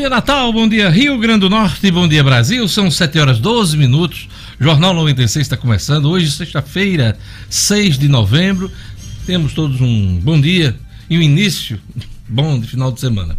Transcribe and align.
dia, 0.00 0.08
Natal. 0.08 0.50
Bom 0.50 0.66
dia, 0.66 0.88
Rio 0.88 1.18
Grande 1.18 1.40
do 1.40 1.50
Norte. 1.50 1.90
Bom 1.90 2.08
dia, 2.08 2.24
Brasil. 2.24 2.66
São 2.66 2.90
7 2.90 3.18
horas 3.18 3.38
12 3.38 3.76
minutos. 3.76 4.30
Jornal 4.58 4.94
96 4.94 5.44
está 5.44 5.58
começando. 5.58 6.06
Hoje, 6.06 6.30
sexta-feira, 6.30 7.18
6 7.50 7.98
de 7.98 8.08
novembro. 8.08 8.72
Temos 9.26 9.52
todos 9.52 9.78
um 9.82 10.18
bom 10.18 10.40
dia 10.40 10.74
e 11.10 11.18
um 11.18 11.20
início 11.20 11.78
bom 12.26 12.58
de 12.58 12.66
final 12.66 12.90
de 12.90 12.98
semana. 12.98 13.36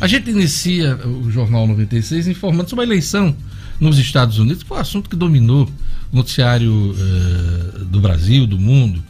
A 0.00 0.06
gente 0.06 0.30
inicia 0.30 0.96
o 0.96 1.30
Jornal 1.30 1.66
96 1.66 2.26
informando 2.26 2.70
sobre 2.70 2.86
a 2.86 2.88
eleição 2.88 3.36
nos 3.78 3.98
Estados 3.98 4.38
Unidos, 4.38 4.62
que 4.62 4.68
foi 4.70 4.78
um 4.78 4.80
assunto 4.80 5.10
que 5.10 5.16
dominou 5.16 5.70
o 6.10 6.16
noticiário 6.16 6.72
uh, 6.72 7.84
do 7.84 8.00
Brasil, 8.00 8.46
do 8.46 8.58
mundo, 8.58 9.04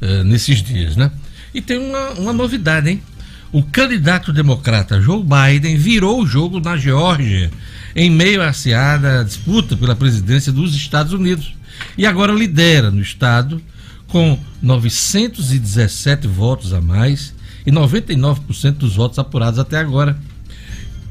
uh, 0.00 0.22
nesses 0.22 0.62
dias, 0.62 0.94
né? 0.94 1.10
E 1.52 1.60
tem 1.60 1.78
uma, 1.78 2.10
uma 2.10 2.32
novidade, 2.32 2.90
hein? 2.90 3.02
O 3.54 3.62
candidato 3.62 4.32
democrata 4.32 5.00
Joe 5.00 5.22
Biden 5.22 5.76
virou 5.76 6.20
o 6.20 6.26
jogo 6.26 6.58
na 6.58 6.76
Geórgia 6.76 7.52
em 7.94 8.10
meio 8.10 8.42
à 8.42 8.52
seada 8.52 9.24
disputa 9.24 9.76
pela 9.76 9.94
presidência 9.94 10.50
dos 10.50 10.74
Estados 10.74 11.12
Unidos. 11.12 11.54
E 11.96 12.04
agora 12.04 12.32
lidera 12.32 12.90
no 12.90 13.00
estado 13.00 13.62
com 14.08 14.36
917 14.60 16.26
votos 16.26 16.72
a 16.72 16.80
mais 16.80 17.32
e 17.64 17.70
99% 17.70 18.72
dos 18.72 18.96
votos 18.96 19.20
apurados 19.20 19.60
até 19.60 19.78
agora. 19.78 20.18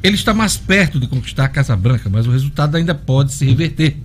Ele 0.03 0.15
está 0.15 0.33
mais 0.33 0.57
perto 0.57 0.99
de 0.99 1.07
conquistar 1.07 1.45
a 1.45 1.47
Casa 1.47 1.77
Branca, 1.77 2.09
mas 2.09 2.27
o 2.27 2.31
resultado 2.31 2.75
ainda 2.75 2.93
pode 2.93 3.31
se 3.31 3.45
reverter. 3.45 3.95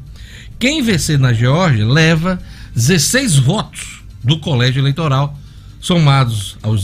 Quem 0.61 0.81
vencer 0.81 1.19
na 1.19 1.33
Geórgia 1.33 1.85
leva 1.85 2.39
16 2.73 3.35
votos 3.35 4.05
do 4.23 4.39
colégio 4.39 4.81
eleitoral, 4.81 5.37
somados 5.81 6.57
aos 6.63 6.83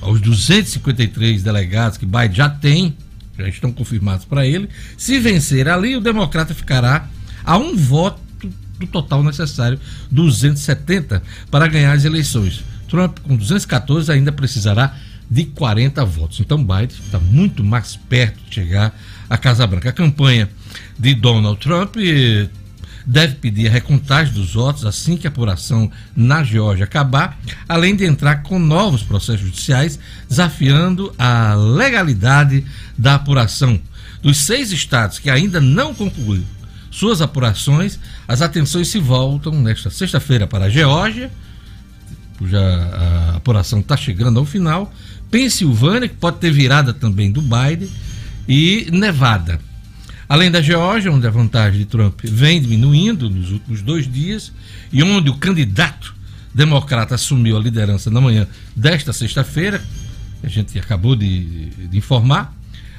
aos 0.00 0.20
253 0.20 1.42
delegados 1.42 1.98
que 1.98 2.06
Biden 2.06 2.34
já 2.34 2.48
tem, 2.48 2.96
já 3.38 3.48
estão 3.48 3.72
confirmados 3.72 4.24
para 4.24 4.46
ele, 4.46 4.68
se 4.96 5.18
vencer 5.18 5.68
ali, 5.68 5.96
o 5.96 6.00
democrata 6.00 6.54
ficará 6.54 7.08
a 7.44 7.56
um 7.56 7.76
voto 7.76 8.20
do 8.78 8.86
total 8.86 9.22
necessário, 9.22 9.78
270, 10.10 11.22
para 11.50 11.66
ganhar 11.66 11.92
as 11.92 12.04
eleições. 12.04 12.64
Trump, 12.88 13.18
com 13.20 13.36
214, 13.36 14.10
ainda 14.10 14.32
precisará 14.32 14.96
de 15.30 15.44
40 15.44 16.04
votos. 16.04 16.40
Então, 16.40 16.58
Biden 16.58 16.88
está 17.04 17.20
muito 17.20 17.62
mais 17.62 17.94
perto 17.94 18.40
de 18.48 18.54
chegar 18.54 18.98
à 19.28 19.38
Casa 19.38 19.66
Branca. 19.66 19.90
A 19.90 19.92
campanha 19.92 20.48
de 20.98 21.14
Donald 21.14 21.60
Trump 21.60 21.96
deve 23.10 23.34
pedir 23.34 23.66
a 23.66 23.72
recontagem 23.72 24.32
dos 24.32 24.54
votos 24.54 24.86
assim 24.86 25.16
que 25.16 25.26
a 25.26 25.30
apuração 25.30 25.90
na 26.14 26.44
Geórgia 26.44 26.84
acabar, 26.84 27.36
além 27.68 27.96
de 27.96 28.04
entrar 28.04 28.44
com 28.44 28.56
novos 28.56 29.02
processos 29.02 29.40
judiciais 29.40 29.98
desafiando 30.28 31.12
a 31.18 31.54
legalidade 31.54 32.64
da 32.96 33.16
apuração. 33.16 33.80
Dos 34.22 34.36
seis 34.38 34.70
estados 34.70 35.18
que 35.18 35.28
ainda 35.28 35.60
não 35.60 35.92
concluíram 35.92 36.46
suas 36.88 37.20
apurações, 37.20 37.98
as 38.28 38.42
atenções 38.42 38.86
se 38.88 39.00
voltam 39.00 39.60
nesta 39.60 39.90
sexta-feira 39.90 40.46
para 40.46 40.66
a 40.66 40.70
Geórgia, 40.70 41.32
cuja 42.38 42.60
a 42.60 43.36
apuração 43.38 43.80
está 43.80 43.96
chegando 43.96 44.38
ao 44.38 44.44
final, 44.44 44.92
Pensilvânia, 45.32 46.08
que 46.08 46.14
pode 46.16 46.38
ter 46.38 46.52
virada 46.52 46.92
também 46.92 47.32
do 47.32 47.42
Biden, 47.42 47.90
e 48.48 48.88
Nevada. 48.92 49.60
Além 50.30 50.48
da 50.48 50.62
Geórgia, 50.62 51.10
onde 51.10 51.26
a 51.26 51.30
vantagem 51.30 51.80
de 51.80 51.86
Trump 51.86 52.20
vem 52.22 52.62
diminuindo 52.62 53.28
nos 53.28 53.50
últimos 53.50 53.82
dois 53.82 54.06
dias 54.06 54.52
e 54.92 55.02
onde 55.02 55.28
o 55.28 55.34
candidato 55.34 56.14
democrata 56.54 57.16
assumiu 57.16 57.56
a 57.56 57.60
liderança 57.60 58.12
na 58.12 58.20
manhã 58.20 58.46
desta 58.76 59.12
sexta-feira, 59.12 59.82
a 60.40 60.46
gente 60.46 60.78
acabou 60.78 61.16
de, 61.16 61.70
de 61.70 61.98
informar, 61.98 62.54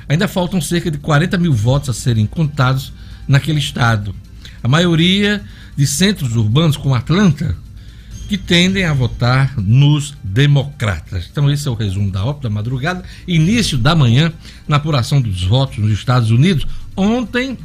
ainda 0.10 0.28
faltam 0.28 0.60
cerca 0.60 0.92
de 0.92 0.98
40 0.98 1.38
mil 1.38 1.54
votos 1.54 1.88
a 1.88 1.94
serem 1.94 2.28
contados 2.28 2.92
naquele 3.26 3.60
estado. 3.60 4.14
A 4.62 4.68
maioria 4.68 5.42
de 5.78 5.88
centros 5.88 6.36
urbanos 6.36 6.76
como 6.76 6.96
Atlanta, 6.96 7.56
que 8.28 8.38
tendem 8.38 8.84
a 8.84 8.94
votar 8.94 9.58
nos 9.58 10.16
democratas. 10.22 11.28
Então, 11.32 11.50
esse 11.50 11.68
é 11.68 11.72
o 11.72 11.76
resumo 11.76 12.12
da 12.12 12.26
ópera 12.26 12.50
da 12.50 12.56
madrugada, 12.56 13.04
início 13.26 13.78
da 13.78 13.96
manhã, 13.96 14.34
na 14.68 14.78
apuração 14.78 15.22
dos 15.22 15.44
votos 15.44 15.78
nos 15.78 15.92
Estados 15.92 16.32
Unidos, 16.32 16.66
Ontem, 16.96 17.58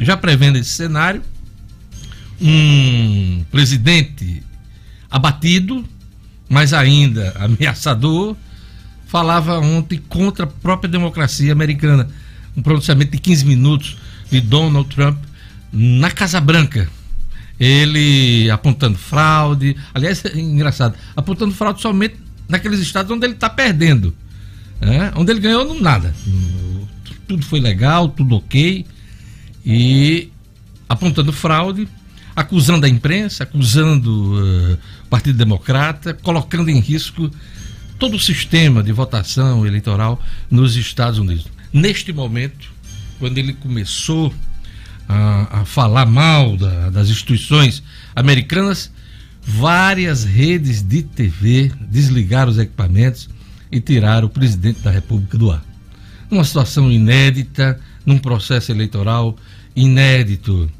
já 0.00 0.16
prevendo 0.16 0.56
esse 0.58 0.70
cenário, 0.70 1.22
um 2.40 3.44
presidente 3.50 4.42
abatido, 5.10 5.84
mas 6.48 6.72
ainda 6.72 7.34
ameaçador, 7.38 8.36
falava 9.06 9.58
ontem 9.58 9.98
contra 10.08 10.44
a 10.44 10.48
própria 10.48 10.90
democracia 10.90 11.52
americana. 11.52 12.08
Um 12.56 12.62
pronunciamento 12.62 13.12
de 13.12 13.18
15 13.18 13.46
minutos 13.46 13.96
de 14.30 14.40
Donald 14.40 14.88
Trump 14.94 15.18
na 15.72 16.10
Casa 16.10 16.40
Branca. 16.40 16.88
Ele 17.58 18.50
apontando 18.50 18.98
fraude, 18.98 19.76
aliás, 19.92 20.24
é 20.24 20.38
engraçado, 20.38 20.96
apontando 21.16 21.54
fraude 21.54 21.80
somente 21.80 22.16
naqueles 22.48 22.80
estados 22.80 23.10
onde 23.10 23.24
ele 23.26 23.34
está 23.34 23.48
perdendo. 23.48 24.14
Né? 24.80 25.12
Onde 25.16 25.30
ele 25.30 25.40
ganhou, 25.40 25.64
não 25.64 25.80
nada 25.80 26.12
tudo 27.26 27.44
foi 27.44 27.60
legal, 27.60 28.08
tudo 28.08 28.36
ok, 28.36 28.84
e 29.64 30.30
apontando 30.88 31.32
fraude, 31.32 31.88
acusando 32.36 32.86
a 32.86 32.88
imprensa, 32.88 33.44
acusando 33.44 34.10
uh, 34.10 34.78
o 35.04 35.08
Partido 35.08 35.38
Democrata, 35.38 36.14
colocando 36.14 36.68
em 36.68 36.80
risco 36.80 37.30
todo 37.98 38.16
o 38.16 38.20
sistema 38.20 38.82
de 38.82 38.92
votação 38.92 39.66
eleitoral 39.66 40.20
nos 40.50 40.76
Estados 40.76 41.18
Unidos. 41.18 41.46
Neste 41.72 42.12
momento, 42.12 42.70
quando 43.18 43.38
ele 43.38 43.52
começou 43.54 44.34
a, 45.08 45.60
a 45.60 45.64
falar 45.64 46.06
mal 46.06 46.56
da, 46.56 46.90
das 46.90 47.08
instituições 47.08 47.82
americanas, 48.14 48.90
várias 49.42 50.24
redes 50.24 50.82
de 50.82 51.02
TV 51.02 51.70
desligaram 51.80 52.50
os 52.50 52.58
equipamentos 52.58 53.28
e 53.70 53.80
tiraram 53.80 54.26
o 54.26 54.30
presidente 54.30 54.80
da 54.80 54.90
República 54.90 55.38
do 55.38 55.50
ar 55.50 55.73
uma 56.34 56.44
situação 56.44 56.90
inédita, 56.90 57.80
num 58.04 58.18
processo 58.18 58.70
eleitoral 58.70 59.36
inédito. 59.74 60.70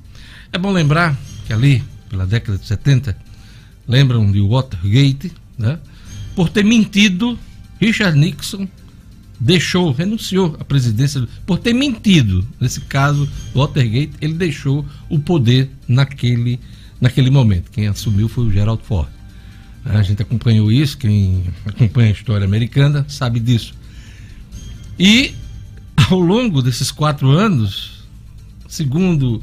É 0.53 0.59
bom 0.59 0.73
lembrar 0.73 1.17
que 1.47 1.53
ali, 1.53 1.83
pela 2.09 2.27
década 2.27 2.59
de 2.59 2.67
70, 2.67 3.17
lembram 3.89 4.31
de 4.31 4.41
Watergate, 4.41 5.33
né? 5.59 5.79
Por 6.35 6.49
ter 6.49 6.65
mentido, 6.65 7.39
Richard 7.81 8.19
Nixon 8.19 8.69
deixou, 9.39 9.93
renunciou 9.93 10.57
à 10.59 10.65
presidência, 10.65 11.27
por 11.47 11.59
ter 11.59 11.73
mentido. 11.73 12.47
Nesse 12.61 12.81
caso, 12.83 13.29
Watergate, 13.55 14.13
ele 14.21 14.35
deixou 14.35 14.85
o 15.09 15.19
poder 15.19 15.71
naquele, 15.87 16.59
naquele 17.01 17.31
momento. 17.31 17.71
Quem 17.71 17.87
assumiu 17.87 18.29
foi 18.29 18.47
o 18.47 18.51
Gerald 18.51 18.83
Ford. 18.83 19.09
A 19.85 20.03
gente 20.03 20.23
acompanhou 20.23 20.73
isso, 20.73 20.97
quem 20.97 21.45
acompanha 21.67 22.09
a 22.09 22.13
história 22.13 22.45
americana 22.45 23.05
sabe 23.09 23.39
disso. 23.39 23.75
E 24.99 25.35
ao 25.97 26.19
longo 26.19 26.63
desses 26.63 26.91
quatro 26.91 27.31
anos, 27.31 28.05
segundo 28.69 29.43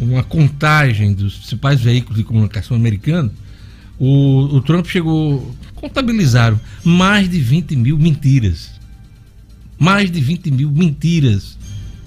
uma 0.00 0.22
contagem 0.22 1.12
dos 1.14 1.36
principais 1.36 1.80
veículos 1.80 2.18
de 2.18 2.24
comunicação 2.24 2.76
americanos, 2.76 3.32
o, 3.98 4.56
o 4.56 4.60
Trump 4.60 4.86
chegou, 4.86 5.54
contabilizaram 5.74 6.60
mais 6.84 7.28
de 7.28 7.40
20 7.40 7.76
mil 7.76 7.98
mentiras. 7.98 8.70
Mais 9.78 10.10
de 10.10 10.20
20 10.20 10.50
mil 10.50 10.70
mentiras 10.70 11.56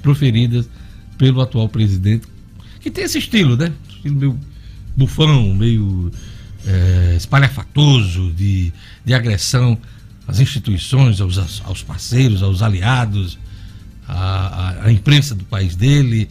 proferidas 0.02 0.70
pelo 1.18 1.42
atual 1.42 1.68
presidente, 1.68 2.28
que 2.80 2.90
tem 2.90 3.04
esse 3.04 3.18
estilo, 3.18 3.58
né? 3.58 3.72
Estilo 3.90 4.16
meio 4.16 4.40
bufão, 4.96 5.54
meio 5.54 6.12
é, 6.66 7.16
espalhafatoso 7.18 8.32
de, 8.32 8.72
de 9.04 9.14
agressão 9.14 9.78
às 10.28 10.40
instituições, 10.40 11.20
aos, 11.20 11.62
aos 11.66 11.84
parceiros, 11.84 12.42
aos 12.42 12.62
aliados, 12.62 13.38
à, 14.10 14.86
à 14.86 14.92
imprensa 14.92 15.36
do 15.36 15.44
país 15.46 15.76
dele, 15.76 16.30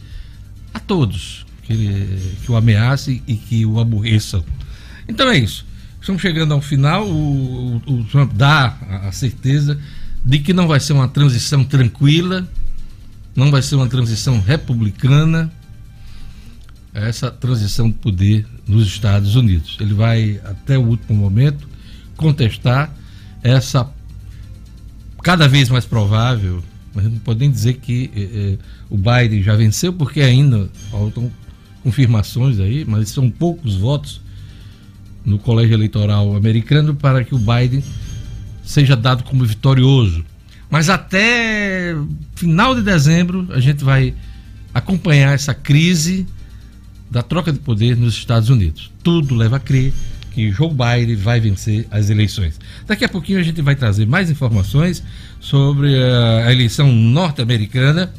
a 0.73 0.79
todos 0.79 1.45
que, 1.63 2.35
que 2.43 2.51
o 2.51 2.55
ameacem 2.55 3.21
e 3.27 3.35
que 3.35 3.65
o 3.65 3.79
aborreçam. 3.79 4.43
Então 5.07 5.29
é 5.29 5.37
isso. 5.37 5.65
Estamos 6.01 6.21
chegando 6.21 6.53
ao 6.53 6.61
final. 6.61 7.07
O, 7.07 7.77
o, 7.85 7.93
o 7.93 8.03
Trump 8.05 8.33
dá 8.33 8.77
a, 8.89 9.07
a 9.07 9.11
certeza 9.11 9.79
de 10.23 10.39
que 10.39 10.53
não 10.53 10.67
vai 10.67 10.79
ser 10.79 10.93
uma 10.93 11.07
transição 11.07 11.63
tranquila, 11.63 12.47
não 13.35 13.51
vai 13.51 13.61
ser 13.61 13.75
uma 13.75 13.87
transição 13.87 14.41
republicana, 14.41 15.51
essa 16.93 17.31
transição 17.31 17.87
de 17.87 17.95
poder 17.95 18.45
nos 18.67 18.87
Estados 18.87 19.35
Unidos. 19.35 19.77
Ele 19.79 19.93
vai, 19.93 20.41
até 20.43 20.77
o 20.77 20.83
último 20.83 21.17
momento, 21.17 21.67
contestar 22.17 22.93
essa 23.41 23.89
cada 25.21 25.47
vez 25.47 25.69
mais 25.69 25.85
provável 25.85 26.63
mas 26.93 27.05
não 27.05 27.19
pode 27.19 27.39
nem 27.39 27.51
dizer 27.51 27.75
que 27.75 28.09
eh, 28.15 28.21
eh, 28.21 28.57
o 28.89 28.97
Biden 28.97 29.43
já 29.43 29.55
venceu, 29.55 29.93
porque 29.93 30.21
ainda 30.21 30.69
faltam 30.89 31.31
confirmações 31.83 32.59
aí, 32.59 32.85
mas 32.85 33.09
são 33.09 33.29
poucos 33.29 33.75
votos 33.75 34.21
no 35.25 35.37
colégio 35.37 35.73
eleitoral 35.73 36.35
americano 36.35 36.95
para 36.95 37.23
que 37.23 37.35
o 37.35 37.37
Biden 37.37 37.83
seja 38.63 38.95
dado 38.95 39.23
como 39.23 39.45
vitorioso. 39.45 40.25
Mas 40.69 40.89
até 40.89 41.95
final 42.35 42.75
de 42.75 42.81
dezembro 42.81 43.47
a 43.51 43.59
gente 43.59 43.83
vai 43.83 44.13
acompanhar 44.73 45.33
essa 45.33 45.53
crise 45.53 46.27
da 47.09 47.23
troca 47.23 47.51
de 47.51 47.59
poder 47.59 47.97
nos 47.97 48.13
Estados 48.13 48.49
Unidos. 48.49 48.91
Tudo 49.03 49.35
leva 49.35 49.57
a 49.57 49.59
crer 49.59 49.93
que 50.29 50.51
Joe 50.51 50.69
Biden 50.69 51.15
vai 51.15 51.39
vencer 51.39 51.87
as 51.91 52.09
eleições. 52.09 52.59
Daqui 52.85 53.03
a 53.03 53.09
pouquinho 53.09 53.39
a 53.39 53.43
gente 53.43 53.61
vai 53.61 53.75
trazer 53.75 54.05
mais 54.05 54.29
informações 54.29 55.03
sobre 55.39 55.95
a 56.45 56.51
eleição 56.51 56.91
norte-americana. 56.91 58.13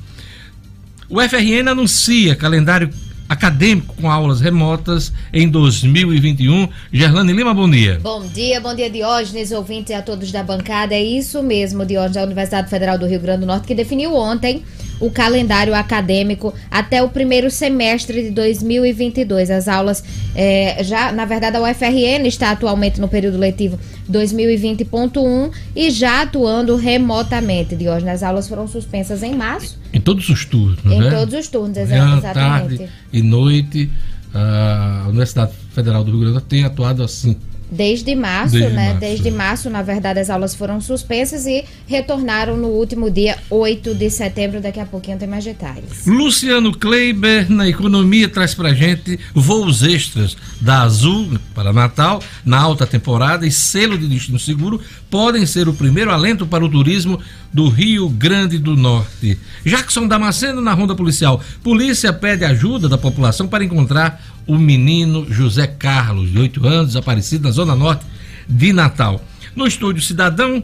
O 1.08 1.20
FRN 1.20 1.70
anuncia 1.70 2.36
calendário 2.36 2.90
acadêmico 3.30 3.94
com 3.94 4.10
aulas 4.10 4.40
remotas 4.40 5.12
em 5.32 5.48
2021. 5.48 6.68
Gerlane 6.92 7.32
Lima, 7.32 7.54
bom 7.54 7.70
dia. 7.70 8.00
Bom 8.02 8.26
dia, 8.26 8.60
bom 8.60 8.74
dia 8.74 8.90
Diógenes, 8.90 9.52
ouvintes 9.52 9.90
e 9.90 9.94
a 9.94 10.02
todos 10.02 10.32
da 10.32 10.42
bancada. 10.42 10.94
É 10.94 11.02
isso 11.02 11.40
mesmo, 11.40 11.86
Diógenes, 11.86 12.16
da 12.16 12.24
Universidade 12.24 12.68
Federal 12.68 12.98
do 12.98 13.06
Rio 13.06 13.20
Grande 13.20 13.42
do 13.42 13.46
Norte, 13.46 13.68
que 13.68 13.74
definiu 13.74 14.16
ontem 14.16 14.64
o 15.00 15.10
calendário 15.10 15.74
acadêmico 15.74 16.54
até 16.70 17.02
o 17.02 17.08
primeiro 17.08 17.50
semestre 17.50 18.22
de 18.22 18.30
2022. 18.30 19.50
As 19.50 19.66
aulas 19.66 20.04
é, 20.34 20.84
já, 20.84 21.10
na 21.10 21.24
verdade, 21.24 21.56
a 21.56 21.62
UFRN 21.62 22.26
está 22.26 22.50
atualmente 22.50 23.00
no 23.00 23.08
período 23.08 23.38
letivo 23.38 23.78
2020.1 24.10 25.50
e 25.74 25.90
já 25.90 26.22
atuando 26.22 26.76
remotamente. 26.76 27.74
De 27.74 27.88
hoje, 27.88 28.08
as 28.08 28.22
aulas 28.22 28.48
foram 28.48 28.68
suspensas 28.68 29.22
em 29.22 29.34
março. 29.34 29.78
Em 29.92 30.00
todos 30.00 30.28
os 30.28 30.44
turnos, 30.44 30.84
em 30.84 31.00
né? 31.00 31.08
Em 31.08 31.10
todos 31.10 31.34
os 31.34 31.48
turnos, 31.48 31.76
exatamente. 31.76 32.32
tarde 32.32 32.88
e 33.12 33.22
noite. 33.22 33.90
A 34.32 35.06
Universidade 35.08 35.52
Federal 35.74 36.04
do 36.04 36.12
Rio 36.12 36.20
Grande 36.20 36.32
do 36.32 36.34
Norte 36.34 36.46
tem 36.46 36.62
atuado 36.62 37.02
assim 37.02 37.36
Desde 37.70 38.14
março, 38.14 38.52
Desde 38.58 38.74
né? 38.74 38.84
Março. 38.86 39.00
Desde 39.00 39.30
março, 39.30 39.70
na 39.70 39.82
verdade, 39.82 40.18
as 40.18 40.28
aulas 40.28 40.54
foram 40.54 40.80
suspensas 40.80 41.46
e 41.46 41.64
retornaram 41.86 42.56
no 42.56 42.68
último 42.68 43.10
dia 43.10 43.38
8 43.48 43.94
de 43.94 44.10
setembro. 44.10 44.60
Daqui 44.60 44.80
a 44.80 44.86
pouquinho 44.86 45.18
tem 45.18 45.28
mais 45.28 45.44
detalhes. 45.44 46.06
Luciano 46.06 46.76
Kleiber, 46.76 47.50
na 47.50 47.68
economia, 47.68 48.28
traz 48.28 48.54
pra 48.54 48.74
gente 48.74 49.18
voos 49.34 49.82
extras 49.82 50.36
da 50.60 50.82
Azul 50.82 51.38
para 51.54 51.72
Natal, 51.72 52.22
na 52.44 52.58
alta 52.58 52.86
temporada 52.86 53.46
e 53.46 53.50
selo 53.50 53.96
de 53.96 54.08
destino 54.08 54.38
seguro 54.38 54.80
podem 55.10 55.44
ser 55.44 55.68
o 55.68 55.74
primeiro 55.74 56.10
alento 56.10 56.46
para 56.46 56.64
o 56.64 56.68
turismo 56.68 57.20
do 57.52 57.68
Rio 57.68 58.08
Grande 58.08 58.58
do 58.58 58.76
Norte. 58.76 59.38
Jackson 59.64 60.06
Damasceno 60.06 60.60
na 60.60 60.72
Ronda 60.72 60.94
Policial. 60.94 61.40
Polícia 61.62 62.12
pede 62.12 62.44
ajuda 62.44 62.88
da 62.88 62.96
população 62.96 63.48
para 63.48 63.64
encontrar 63.64 64.22
o 64.50 64.58
menino 64.58 65.24
José 65.30 65.68
Carlos, 65.68 66.32
de 66.32 66.38
8 66.40 66.66
anos, 66.66 66.86
desaparecido 66.88 67.44
na 67.44 67.52
Zona 67.52 67.76
Norte 67.76 68.04
de 68.48 68.72
Natal. 68.72 69.24
No 69.54 69.64
estúdio 69.64 70.02
Cidadão, 70.02 70.60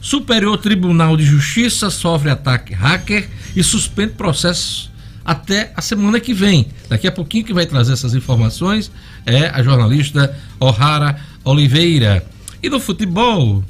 Superior 0.00 0.56
Tribunal 0.58 1.16
de 1.16 1.24
Justiça 1.24 1.90
sofre 1.90 2.30
ataque 2.30 2.72
hacker 2.72 3.28
e 3.56 3.64
suspende 3.64 4.12
processos 4.12 4.88
até 5.24 5.72
a 5.74 5.82
semana 5.82 6.20
que 6.20 6.32
vem. 6.32 6.68
Daqui 6.88 7.08
a 7.08 7.12
pouquinho 7.12 7.44
que 7.44 7.52
vai 7.52 7.66
trazer 7.66 7.94
essas 7.94 8.14
informações 8.14 8.92
é 9.26 9.48
a 9.48 9.60
jornalista 9.60 10.32
O'Hara 10.60 11.18
Oliveira. 11.44 12.24
E 12.62 12.70
no 12.70 12.78
futebol, 12.78 13.64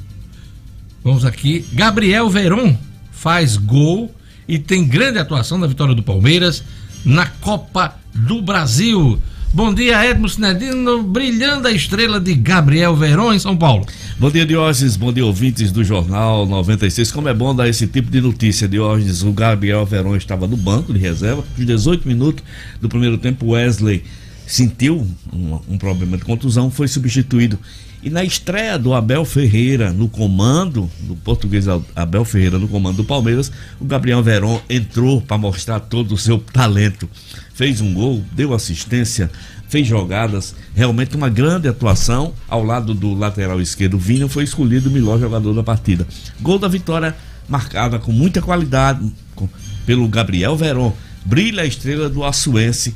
vamos 1.03 1.25
aqui, 1.25 1.65
Gabriel 1.73 2.29
Veron 2.29 2.77
faz 3.11 3.57
gol 3.57 4.13
e 4.47 4.59
tem 4.59 4.87
grande 4.87 5.17
atuação 5.17 5.57
na 5.57 5.65
vitória 5.65 5.95
do 5.95 6.03
Palmeiras 6.03 6.63
na 7.03 7.25
Copa 7.25 7.95
do 8.13 8.39
Brasil. 8.39 9.19
Bom 9.53 9.73
dia, 9.73 10.05
Edmo 10.05 10.27
Sinedino, 10.27 11.01
brilhando 11.01 11.67
a 11.67 11.71
estrela 11.71 12.19
de 12.19 12.35
Gabriel 12.35 12.95
Verón 12.95 13.33
em 13.33 13.39
São 13.39 13.55
Paulo. 13.55 13.85
Bom 14.19 14.29
dia, 14.29 14.45
Diógenes, 14.45 14.97
bom 14.97 15.11
dia, 15.11 15.25
ouvintes 15.25 15.71
do 15.71 15.83
Jornal 15.83 16.45
96. 16.45 17.11
Como 17.11 17.29
é 17.29 17.33
bom 17.33 17.55
dar 17.55 17.67
esse 17.67 17.87
tipo 17.87 18.11
de 18.11 18.19
notícia, 18.19 18.67
Diógenes. 18.67 19.23
O 19.23 19.31
Gabriel 19.31 19.85
Verón 19.85 20.17
estava 20.17 20.47
no 20.47 20.57
banco 20.57 20.93
de 20.93 20.99
reserva, 20.99 21.43
os 21.57 21.65
18 21.65 22.07
minutos 22.07 22.43
do 22.81 22.89
primeiro 22.89 23.17
tempo, 23.17 23.51
Wesley 23.51 24.03
sentiu 24.45 25.07
um, 25.33 25.59
um 25.69 25.77
problema 25.77 26.17
de 26.17 26.25
contusão, 26.25 26.69
foi 26.69 26.87
substituído. 26.87 27.57
E 28.03 28.09
na 28.09 28.23
estreia 28.23 28.77
do 28.77 28.93
Abel 28.93 29.25
Ferreira 29.25 29.91
no 29.91 30.07
comando, 30.07 30.89
do 31.01 31.15
português 31.15 31.65
Abel 31.95 32.23
Ferreira 32.23 32.59
no 32.59 32.67
comando 32.67 32.97
do 32.97 33.03
Palmeiras, 33.03 33.51
o 33.79 33.85
Gabriel 33.85 34.21
Verón 34.21 34.59
entrou 34.69 35.21
para 35.21 35.37
mostrar 35.37 35.79
todo 35.79 36.13
o 36.13 36.17
seu 36.17 36.37
talento 36.37 37.09
fez 37.57 37.81
um 37.81 37.91
gol, 37.91 38.23
deu 38.33 38.53
assistência, 38.53 39.31
fez 39.67 39.87
jogadas, 39.87 40.53
realmente 40.75 41.15
uma 41.15 41.27
grande 41.27 41.67
atuação 41.67 42.31
ao 42.47 42.63
lado 42.63 42.93
do 42.93 43.15
lateral 43.15 43.59
esquerdo. 43.59 43.97
Vinha 43.97 44.29
foi 44.29 44.43
escolhido 44.43 44.89
o 44.89 44.91
melhor 44.91 45.19
jogador 45.19 45.55
da 45.55 45.63
partida. 45.63 46.07
Gol 46.39 46.59
da 46.59 46.67
vitória 46.67 47.15
marcada 47.49 47.97
com 47.97 48.11
muita 48.11 48.43
qualidade 48.43 49.11
com, 49.33 49.49
pelo 49.87 50.07
Gabriel 50.07 50.55
Veron. 50.55 50.93
Brilha 51.25 51.63
a 51.63 51.65
estrela 51.65 52.07
do 52.07 52.23
Açuense 52.23 52.95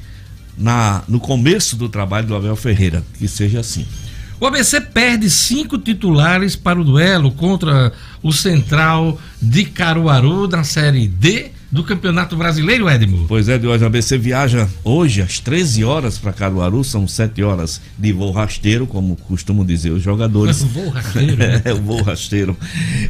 na, 0.56 1.02
no 1.08 1.20
começo 1.20 1.76
do 1.76 1.90
trabalho 1.90 2.28
do 2.28 2.36
Abel 2.36 2.56
Ferreira. 2.56 3.04
Que 3.18 3.28
seja 3.28 3.62
assim. 3.62 3.88
O 4.40 4.46
ABC 4.46 4.80
perde 4.80 5.28
cinco 5.28 5.80
titulares 5.80 6.56
para 6.56 6.80
o 6.80 6.84
duelo 6.84 7.32
contra 7.32 7.92
o 8.22 8.32
Central 8.32 9.20
de 9.42 9.66
Caruaru 9.66 10.48
na 10.48 10.64
Série 10.64 11.08
D 11.08 11.50
do 11.72 11.84
Campeonato 11.86 12.36
Brasileiro, 12.36 12.90
Edmo. 12.90 13.26
Pois 13.28 13.48
é, 13.48 13.58
de 13.58 13.66
hoje 13.66 13.84
a 13.84 13.88
ABC 13.88 14.18
viaja 14.18 14.68
hoje 14.84 15.22
às 15.22 15.40
13 15.40 15.86
horas 15.86 16.18
para 16.18 16.34
Caruaru, 16.34 16.84
são 16.84 17.08
7 17.08 17.42
horas 17.44 17.80
de 17.98 18.12
voo 18.12 18.32
rasteiro, 18.32 18.86
como 18.86 19.16
costumam 19.16 19.66
dizer 19.66 19.92
os 19.92 20.04
jogadores. 20.04 20.62
voo 20.64 20.90
rasteiro? 20.90 21.38
Né? 21.38 21.62
é, 21.64 21.72
o 21.74 21.82
voo 21.82 22.04
rasteiro, 22.04 22.58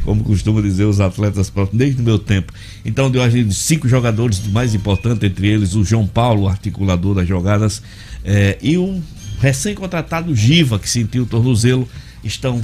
como 0.04 0.22
costumam 0.22 0.62
dizer 0.62 0.84
os 0.84 1.00
atletas 1.00 1.52
desde 1.72 2.00
o 2.00 2.04
meu 2.04 2.20
tempo. 2.20 2.52
Então, 2.84 3.10
de 3.10 3.18
hoje, 3.18 3.52
cinco 3.52 3.88
jogadores 3.88 4.46
mais 4.46 4.76
importantes, 4.76 5.28
entre 5.28 5.48
eles 5.48 5.74
o 5.74 5.84
João 5.84 6.06
Paulo, 6.06 6.46
articulador 6.46 7.16
das 7.16 7.26
jogadas, 7.26 7.82
é, 8.24 8.56
e 8.62 8.78
o 8.78 9.02
recém-contratado 9.40 10.34
Giva, 10.36 10.78
que 10.78 10.88
sentiu 10.88 11.24
o 11.24 11.26
tornozelo, 11.26 11.88
estão 12.22 12.60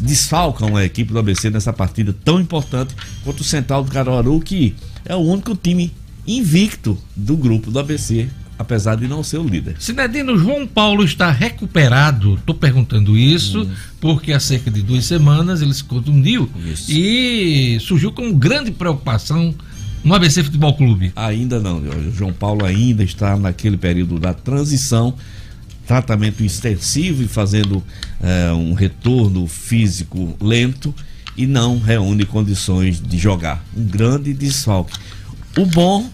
desfalcam 0.00 0.74
a 0.74 0.84
equipe 0.86 1.12
do 1.12 1.18
ABC 1.18 1.50
nessa 1.50 1.70
partida 1.70 2.14
tão 2.24 2.40
importante 2.40 2.94
quanto 3.24 3.40
o 3.40 3.44
Central 3.44 3.84
do 3.84 3.90
Caruaru, 3.90 4.40
que 4.40 4.74
é 5.04 5.14
o 5.14 5.18
único 5.18 5.54
time 5.56 5.92
invicto 6.26 6.96
do 7.16 7.36
grupo 7.36 7.70
do 7.70 7.78
ABC, 7.78 8.28
apesar 8.58 8.96
de 8.96 9.08
não 9.08 9.22
ser 9.22 9.38
o 9.38 9.44
líder. 9.46 9.76
Sinedino, 9.78 10.38
João 10.38 10.66
Paulo 10.66 11.04
está 11.04 11.30
recuperado? 11.30 12.34
Estou 12.34 12.54
perguntando 12.54 13.16
isso 13.16 13.62
hum. 13.62 13.70
porque 14.00 14.32
há 14.32 14.40
cerca 14.40 14.70
de 14.70 14.82
duas 14.82 15.04
semanas 15.04 15.62
ele 15.62 15.74
se 15.74 15.84
contundiu 15.84 16.48
isso. 16.64 16.90
e 16.90 17.78
surgiu 17.80 18.12
com 18.12 18.32
grande 18.32 18.70
preocupação 18.70 19.54
no 20.04 20.14
ABC 20.14 20.42
Futebol 20.42 20.74
Clube. 20.74 21.12
Ainda 21.14 21.60
não, 21.60 21.78
o 21.78 22.12
João 22.12 22.32
Paulo 22.32 22.64
ainda 22.64 23.02
está 23.02 23.36
naquele 23.36 23.76
período 23.76 24.18
da 24.18 24.32
transição 24.32 25.14
tratamento 25.86 26.42
extensivo 26.42 27.22
e 27.22 27.28
fazendo 27.28 27.82
é, 28.20 28.52
um 28.52 28.72
retorno 28.72 29.46
físico 29.46 30.36
lento 30.40 30.94
e 31.36 31.46
não 31.46 31.78
reúne 31.78 32.24
condições 32.24 33.00
de 33.00 33.18
jogar. 33.18 33.64
Um 33.76 33.84
grande 33.84 34.32
desfalque. 34.34 34.98
O 35.56 35.66
bom 35.66 36.10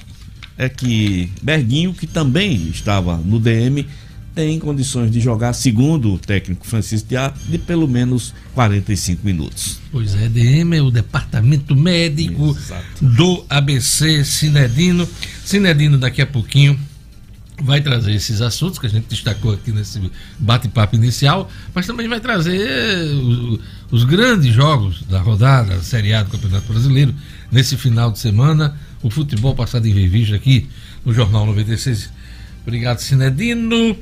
é 0.56 0.68
que 0.68 1.30
Berguinho, 1.42 1.94
que 1.94 2.06
também 2.06 2.68
estava 2.68 3.16
no 3.16 3.38
DM, 3.38 3.86
tem 4.34 4.58
condições 4.60 5.10
de 5.10 5.20
jogar, 5.20 5.52
segundo 5.52 6.14
o 6.14 6.18
técnico 6.18 6.64
Francisco 6.64 7.08
Diá, 7.08 7.32
de 7.48 7.58
pelo 7.58 7.88
menos 7.88 8.32
45 8.54 9.26
minutos. 9.26 9.80
Pois 9.90 10.14
é, 10.14 10.28
DM 10.28 10.76
é 10.76 10.82
o 10.82 10.92
departamento 10.92 11.74
médico 11.74 12.50
Exato. 12.50 13.04
do 13.04 13.44
ABC 13.50 14.24
Cinedino. 14.24 15.08
Cinedino, 15.44 15.98
daqui 15.98 16.22
a 16.22 16.26
pouquinho 16.26 16.78
vai 17.60 17.80
trazer 17.80 18.12
esses 18.12 18.40
assuntos 18.40 18.78
que 18.78 18.86
a 18.86 18.88
gente 18.88 19.06
destacou 19.08 19.52
aqui 19.52 19.72
nesse 19.72 20.00
bate-papo 20.38 20.94
inicial, 20.94 21.50
mas 21.74 21.86
também 21.86 22.08
vai 22.08 22.20
trazer 22.20 22.60
os, 23.90 24.04
grandes 24.04 24.54
jogos 24.54 25.02
da 25.02 25.20
rodada, 25.20 25.74
a 25.74 25.82
Série 25.82 26.12
A 26.12 26.22
do 26.22 26.30
Campeonato 26.30 26.70
Brasileiro, 26.72 27.14
nesse 27.50 27.76
final 27.76 28.10
de 28.10 28.18
semana, 28.18 28.76
o 29.02 29.10
futebol 29.10 29.54
passado 29.54 29.86
em 29.86 29.92
revista 29.92 30.36
aqui 30.36 30.68
no 31.04 31.12
Jornal 31.12 31.46
96. 31.46 32.10
Obrigado, 32.62 32.98
Cinedino. 32.98 33.96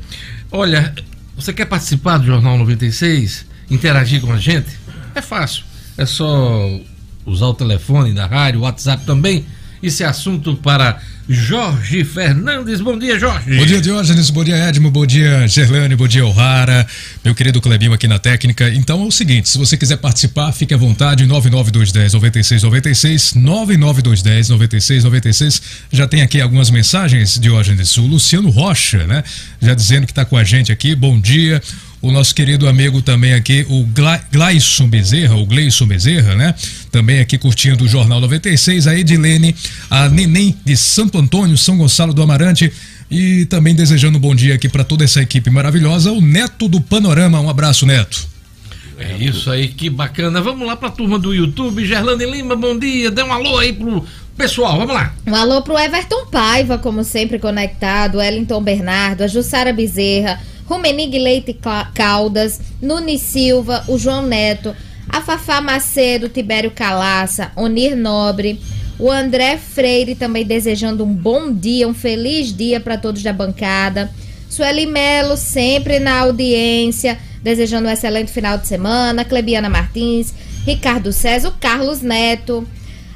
Olha, 0.50 0.94
você 1.36 1.52
quer 1.52 1.66
participar 1.66 2.18
do 2.18 2.26
Jornal 2.26 2.58
96? 2.58 3.46
Interagir 3.70 4.20
com 4.20 4.32
a 4.32 4.38
gente? 4.38 4.70
É 5.14 5.22
fácil. 5.22 5.64
É 5.96 6.04
só 6.04 6.80
usar 7.24 7.46
o 7.46 7.54
telefone 7.54 8.12
da 8.12 8.26
rádio, 8.26 8.60
o 8.60 8.62
WhatsApp 8.64 9.04
também. 9.04 9.44
Isso 9.82 10.02
é 10.02 10.06
assunto 10.06 10.56
para 10.56 11.00
Jorge 11.28 12.04
Fernandes. 12.04 12.80
Bom 12.80 12.96
dia, 12.96 13.18
Jorge. 13.18 13.56
Bom 13.56 13.66
dia, 13.66 13.80
Diógenes. 13.80 14.30
Bom 14.30 14.44
dia, 14.44 14.56
Edmo. 14.68 14.92
Bom 14.92 15.04
dia, 15.04 15.46
Gerlane. 15.48 15.96
Bom 15.96 16.06
dia, 16.06 16.24
O'Hara. 16.24 16.86
Meu 17.24 17.34
querido 17.34 17.60
Clebinho 17.60 17.92
aqui 17.92 18.06
na 18.06 18.18
técnica. 18.18 18.68
Então 18.68 19.02
é 19.02 19.06
o 19.06 19.10
seguinte: 19.10 19.48
se 19.48 19.58
você 19.58 19.76
quiser 19.76 19.96
participar, 19.96 20.52
fique 20.52 20.72
à 20.72 20.76
vontade. 20.76 21.26
99210 21.26 22.12
9696. 22.12 23.34
99210 23.34 24.48
9696. 24.50 25.62
Já 25.90 26.06
tem 26.06 26.22
aqui 26.22 26.40
algumas 26.40 26.70
mensagens, 26.70 27.40
Diógenes. 27.40 27.96
O 27.96 28.06
Luciano 28.06 28.48
Rocha, 28.50 29.04
né? 29.06 29.24
Já 29.60 29.74
dizendo 29.74 30.06
que 30.06 30.12
está 30.12 30.24
com 30.24 30.36
a 30.36 30.44
gente 30.44 30.70
aqui. 30.70 30.94
Bom 30.94 31.20
dia. 31.20 31.60
O 32.06 32.12
nosso 32.12 32.34
querido 32.34 32.68
amigo 32.68 33.02
também 33.02 33.34
aqui, 33.34 33.66
o 33.68 33.84
Gla 33.84 34.20
Gleison 34.30 34.88
Bezerra, 34.88 35.34
o 35.34 35.44
Gleison 35.44 35.86
Bezerra, 35.86 36.36
né? 36.36 36.54
Também 36.90 37.18
aqui 37.18 37.36
curtindo 37.36 37.84
o 37.84 37.88
Jornal 37.88 38.20
96, 38.20 38.86
a 38.86 38.94
Edilene, 38.94 39.54
a 39.90 40.08
Neném 40.08 40.56
de 40.64 40.76
Santo 40.76 41.18
Antônio, 41.18 41.58
São 41.58 41.76
Gonçalo 41.76 42.14
do 42.14 42.22
Amarante. 42.22 42.72
E 43.10 43.44
também 43.46 43.74
desejando 43.74 44.18
um 44.18 44.20
bom 44.20 44.34
dia 44.34 44.54
aqui 44.54 44.68
para 44.68 44.84
toda 44.84 45.04
essa 45.04 45.20
equipe 45.20 45.50
maravilhosa, 45.50 46.12
o 46.12 46.20
Neto 46.20 46.68
do 46.68 46.80
Panorama. 46.80 47.40
Um 47.40 47.48
abraço, 47.48 47.86
Neto. 47.86 48.26
É 48.98 49.16
isso 49.18 49.50
aí, 49.50 49.68
que 49.68 49.90
bacana. 49.90 50.40
Vamos 50.40 50.66
lá 50.66 50.74
para 50.74 50.88
a 50.88 50.92
turma 50.92 51.18
do 51.18 51.34
YouTube. 51.34 51.84
Gerlane 51.84 52.24
Lima, 52.24 52.56
bom 52.56 52.78
dia. 52.78 53.10
Dê 53.10 53.22
um 53.22 53.32
alô 53.32 53.58
aí 53.58 53.72
pro 53.72 54.04
pessoal, 54.36 54.78
vamos 54.78 54.94
lá. 54.94 55.14
Um 55.26 55.34
alô 55.34 55.62
pro 55.62 55.78
Everton 55.78 56.26
Paiva, 56.26 56.78
como 56.78 57.04
sempre 57.04 57.38
conectado, 57.38 58.18
Wellington 58.18 58.62
Bernardo, 58.62 59.22
a 59.22 59.26
Jussara 59.26 59.72
Bezerra, 59.72 60.40
Rumenig 60.68 61.16
Leite 61.18 61.58
Caldas, 61.94 62.60
Nuni 62.82 63.18
Silva, 63.18 63.84
o 63.88 63.98
João 63.98 64.22
Neto, 64.22 64.74
a 65.08 65.20
Fafá 65.20 65.60
Macedo, 65.60 66.28
Tibério 66.28 66.70
Calaça, 66.70 67.52
Onir 67.54 67.96
Nobre, 67.96 68.60
o 68.98 69.10
André 69.10 69.58
Freire 69.58 70.14
também 70.14 70.44
desejando 70.44 71.04
um 71.04 71.12
bom 71.12 71.52
dia, 71.52 71.86
um 71.86 71.94
feliz 71.94 72.54
dia 72.54 72.80
para 72.80 72.98
todos 72.98 73.22
da 73.22 73.32
bancada. 73.32 74.10
Sueli 74.48 74.86
Melo 74.86 75.36
sempre 75.36 75.98
na 75.98 76.20
audiência, 76.20 77.18
desejando 77.42 77.88
um 77.88 77.90
excelente 77.90 78.32
final 78.32 78.58
de 78.58 78.66
semana. 78.66 79.24
Clebiana 79.24 79.68
Martins, 79.68 80.32
Ricardo 80.64 81.12
César, 81.12 81.52
Carlos 81.60 82.00
Neto, 82.00 82.66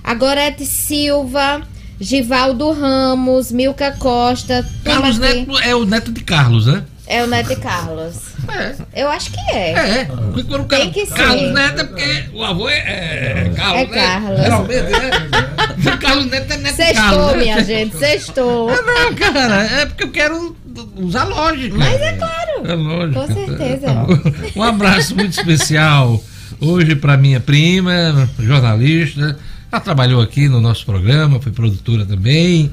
a 0.04 0.14
Gorete 0.14 0.66
Silva, 0.66 1.62
Givaldo 1.98 2.70
Ramos, 2.72 3.50
Milka 3.50 3.92
Costa. 3.92 4.68
Carlos 4.84 5.18
Neto 5.18 5.58
é 5.58 5.74
o 5.74 5.84
neto 5.84 6.12
de 6.12 6.20
Carlos, 6.22 6.66
né? 6.66 6.84
É 7.10 7.24
o 7.24 7.26
Neto 7.26 7.48
de 7.48 7.56
Carlos. 7.56 8.14
É. 8.48 9.02
Eu 9.02 9.10
acho 9.10 9.32
que 9.32 9.40
é. 9.50 9.72
É. 9.72 10.04
Porque 10.04 10.44
quando 10.44 10.62
o 10.62 10.64
cara, 10.66 10.82
Tem 10.82 10.92
que 10.92 11.06
Carlos 11.08 11.40
ser. 11.40 11.52
Neto 11.52 11.80
é 11.80 11.84
porque 11.84 12.24
o 12.32 12.44
avô 12.44 12.68
é, 12.68 12.76
é 12.76 13.52
Carlos. 13.56 13.80
É 13.80 13.86
né? 13.86 13.94
Carlos. 13.96 14.40
Geralmente, 14.40 14.82
né? 14.82 15.96
Carlos 16.00 16.26
Neto 16.26 16.52
é 16.52 16.56
Neto 16.56 16.76
Sextou, 16.76 17.02
Carlos. 17.02 17.32
Né? 17.32 17.38
minha 17.38 17.64
gente, 17.64 17.96
sextou. 17.96 18.70
É, 18.70 18.82
não, 18.82 19.14
cara, 19.16 19.64
é 19.64 19.86
porque 19.86 20.04
eu 20.04 20.10
quero 20.12 20.56
usar 20.98 21.24
lógica. 21.24 21.76
Mas 21.76 22.00
é 22.00 22.12
claro. 22.12 22.50
É 22.64 22.74
lógico. 22.74 23.20
Com 23.20 23.34
certeza. 23.34 24.06
Um 24.54 24.62
abraço 24.62 25.16
muito 25.16 25.32
especial 25.32 26.22
hoje 26.60 26.94
para 26.94 27.16
minha 27.16 27.40
prima, 27.40 28.30
jornalista. 28.38 29.36
Ela 29.72 29.80
trabalhou 29.80 30.22
aqui 30.22 30.48
no 30.48 30.60
nosso 30.60 30.86
programa, 30.86 31.40
foi 31.40 31.50
produtora 31.50 32.06
também 32.06 32.70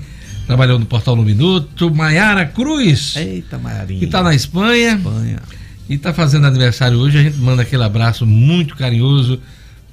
trabalhou 0.47 0.79
no 0.79 0.85
Portal 0.85 1.15
no 1.15 1.23
Minuto. 1.23 1.93
Maiara 1.93 2.45
Cruz. 2.45 3.15
Eita, 3.17 3.59
Maiarinha. 3.59 3.99
Que 3.99 4.05
está 4.05 4.23
na 4.23 4.33
Espanha. 4.33 4.95
Espanha. 4.95 5.39
E 5.89 5.95
está 5.95 6.13
fazendo 6.13 6.47
aniversário 6.47 6.97
hoje. 6.97 7.17
A 7.19 7.21
gente 7.21 7.37
manda 7.37 7.61
aquele 7.61 7.83
abraço 7.83 8.25
muito 8.25 8.75
carinhoso 8.75 9.39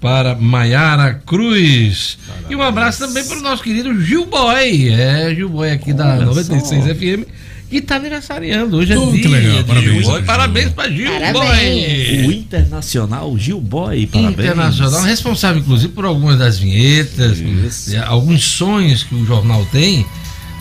para 0.01 0.35
Maiara 0.37 1.15
Cruz. 1.27 2.19
Parabéns. 2.27 2.51
E 2.51 2.57
um 2.57 2.63
abraço 2.63 3.01
também 3.01 3.25
para 3.25 3.39
o 3.39 3.43
nosso 3.43 3.63
querido 3.63 4.01
Gil 4.01 4.27
Boy. 4.27 4.89
É, 4.91 5.35
Gil 5.35 5.49
Boy 5.49 5.71
aqui 5.71 5.93
da 5.93 6.17
96 6.17 6.85
só. 6.85 6.95
FM. 6.95 7.29
Que 7.69 7.79
está 7.79 7.97
aniversariando. 7.97 8.77
Hoje 8.77 8.93
é 8.93 8.99
oh, 8.99 9.11
dia. 9.11 9.23
Que 9.23 9.29
legal. 9.29 9.65
Parabéns. 9.65 10.07
Gil 10.07 10.23
Parabéns 10.23 10.73
para 10.73 10.91
Gil 10.91 11.11
parabéns. 11.11 11.33
Boy. 11.33 12.27
O 12.27 12.33
Internacional 12.33 13.39
Gil 13.39 13.61
Boy. 13.61 14.07
Parabéns. 14.07 14.33
Internacional. 14.33 15.03
Responsável, 15.03 15.63
inclusive, 15.63 15.93
por 15.93 16.05
algumas 16.05 16.39
das 16.39 16.59
vinhetas, 16.59 17.39
Isso. 17.39 17.97
alguns 18.05 18.45
sonhos 18.45 19.03
que 19.03 19.15
o 19.15 19.25
jornal 19.25 19.67
tem 19.73 20.07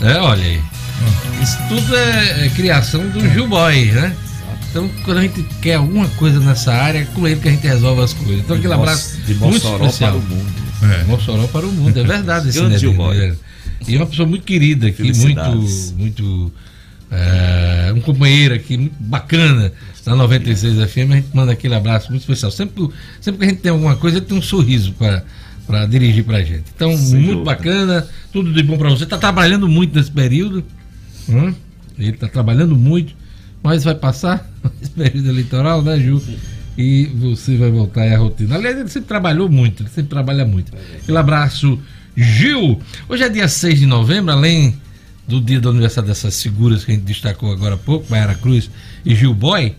é, 0.00 0.16
olha 0.18 0.44
aí. 0.44 0.60
Isso 1.42 1.58
tudo 1.68 1.96
é, 1.96 2.46
é 2.46 2.48
criação 2.50 3.06
do 3.08 3.20
Gil 3.32 3.46
Boy, 3.48 3.86
né? 3.92 4.14
Então, 4.70 4.90
quando 5.04 5.18
a 5.18 5.22
gente 5.22 5.42
quer 5.62 5.74
alguma 5.74 6.08
coisa 6.10 6.40
nessa 6.40 6.72
área, 6.72 7.00
é 7.00 7.04
com 7.04 7.26
ele 7.28 7.40
que 7.40 7.48
a 7.48 7.52
gente 7.52 7.66
resolve 7.66 8.02
as 8.02 8.12
coisas. 8.12 8.40
Então, 8.40 8.56
aquele 8.56 8.72
abraço 8.72 9.16
de 9.18 9.34
muito 9.34 9.66
especial. 9.66 10.12
para 10.12 10.18
o 10.18 10.22
mundo. 10.22 10.64
É. 10.82 11.04
Mossoró 11.04 11.46
para 11.46 11.66
o 11.66 11.72
mundo, 11.72 11.98
é 11.98 12.02
verdade 12.02 12.48
esse 12.48 12.78
Gil 12.78 12.92
Boy. 12.92 13.16
Né? 13.16 13.36
E 13.86 13.94
é 13.94 13.98
uma 13.98 14.06
pessoa 14.06 14.26
muito 14.28 14.44
querida 14.44 14.88
aqui, 14.88 15.12
muito, 15.12 15.94
muito 15.96 16.52
é, 17.10 17.92
um 17.94 18.00
companheiro 18.00 18.54
aqui, 18.54 18.76
muito 18.76 18.96
bacana 18.98 19.72
na 20.04 20.16
96 20.16 20.90
FM. 20.90 21.12
A 21.12 21.16
gente 21.16 21.28
manda 21.32 21.52
aquele 21.52 21.74
abraço 21.74 22.10
muito 22.10 22.22
especial. 22.22 22.50
Sempre, 22.50 22.88
sempre 23.20 23.38
que 23.38 23.44
a 23.44 23.48
gente 23.48 23.60
tem 23.60 23.70
alguma 23.70 23.96
coisa, 23.96 24.18
ele 24.18 24.26
tem 24.26 24.36
um 24.36 24.42
sorriso 24.42 24.92
para 24.94 25.22
para 25.66 25.86
dirigir 25.86 26.24
para 26.24 26.38
a 26.38 26.42
gente. 26.42 26.64
Então, 26.74 26.96
Sem 26.96 27.20
muito 27.20 27.38
dúvida. 27.38 27.44
bacana, 27.44 28.08
tudo 28.32 28.52
de 28.52 28.62
bom 28.62 28.76
para 28.76 28.90
você. 28.90 29.04
Está 29.04 29.18
trabalhando 29.18 29.68
muito 29.68 29.96
nesse 29.96 30.10
período, 30.10 30.64
hum? 31.28 31.54
ele 31.98 32.10
está 32.10 32.28
trabalhando 32.28 32.76
muito, 32.76 33.14
mas 33.62 33.84
vai 33.84 33.94
passar 33.94 34.48
esse 34.80 34.90
período 34.90 35.28
eleitoral, 35.28 35.82
né, 35.82 35.98
Ju? 35.98 36.22
E 36.76 37.06
você 37.14 37.56
vai 37.56 37.70
voltar 37.70 38.02
à 38.02 38.18
rotina. 38.18 38.56
Aliás, 38.56 38.76
ele 38.78 38.88
sempre 38.88 39.08
trabalhou 39.08 39.48
muito, 39.48 39.82
ele 39.82 39.90
sempre 39.90 40.10
trabalha 40.10 40.44
muito. 40.44 40.72
Aquele 41.00 41.18
abraço, 41.18 41.78
Gil. 42.16 42.80
Hoje 43.08 43.22
é 43.22 43.28
dia 43.28 43.46
6 43.48 43.78
de 43.78 43.86
novembro, 43.86 44.32
além 44.32 44.74
do 45.26 45.40
dia 45.40 45.60
do 45.60 45.70
aniversário 45.70 46.08
dessas 46.08 46.42
figuras 46.42 46.84
que 46.84 46.90
a 46.90 46.94
gente 46.94 47.04
destacou 47.04 47.50
agora 47.50 47.76
há 47.76 47.78
pouco, 47.78 48.06
Mayara 48.10 48.34
Cruz 48.34 48.70
e 49.04 49.14
Gil 49.14 49.34
Boy. 49.34 49.74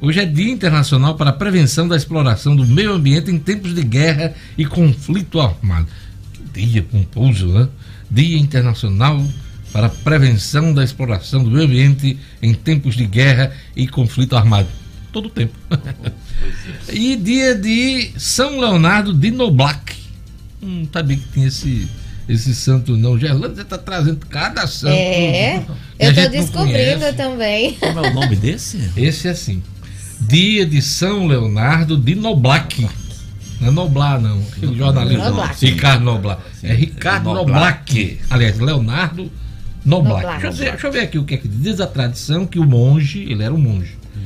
Hoje 0.00 0.20
é 0.20 0.24
Dia 0.24 0.52
Internacional 0.52 1.16
para 1.16 1.30
a 1.30 1.32
Prevenção 1.32 1.88
da 1.88 1.96
Exploração 1.96 2.54
do 2.54 2.64
Meio 2.64 2.92
Ambiente 2.92 3.32
em 3.32 3.38
Tempos 3.38 3.74
de 3.74 3.82
Guerra 3.82 4.32
e 4.56 4.64
Conflito 4.64 5.40
Armado. 5.40 5.88
Que 6.54 6.64
dia 6.64 6.82
composto, 6.84 7.46
né? 7.46 7.68
Dia 8.08 8.38
Internacional 8.38 9.20
para 9.72 9.88
a 9.88 9.90
Prevenção 9.90 10.72
da 10.72 10.84
Exploração 10.84 11.42
do 11.42 11.50
Meio 11.50 11.64
Ambiente 11.64 12.16
em 12.40 12.54
Tempos 12.54 12.96
de 12.96 13.06
Guerra 13.06 13.50
e 13.74 13.88
Conflito 13.88 14.36
Armado. 14.36 14.68
Todo 15.10 15.26
o 15.26 15.30
tempo. 15.30 15.54
e 16.92 17.16
dia 17.16 17.56
de 17.56 18.12
São 18.16 18.60
Leonardo 18.60 19.12
de 19.12 19.32
Noblac. 19.32 19.96
Hum, 20.62 20.86
sabia 20.92 21.16
que 21.16 21.26
tinha 21.32 21.48
esse, 21.48 21.88
esse 22.28 22.54
santo 22.54 22.96
não. 22.96 23.18
Gerlândia 23.18 23.62
está 23.62 23.76
trazendo 23.76 24.24
cada 24.26 24.64
santo. 24.68 24.92
É, 24.92 25.56
eu 25.98 26.10
estou 26.12 26.28
descobrindo 26.28 27.12
também. 27.16 27.74
Como 27.74 27.98
é 27.98 28.10
o 28.10 28.14
nome 28.14 28.36
desse? 28.36 28.78
Esse 28.96 29.26
é 29.26 29.32
assim 29.32 29.60
dia 30.20 30.66
de 30.66 30.82
São 30.82 31.26
Leonardo 31.26 31.96
de 31.96 32.14
Noblac. 32.14 32.88
Não 33.60 33.68
é 33.68 33.70
Noblar, 33.70 34.20
não. 34.20 34.40
Aquele 34.40 34.76
jornalista. 34.76 35.30
Noblac. 35.30 35.66
Ricardo 35.66 36.04
Noblar. 36.04 36.38
É 36.62 36.74
Ricardo 36.74 37.34
Noblac. 37.34 38.20
Aliás, 38.30 38.58
Leonardo 38.58 39.30
Noblac. 39.84 40.22
Noblac. 40.24 40.42
Deixa, 40.42 40.46
eu 40.46 40.52
ver, 40.52 40.70
deixa, 40.70 40.86
eu 40.86 40.92
ver, 40.92 41.00
aqui 41.00 41.18
o 41.18 41.24
que 41.24 41.34
é 41.34 41.36
que 41.36 41.48
diz 41.48 41.80
a 41.80 41.86
tradição 41.86 42.46
que 42.46 42.58
o 42.58 42.64
monge, 42.64 43.20
ele 43.20 43.42
era 43.42 43.52
um 43.52 43.58
monge. 43.58 43.96
Hum. 44.16 44.20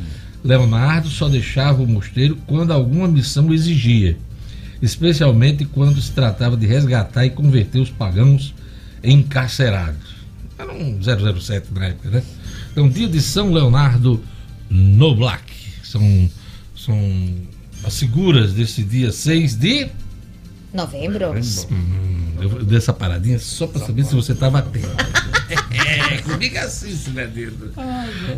Leonardo 0.45 1.09
só 1.09 1.29
deixava 1.29 1.83
o 1.83 1.87
mosteiro 1.87 2.37
quando 2.47 2.73
alguma 2.73 3.09
missão 3.09 3.47
o 3.47 3.55
exigia, 3.55 4.17
especialmente 4.81 5.65
quando 5.65 6.01
se 6.01 6.11
tratava 6.13 6.57
de 6.57 6.67
resgatar 6.67 7.25
e 7.25 7.31
converter 7.31 7.81
os 7.81 7.91
pagãos 7.91 8.55
encarcerados. 9.03 10.17
Era 10.59 10.73
um 10.73 10.99
007 11.03 11.69
na 11.73 11.87
época, 11.87 12.11
né? 12.11 12.23
Então, 12.71 12.89
dia 12.89 13.09
de 13.09 13.21
São 13.21 13.53
Leonardo 13.53 14.23
Noblac 14.71 15.62
são, 15.93 16.31
são 16.75 17.35
as 17.85 17.99
figuras 17.99 18.53
desse 18.53 18.83
dia 18.83 19.13
6 19.13 19.57
de 19.57 19.89
novembro. 20.73 21.35
Hum, 21.71 22.33
eu 22.41 22.65
dei 22.65 22.79
essa 22.79 22.95
paradinha 22.95 23.39
só 23.39 23.67
para 23.67 23.85
saber 23.85 24.05
se 24.05 24.15
você 24.15 24.33
estava 24.33 24.61
atento. 24.61 24.89
é, 26.11 26.19
comigo 26.23 26.57
é 26.57 26.61
assim, 26.61 26.97
Sinedino. 26.97 27.73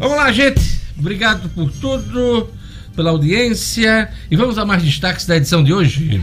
Vamos 0.00 0.16
lá, 0.16 0.32
gente. 0.32 0.80
Obrigado 0.99 1.49
por 1.50 1.70
tudo, 1.70 2.50
pela 2.96 3.11
audiência. 3.11 4.11
E 4.28 4.37
vamos 4.37 4.58
a 4.58 4.64
mais 4.64 4.82
destaques 4.82 5.25
da 5.25 5.37
edição 5.37 5.62
de 5.62 5.73
hoje. 5.73 6.20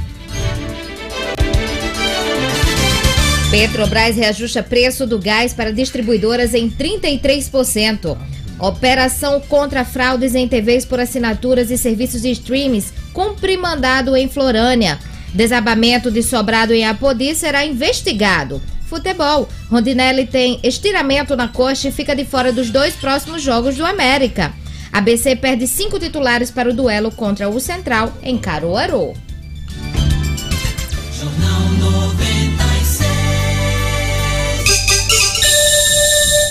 Petrobras 3.49 4.15
reajusta 4.15 4.63
preço 4.63 5.07
do 5.07 5.19
gás 5.19 5.53
para 5.53 5.71
distribuidoras 5.71 6.53
em 6.53 6.69
33%. 6.69 8.17
Operação 8.61 9.41
contra 9.41 9.83
fraudes 9.83 10.35
em 10.35 10.47
TVs 10.47 10.85
por 10.85 10.99
assinaturas 10.99 11.71
e 11.71 11.77
serviços 11.79 12.21
de 12.21 12.29
streams 12.29 12.93
cumpre 13.11 13.57
mandado 13.57 14.15
em 14.15 14.29
Florânia. 14.29 14.99
Desabamento 15.33 16.11
de 16.11 16.21
sobrado 16.21 16.71
em 16.71 16.85
Apodi 16.85 17.33
será 17.33 17.65
investigado. 17.65 18.61
Futebol. 18.85 19.49
Rondinelli 19.67 20.27
tem 20.27 20.59
estiramento 20.61 21.35
na 21.35 21.47
coxa 21.47 21.87
e 21.87 21.91
fica 21.91 22.15
de 22.15 22.23
fora 22.23 22.53
dos 22.53 22.69
dois 22.69 22.93
próximos 22.93 23.41
jogos 23.41 23.77
do 23.77 23.85
América. 23.85 24.53
ABC 24.93 25.35
perde 25.35 25.65
cinco 25.65 25.97
titulares 25.97 26.51
para 26.51 26.69
o 26.69 26.73
duelo 26.73 27.09
contra 27.09 27.49
o 27.49 27.59
Central 27.59 28.13
em 28.21 28.37
Caruaru. 28.37 29.13
Jornal 31.17 31.60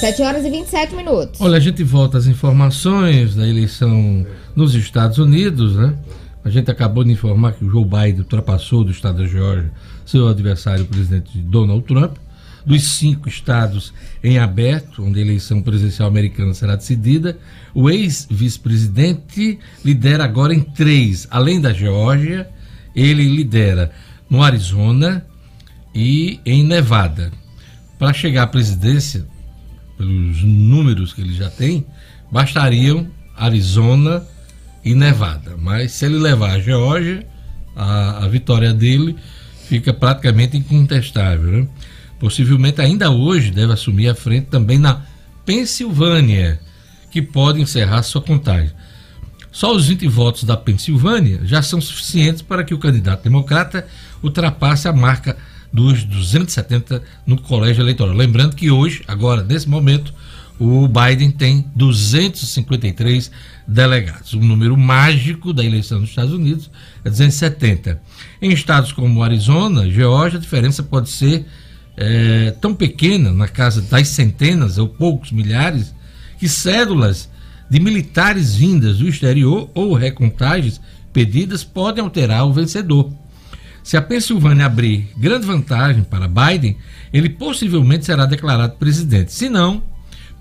7 0.01 0.23
horas 0.23 0.47
e 0.47 0.51
27 0.51 0.95
minutos. 0.97 1.39
Olha, 1.43 1.59
a 1.59 1.61
gente 1.61 1.85
volta 1.85 2.17
às 2.17 2.27
informações 2.27 3.35
da 3.35 3.47
eleição 3.47 4.27
nos 4.57 4.75
Estados 4.75 5.19
Unidos, 5.19 5.77
né? 5.77 5.95
A 6.43 6.49
gente 6.49 6.71
acabou 6.71 7.05
de 7.05 7.13
informar 7.13 7.53
que 7.53 7.63
o 7.63 7.71
Joe 7.71 7.85
Biden 7.85 8.21
ultrapassou 8.21 8.83
do 8.83 8.91
estado 8.91 9.19
da 9.19 9.27
Geórgia 9.27 9.71
seu 10.07 10.27
adversário, 10.27 10.85
o 10.85 10.89
presidente 10.89 11.39
Donald 11.39 11.85
Trump. 11.85 12.17
dos 12.65 12.83
cinco 12.83 13.27
estados 13.27 13.93
em 14.23 14.39
aberto, 14.39 15.03
onde 15.03 15.19
a 15.19 15.23
eleição 15.23 15.63
presidencial 15.63 16.09
americana 16.09 16.53
será 16.53 16.77
decidida, 16.77 17.39
o 17.75 17.89
ex-vice-presidente 17.89 19.59
lidera 19.83 20.25
agora 20.25 20.55
em 20.55 20.61
três. 20.61 21.27
Além 21.31 21.59
da 21.59 21.73
Geórgia, 21.73 22.49
ele 22.95 23.25
lidera 23.25 23.91
no 24.29 24.43
Arizona 24.43 25.27
e 25.95 26.39
em 26.45 26.63
Nevada. 26.63 27.33
Para 27.99 28.13
chegar 28.13 28.43
à 28.43 28.47
presidência, 28.47 29.27
pelos 30.01 30.43
números 30.43 31.13
que 31.13 31.21
ele 31.21 31.35
já 31.35 31.51
tem, 31.51 31.85
bastariam 32.33 33.07
Arizona 33.37 34.25
e 34.83 34.95
Nevada. 34.95 35.59
Mas 35.59 35.93
se 35.93 36.07
ele 36.07 36.17
levar 36.17 36.53
a 36.53 36.59
Geórgia, 36.59 37.27
a, 37.77 38.25
a 38.25 38.29
vitória 38.29 38.73
dele 38.73 39.15
fica 39.69 39.93
praticamente 39.93 40.57
incontestável. 40.57 41.51
Né? 41.51 41.69
Possivelmente 42.19 42.81
ainda 42.81 43.11
hoje 43.11 43.51
deve 43.51 43.75
assumir 43.75 44.09
a 44.09 44.15
frente 44.15 44.47
também 44.47 44.79
na 44.79 45.03
Pensilvânia, 45.45 46.59
que 47.11 47.21
pode 47.21 47.61
encerrar 47.61 48.03
sua 48.03 48.23
contagem. 48.23 48.71
Só 49.53 49.75
os 49.75 49.89
20 49.89 50.09
votos 50.09 50.45
da 50.45 50.57
Pensilvânia 50.57 51.41
já 51.45 51.61
são 51.61 51.79
suficientes 51.79 52.41
para 52.41 52.65
que 52.65 52.73
o 52.73 52.79
candidato 52.79 53.23
democrata 53.23 53.87
ultrapasse 54.23 54.89
a 54.89 54.93
marca 54.95 55.37
dos 55.73 56.05
270 56.05 57.03
no 57.27 57.41
colégio 57.41 57.83
eleitoral. 57.83 58.15
Lembrando 58.15 58.57
que 58.57 58.71
hoje, 58.71 59.03
agora, 59.07 59.43
nesse 59.43 59.69
momento, 59.69 60.13
o 60.59 60.87
Biden 60.87 61.31
tem 61.31 61.65
253 61.75 63.31
delegados. 63.67 64.35
O 64.35 64.41
número 64.41 64.77
mágico 64.77 65.53
da 65.53 65.65
eleição 65.65 66.01
nos 66.01 66.11
Estados 66.11 66.35
Unidos 66.35 66.71
é 67.05 67.09
270. 67.09 68.01
Em 68.43 68.53
estados 68.53 68.93
como 68.93 69.23
Arizona, 69.23 69.91
Geórgia, 69.91 70.39
a 70.39 70.41
diferença 70.41 70.83
pode 70.83 71.09
ser 71.09 71.47
é, 71.97 72.51
tão 72.61 72.75
pequena, 72.75 73.33
na 73.33 73.49
casa 73.49 73.81
das 73.81 74.09
centenas 74.09 74.77
ou 74.77 74.89
poucos 74.89 75.33
milhares, 75.33 75.95
que 76.39 76.49
cédulas 76.49 77.31
de 77.71 77.81
militares 77.81 78.55
vindas 78.55 78.99
do 78.99 79.09
exterior 79.09 79.71
ou 79.75 79.95
recontagens 79.95 80.81
pedidas 81.13 81.65
podem 81.65 82.03
alterar 82.03 82.47
o 82.47 82.53
vencedor. 82.53 83.11
Se 83.83 83.97
a 83.97 84.03
Pensilvânia 84.03 84.67
abrir 84.67 85.11
grande 85.17 85.47
vantagem 85.47 86.03
para 86.03 86.29
Biden, 86.29 86.77
ele 87.13 87.29
possivelmente 87.29 88.05
será 88.05 88.27
declarado 88.27 88.77
presidente. 88.77 89.33
Se 89.33 89.49
não, 89.49 89.83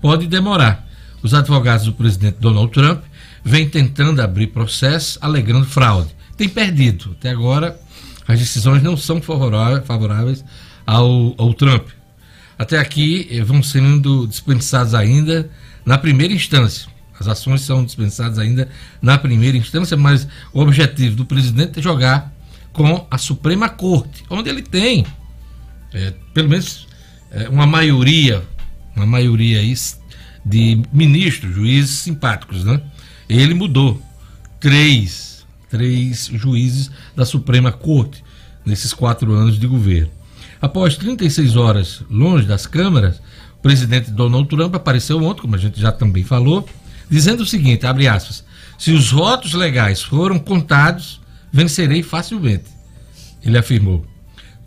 pode 0.00 0.26
demorar. 0.26 0.88
Os 1.22 1.34
advogados 1.34 1.86
do 1.86 1.92
presidente 1.92 2.38
Donald 2.40 2.72
Trump 2.72 3.02
vêm 3.44 3.68
tentando 3.68 4.20
abrir 4.20 4.48
processo 4.48 5.18
alegando 5.20 5.66
fraude. 5.66 6.10
Tem 6.36 6.48
perdido. 6.48 7.14
Até 7.18 7.30
agora, 7.30 7.78
as 8.26 8.38
decisões 8.38 8.82
não 8.82 8.96
são 8.96 9.20
favoráveis 9.20 10.44
ao, 10.86 11.34
ao 11.36 11.52
Trump. 11.54 11.88
Até 12.58 12.78
aqui 12.78 13.26
eh, 13.30 13.42
vão 13.42 13.62
sendo 13.62 14.26
dispensados 14.26 14.94
ainda 14.94 15.50
na 15.84 15.96
primeira 15.98 16.32
instância. 16.32 16.88
As 17.18 17.28
ações 17.28 17.60
são 17.62 17.84
dispensadas 17.84 18.38
ainda 18.38 18.68
na 19.00 19.18
primeira 19.18 19.56
instância, 19.56 19.96
mas 19.96 20.26
o 20.52 20.60
objetivo 20.60 21.16
do 21.16 21.26
presidente 21.26 21.78
é 21.78 21.82
jogar 21.82 22.32
com 22.72 23.06
a 23.10 23.18
Suprema 23.18 23.68
Corte, 23.68 24.24
onde 24.30 24.48
ele 24.48 24.62
tem, 24.62 25.04
é, 25.92 26.12
pelo 26.32 26.48
menos, 26.48 26.86
é, 27.30 27.48
uma 27.48 27.66
maioria 27.66 28.42
uma 29.00 29.06
maioria 29.06 29.60
de 30.44 30.82
ministros, 30.92 31.54
juízes 31.54 31.98
simpáticos, 32.00 32.64
né? 32.64 32.80
Ele 33.28 33.54
mudou 33.54 34.00
três, 34.58 35.46
três 35.68 36.30
juízes 36.32 36.90
da 37.14 37.24
Suprema 37.24 37.72
Corte 37.72 38.22
nesses 38.64 38.92
quatro 38.92 39.32
anos 39.32 39.58
de 39.58 39.66
governo. 39.66 40.10
Após 40.60 40.96
36 40.96 41.56
horas 41.56 42.02
longe 42.10 42.46
das 42.46 42.66
câmaras, 42.66 43.20
o 43.58 43.62
presidente 43.62 44.10
Donald 44.10 44.48
Trump 44.48 44.74
apareceu 44.74 45.22
ontem, 45.22 45.42
como 45.42 45.54
a 45.54 45.58
gente 45.58 45.80
já 45.80 45.92
também 45.92 46.24
falou, 46.24 46.68
dizendo 47.08 47.42
o 47.42 47.46
seguinte, 47.46 47.86
abre 47.86 48.08
aspas, 48.08 48.44
se 48.78 48.92
os 48.92 49.10
votos 49.10 49.54
legais 49.54 50.02
foram 50.02 50.38
contados, 50.38 51.20
vencerei 51.52 52.02
facilmente, 52.02 52.64
ele 53.42 53.58
afirmou. 53.58 54.06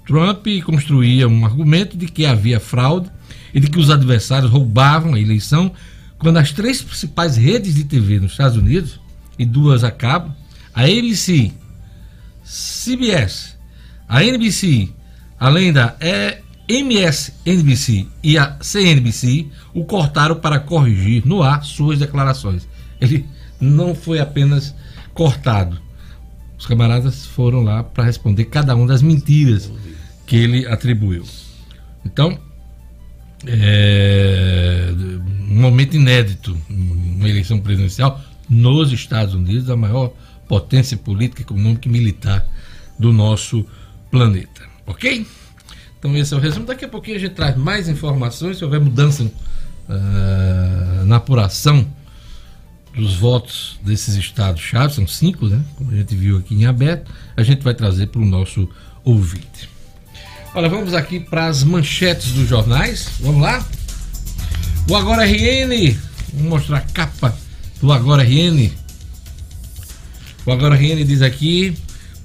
Trump 0.05 0.45
construía 0.65 1.27
um 1.27 1.45
argumento 1.45 1.97
de 1.97 2.07
que 2.07 2.25
havia 2.25 2.59
fraude 2.59 3.09
e 3.53 3.59
de 3.59 3.69
que 3.69 3.79
os 3.79 3.89
adversários 3.89 4.51
roubavam 4.51 5.13
a 5.13 5.19
eleição 5.19 5.71
quando 6.17 6.37
as 6.37 6.51
três 6.51 6.81
principais 6.81 7.35
redes 7.35 7.75
de 7.75 7.83
TV 7.83 8.19
nos 8.19 8.31
Estados 8.31 8.57
Unidos, 8.57 8.99
e 9.37 9.45
duas 9.45 9.83
a 9.83 9.91
cabo, 9.91 10.33
a 10.73 10.83
ABC, 10.83 11.51
CBS, 12.43 13.57
a 14.07 14.23
NBC, 14.23 14.89
além 15.39 15.73
da 15.73 15.95
MSNBC 16.67 18.07
e 18.23 18.37
a 18.37 18.57
CNBC, 18.61 19.47
o 19.73 19.83
cortaram 19.85 20.35
para 20.35 20.59
corrigir 20.59 21.25
no 21.25 21.43
ar 21.43 21.63
suas 21.63 21.99
declarações. 21.99 22.67
Ele 23.01 23.25
não 23.59 23.93
foi 23.93 24.19
apenas 24.19 24.73
cortado. 25.13 25.81
Os 26.63 26.67
camaradas 26.67 27.25
foram 27.25 27.61
lá 27.61 27.83
para 27.83 28.05
responder 28.05 28.45
cada 28.45 28.73
uma 28.73 28.87
das 28.87 29.01
mentiras 29.01 29.69
que 30.25 30.37
ele 30.37 30.65
atribuiu. 30.65 31.25
Então, 32.05 32.39
é, 33.45 34.87
um 35.49 35.59
momento 35.59 35.97
inédito, 35.97 36.57
uma 36.69 37.27
eleição 37.27 37.59
presidencial 37.59 38.21
nos 38.49 38.93
Estados 38.93 39.35
Unidos, 39.35 39.69
a 39.69 39.75
maior 39.75 40.13
potência 40.47 40.95
política, 40.95 41.41
econômica 41.41 41.85
e 41.89 41.91
militar 41.91 42.47
do 42.97 43.11
nosso 43.11 43.65
planeta. 44.09 44.61
Ok? 44.87 45.27
Então 45.99 46.15
esse 46.15 46.33
é 46.33 46.37
o 46.37 46.39
resumo. 46.39 46.65
Daqui 46.65 46.85
a 46.85 46.87
pouquinho 46.87 47.17
a 47.17 47.19
gente 47.19 47.35
traz 47.35 47.57
mais 47.57 47.89
informações. 47.89 48.57
Se 48.57 48.63
houver 48.63 48.79
mudança 48.79 49.23
uh, 49.23 51.05
na 51.05 51.17
apuração 51.17 51.85
dos 52.95 53.15
votos 53.15 53.79
desses 53.81 54.15
estados-chave, 54.15 54.93
são 54.93 55.07
cinco, 55.07 55.47
né? 55.47 55.61
Como 55.75 55.91
a 55.91 55.95
gente 55.95 56.15
viu 56.15 56.37
aqui 56.37 56.53
em 56.53 56.65
aberto, 56.65 57.11
a 57.35 57.43
gente 57.43 57.63
vai 57.63 57.73
trazer 57.73 58.07
para 58.07 58.21
o 58.21 58.25
nosso 58.25 58.69
ouvinte. 59.03 59.69
Olha, 60.53 60.69
vamos 60.69 60.93
aqui 60.93 61.19
para 61.19 61.47
as 61.47 61.63
manchetes 61.63 62.31
dos 62.33 62.47
jornais. 62.47 63.09
Vamos 63.19 63.41
lá? 63.41 63.65
O 64.87 64.95
Agora 64.95 65.25
RN, 65.25 65.97
vou 66.33 66.49
mostrar 66.49 66.77
a 66.77 66.81
capa 66.81 67.35
do 67.81 67.91
Agora 67.91 68.23
RN. 68.23 68.69
O 70.45 70.51
Agora 70.51 70.75
RN 70.75 71.03
diz 71.03 71.23
aqui: 71.23 71.75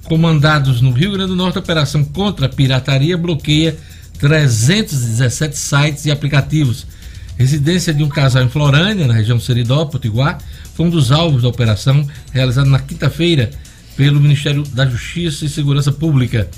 comandados 0.03 0.81
no 0.81 0.91
Rio 0.91 1.13
Grande 1.13 1.29
do 1.29 1.35
Norte, 1.35 1.57
operação 1.57 2.03
contra 2.03 2.45
a 2.45 2.49
pirataria 2.49 3.17
bloqueia 3.17 3.75
317 4.19 5.57
sites 5.57 6.05
e 6.05 6.11
aplicativos. 6.11 6.85
Residência 7.39 7.93
de 7.93 8.03
um 8.03 8.09
casal 8.09 8.43
em 8.43 8.49
Florânia, 8.49 9.07
na 9.07 9.13
região 9.13 9.39
Seridó, 9.39 9.85
Potiguar, 9.85 10.39
foi 10.73 10.87
um 10.87 10.89
dos 10.89 11.09
alvos 11.09 11.43
da 11.43 11.47
operação 11.47 12.05
realizada 12.33 12.69
na 12.69 12.79
quinta-feira 12.79 13.49
pelo 13.95 14.19
Ministério 14.19 14.63
da 14.63 14.85
Justiça 14.85 15.45
e 15.45 15.49
Segurança 15.49 15.89
Pública. 15.89 16.49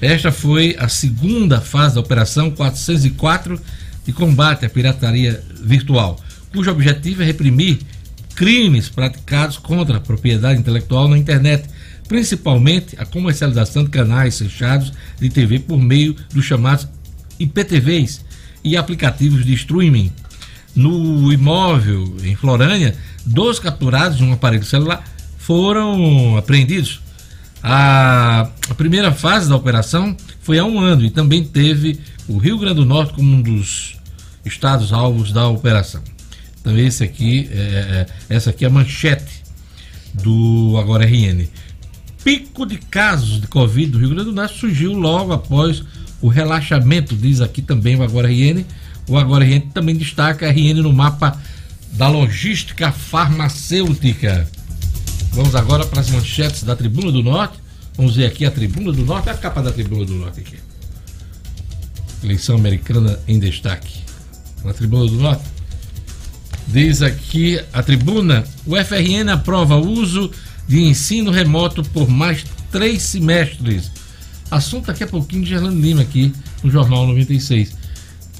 Esta 0.00 0.32
foi 0.32 0.74
a 0.78 0.88
segunda 0.88 1.60
fase 1.60 1.96
da 1.96 2.00
Operação 2.00 2.50
404 2.50 3.60
de 4.06 4.12
combate 4.14 4.64
à 4.64 4.70
pirataria 4.70 5.44
virtual, 5.62 6.18
cujo 6.50 6.70
objetivo 6.70 7.22
é 7.22 7.26
reprimir 7.26 7.80
crimes 8.34 8.88
praticados 8.88 9.58
contra 9.58 9.98
a 9.98 10.00
propriedade 10.00 10.58
intelectual 10.58 11.08
na 11.08 11.18
internet, 11.18 11.68
principalmente 12.08 12.96
a 12.98 13.04
comercialização 13.04 13.84
de 13.84 13.90
canais 13.90 14.38
fechados 14.38 14.94
de 15.20 15.28
TV 15.28 15.58
por 15.58 15.78
meio 15.78 16.16
dos 16.32 16.46
chamados 16.46 16.88
IPTVs 17.38 18.24
e 18.66 18.76
aplicativos 18.76 19.44
de 19.44 19.54
streaming. 19.54 20.12
No 20.74 21.32
imóvel 21.32 22.16
em 22.22 22.34
Florânia, 22.34 22.94
dois 23.24 23.58
capturados 23.58 24.18
de 24.18 24.24
um 24.24 24.32
aparelho 24.32 24.64
celular 24.64 25.02
foram 25.38 26.36
apreendidos 26.36 27.00
a, 27.68 28.48
primeira 28.76 29.10
fase 29.10 29.48
da 29.48 29.56
operação 29.56 30.16
foi 30.40 30.56
há 30.56 30.64
um 30.64 30.78
ano 30.78 31.04
e 31.04 31.10
também 31.10 31.42
teve 31.42 31.98
o 32.28 32.38
Rio 32.38 32.58
Grande 32.58 32.76
do 32.76 32.84
Norte 32.84 33.14
como 33.14 33.34
um 33.34 33.42
dos 33.42 33.96
estados 34.44 34.92
alvos 34.92 35.32
da 35.32 35.48
operação. 35.48 36.00
Então 36.60 36.78
esse 36.78 37.02
aqui, 37.02 37.48
é, 37.50 38.06
é, 38.30 38.34
essa 38.36 38.50
aqui 38.50 38.64
é 38.64 38.68
a 38.68 38.70
manchete 38.70 39.42
do 40.14 40.76
Agora 40.78 41.04
RN. 41.04 41.48
Pico 42.22 42.64
de 42.64 42.78
casos 42.78 43.40
de 43.40 43.48
Covid 43.48 43.90
do 43.90 43.98
Rio 43.98 44.10
Grande 44.10 44.26
do 44.26 44.32
Norte 44.32 44.58
surgiu 44.58 44.92
logo 44.92 45.32
após 45.32 45.82
o 46.20 46.28
relaxamento, 46.28 47.14
diz 47.14 47.40
aqui 47.40 47.62
também 47.62 47.96
o 47.96 48.02
Agora 48.02 48.28
RN. 48.28 48.64
O 49.08 49.16
Agora 49.16 49.44
RN 49.44 49.60
também 49.72 49.96
destaca 49.96 50.46
a 50.46 50.50
RN 50.50 50.82
no 50.82 50.92
mapa 50.92 51.40
da 51.92 52.08
logística 52.08 52.90
farmacêutica. 52.92 54.48
Vamos 55.32 55.54
agora 55.54 55.84
para 55.84 56.00
as 56.00 56.10
manchetes 56.10 56.62
da 56.62 56.74
Tribuna 56.74 57.12
do 57.12 57.22
Norte. 57.22 57.58
Vamos 57.96 58.16
ver 58.16 58.26
aqui 58.26 58.44
a 58.44 58.50
Tribuna 58.50 58.92
do 58.92 59.04
Norte, 59.04 59.30
a 59.30 59.34
capa 59.34 59.62
da 59.62 59.72
Tribuna 59.72 60.04
do 60.04 60.14
Norte 60.14 60.40
aqui. 60.40 60.56
Eleição 62.22 62.56
americana 62.56 63.18
em 63.28 63.38
destaque. 63.38 64.00
Na 64.64 64.72
Tribuna 64.72 65.06
do 65.06 65.16
Norte. 65.16 65.44
Diz 66.66 67.00
aqui 67.00 67.60
a 67.72 67.82
tribuna: 67.82 68.44
o 68.66 68.74
FRN 68.76 69.30
aprova 69.32 69.76
uso 69.76 70.30
de 70.66 70.82
ensino 70.82 71.30
remoto 71.30 71.82
por 71.82 72.08
mais 72.08 72.44
três 72.72 73.02
semestres. 73.02 73.90
Assunto 74.50 74.86
daqui 74.86 75.04
a 75.04 75.06
pouquinho 75.06 75.42
de 75.42 75.50
Gerlando 75.50 75.80
Lima 75.80 76.02
aqui 76.02 76.32
no 76.62 76.70
Jornal 76.70 77.06
96. 77.06 77.74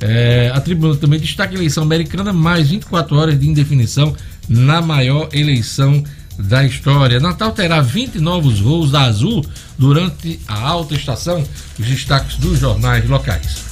É, 0.01 0.53
a 0.55 0.61
tribuna 0.61 0.97
também 0.97 1.19
destaca 1.19 1.53
a 1.53 1.57
eleição 1.57 1.83
americana, 1.83 2.33
mais 2.33 2.69
24 2.69 3.17
horas 3.17 3.41
de 3.41 3.49
indefinição 3.49 4.15
na 4.49 4.83
maior 4.83 5.29
eleição 5.33 6.05
da 6.39 6.65
história. 6.65 7.19
Natal 7.19 7.53
terá 7.53 7.81
20 7.81 8.19
novos 8.19 8.61
voos 8.61 8.91
da 8.91 9.03
Azul 9.03 9.45
durante 9.79 10.39
a 10.47 10.61
alta 10.61 10.95
estação. 10.95 11.43
Os 11.79 11.87
destaques 11.87 12.37
dos 12.37 12.59
jornais 12.59 13.09
locais. 13.09 13.65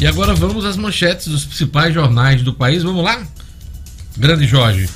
E 0.00 0.06
agora 0.06 0.34
vamos 0.34 0.64
às 0.64 0.76
manchetes 0.76 1.28
dos 1.28 1.44
principais 1.44 1.92
jornais 1.92 2.42
do 2.42 2.52
país. 2.52 2.82
Vamos 2.82 3.04
lá? 3.04 3.26
Grande 4.16 4.46
Jorge. 4.46 4.88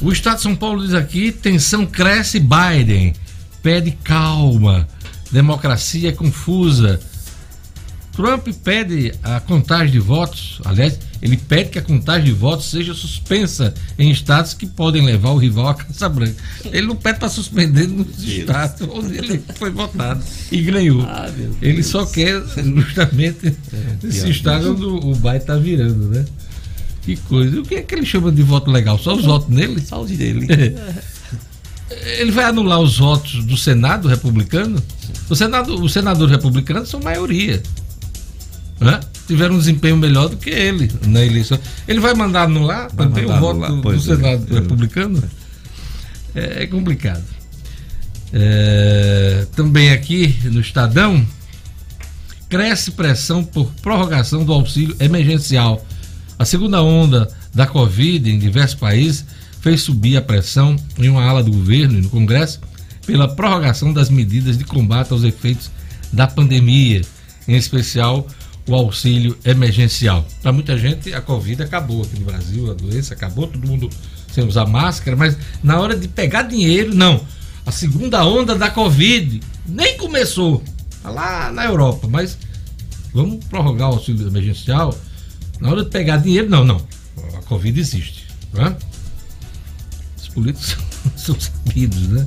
O 0.00 0.12
Estado 0.12 0.36
de 0.36 0.42
São 0.42 0.54
Paulo 0.54 0.84
diz 0.84 0.94
aqui: 0.94 1.32
tensão 1.32 1.84
cresce, 1.84 2.40
Biden 2.40 3.14
pede 3.62 3.90
calma, 3.90 4.86
democracia 5.30 6.12
confusa. 6.12 7.00
Trump 8.12 8.48
pede 8.64 9.12
a 9.22 9.38
contagem 9.38 9.92
de 9.92 10.00
votos, 10.00 10.60
aliás, 10.64 10.98
ele 11.22 11.36
pede 11.36 11.70
que 11.70 11.78
a 11.78 11.82
contagem 11.82 12.24
de 12.24 12.32
votos 12.32 12.66
seja 12.68 12.92
suspensa 12.92 13.72
em 13.96 14.10
estados 14.10 14.54
que 14.54 14.66
podem 14.66 15.04
levar 15.04 15.30
o 15.30 15.36
rival 15.36 15.68
à 15.68 15.74
Casa 15.74 16.08
Branca. 16.08 16.34
Ele 16.64 16.86
não 16.88 16.96
pede 16.96 17.20
para 17.20 17.28
suspender 17.28 17.86
nos 17.86 18.20
estados 18.22 18.88
onde 18.90 19.18
ele 19.18 19.40
foi 19.54 19.70
votado 19.70 20.20
e 20.50 20.60
ganhou. 20.62 21.02
Ah, 21.02 21.30
ele 21.62 21.82
só 21.84 22.04
quer 22.06 22.42
justamente 22.58 23.56
é, 23.72 24.06
esse 24.06 24.30
estado 24.30 24.72
onde 24.72 24.84
o 24.84 25.14
Biden 25.14 25.36
está 25.36 25.56
virando, 25.56 26.08
né? 26.08 26.24
Que 27.08 27.16
coisa. 27.16 27.58
O 27.58 27.62
que 27.62 27.76
é 27.76 27.80
que 27.80 27.94
ele 27.94 28.04
chama 28.04 28.30
de 28.30 28.42
voto 28.42 28.70
legal? 28.70 28.98
Só 28.98 29.16
os 29.16 29.24
votos 29.24 29.48
nele? 29.48 29.80
Só 29.80 30.02
os 30.02 30.10
dele. 30.10 30.46
Ele 32.18 32.30
vai 32.30 32.44
anular 32.44 32.78
os 32.80 32.98
votos 32.98 33.42
do 33.46 33.56
Senado 33.56 34.08
republicano? 34.08 34.82
O, 35.30 35.34
Senado, 35.34 35.82
os 35.82 35.90
senadores 35.90 36.30
republicanos 36.30 36.90
são 36.90 37.00
maioria. 37.00 37.62
Né? 38.78 39.00
Tiveram 39.26 39.54
um 39.54 39.58
desempenho 39.58 39.96
melhor 39.96 40.28
do 40.28 40.36
que 40.36 40.50
ele 40.50 40.92
na 41.06 41.24
eleição. 41.24 41.58
Ele 41.88 41.98
vai 41.98 42.12
mandar 42.12 42.42
anular 42.42 42.90
vai 42.92 43.06
também 43.06 43.24
mandar 43.24 43.38
o 43.38 43.40
voto 43.40 43.64
anular, 43.64 43.82
do, 43.82 43.92
do 43.92 44.00
Senado 44.00 44.46
é. 44.50 44.60
republicano? 44.60 45.22
É, 46.34 46.64
é 46.64 46.66
complicado. 46.66 47.24
É, 48.34 49.46
também 49.56 49.90
aqui 49.90 50.38
no 50.44 50.60
Estadão, 50.60 51.26
cresce 52.50 52.90
pressão 52.90 53.42
por 53.42 53.72
prorrogação 53.80 54.44
do 54.44 54.52
auxílio 54.52 54.94
emergencial. 55.00 55.82
A 56.38 56.44
segunda 56.44 56.80
onda 56.80 57.28
da 57.52 57.66
Covid 57.66 58.30
em 58.30 58.38
diversos 58.38 58.78
países 58.78 59.24
fez 59.60 59.80
subir 59.80 60.16
a 60.16 60.22
pressão 60.22 60.76
em 60.96 61.08
uma 61.08 61.24
ala 61.24 61.42
do 61.42 61.50
governo 61.50 61.98
e 61.98 62.02
no 62.02 62.08
Congresso 62.08 62.60
pela 63.04 63.26
prorrogação 63.26 63.92
das 63.92 64.08
medidas 64.08 64.56
de 64.56 64.62
combate 64.62 65.12
aos 65.12 65.24
efeitos 65.24 65.68
da 66.12 66.28
pandemia, 66.28 67.02
em 67.48 67.56
especial 67.56 68.24
o 68.68 68.74
auxílio 68.74 69.36
emergencial. 69.44 70.24
Para 70.40 70.52
muita 70.52 70.78
gente, 70.78 71.12
a 71.12 71.20
Covid 71.20 71.60
acabou 71.62 72.02
aqui 72.02 72.20
no 72.20 72.26
Brasil, 72.26 72.70
a 72.70 72.74
doença 72.74 73.14
acabou, 73.14 73.48
todo 73.48 73.66
mundo 73.66 73.90
sem 74.32 74.44
usar 74.44 74.66
máscara, 74.66 75.16
mas 75.16 75.36
na 75.60 75.80
hora 75.80 75.96
de 75.96 76.06
pegar 76.06 76.42
dinheiro, 76.42 76.94
não. 76.94 77.20
A 77.66 77.72
segunda 77.72 78.24
onda 78.24 78.54
da 78.54 78.70
Covid 78.70 79.40
nem 79.66 79.96
começou. 79.96 80.62
Tá 81.02 81.10
lá 81.10 81.50
na 81.50 81.64
Europa, 81.64 82.06
mas 82.08 82.38
vamos 83.12 83.44
prorrogar 83.46 83.90
o 83.90 83.94
auxílio 83.94 84.28
emergencial 84.28 84.94
na 85.60 85.70
hora 85.70 85.84
de 85.84 85.90
pegar 85.90 86.18
dinheiro, 86.18 86.48
não, 86.48 86.64
não. 86.64 86.86
A 87.36 87.42
Covid 87.42 87.78
existe. 87.78 88.26
Né? 88.52 88.76
Os 90.16 90.28
políticos 90.28 90.76
são 91.16 91.36
sabidos, 91.38 92.08
né? 92.08 92.26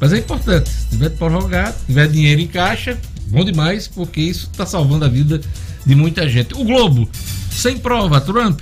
Mas 0.00 0.12
é 0.12 0.18
importante. 0.18 0.68
Se 0.68 0.88
tiver 0.88 1.10
de 1.10 1.16
prorrogar, 1.16 1.74
tiver 1.86 2.08
dinheiro 2.08 2.40
em 2.40 2.48
caixa, 2.48 2.98
bom 3.28 3.44
demais, 3.44 3.86
porque 3.86 4.20
isso 4.20 4.48
está 4.50 4.66
salvando 4.66 5.04
a 5.04 5.08
vida 5.08 5.40
de 5.86 5.94
muita 5.94 6.28
gente. 6.28 6.54
O 6.54 6.64
Globo, 6.64 7.08
sem 7.50 7.78
prova, 7.78 8.20
Trump 8.20 8.60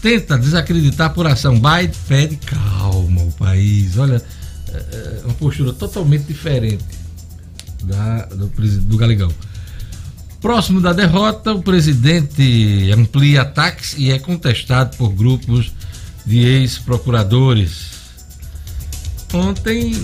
tenta 0.00 0.38
desacreditar 0.38 1.12
por 1.12 1.26
ação. 1.26 1.54
Biden 1.54 1.90
pede 2.06 2.36
calma 2.36 3.22
o 3.22 3.32
país. 3.32 3.98
Olha, 3.98 4.22
é, 4.68 5.20
é 5.20 5.24
uma 5.24 5.34
postura 5.34 5.72
totalmente 5.72 6.24
diferente 6.24 6.84
da, 7.82 8.26
do, 8.26 8.46
do 8.48 8.96
Galegão. 8.96 9.32
Próximo 10.40 10.80
da 10.80 10.92
derrota, 10.92 11.52
o 11.52 11.62
presidente 11.62 12.90
amplia 12.92 13.42
ataques 13.42 13.96
e 13.98 14.12
é 14.12 14.18
contestado 14.20 14.96
por 14.96 15.10
grupos 15.10 15.72
de 16.24 16.38
ex-procuradores. 16.38 17.90
Ontem, 19.34 20.00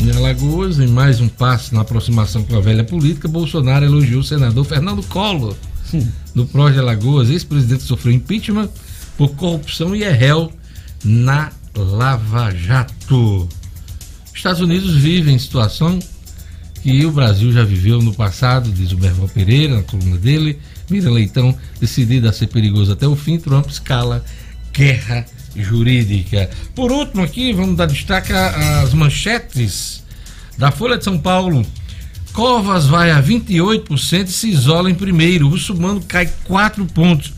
em 0.00 0.10
Alagoas, 0.12 0.78
em 0.78 0.86
mais 0.86 1.20
um 1.20 1.28
passo 1.28 1.74
na 1.74 1.80
aproximação 1.80 2.44
com 2.44 2.56
a 2.56 2.60
velha 2.60 2.84
política, 2.84 3.26
Bolsonaro 3.26 3.84
elogiou 3.84 4.20
o 4.20 4.24
senador 4.24 4.64
Fernando 4.64 5.02
Collor, 5.02 5.56
no 6.34 6.46
Pró 6.46 6.70
de 6.70 6.78
Alagoas, 6.78 7.28
ex-presidente 7.28 7.82
sofreu 7.82 8.12
impeachment 8.12 8.68
por 9.16 9.30
corrupção 9.30 9.94
e 9.94 10.04
é 10.04 10.10
réu 10.12 10.52
na 11.02 11.50
Lava 11.74 12.54
Jato. 12.54 13.48
Estados 14.32 14.60
Unidos 14.60 14.94
vivem 14.94 15.36
situação 15.36 15.98
que 16.88 17.04
o 17.04 17.12
Brasil 17.12 17.52
já 17.52 17.64
viveu 17.64 18.00
no 18.00 18.14
passado, 18.14 18.70
diz 18.70 18.92
o 18.92 18.96
Berval 18.96 19.28
Pereira, 19.28 19.76
na 19.76 19.82
coluna 19.82 20.16
dele. 20.16 20.58
Mira 20.88 21.10
Leitão, 21.10 21.54
decidida 21.78 22.30
a 22.30 22.32
ser 22.32 22.46
perigoso 22.46 22.92
até 22.92 23.06
o 23.06 23.14
fim, 23.14 23.38
Trump 23.38 23.68
escala 23.68 24.24
guerra 24.72 25.26
jurídica. 25.54 26.48
Por 26.74 26.90
último, 26.90 27.22
aqui, 27.22 27.52
vamos 27.52 27.76
dar 27.76 27.86
destaque 27.86 28.32
às 28.32 28.94
manchetes 28.94 30.02
da 30.56 30.70
Folha 30.70 30.96
de 30.96 31.04
São 31.04 31.18
Paulo. 31.18 31.64
Covas 32.32 32.86
vai 32.86 33.10
a 33.10 33.22
28% 33.22 34.26
e 34.26 34.32
se 34.32 34.48
isola 34.48 34.90
em 34.90 34.94
primeiro. 34.94 35.46
O 35.46 35.50
Russumano 35.50 36.00
cai 36.00 36.32
4 36.44 36.86
pontos. 36.86 37.34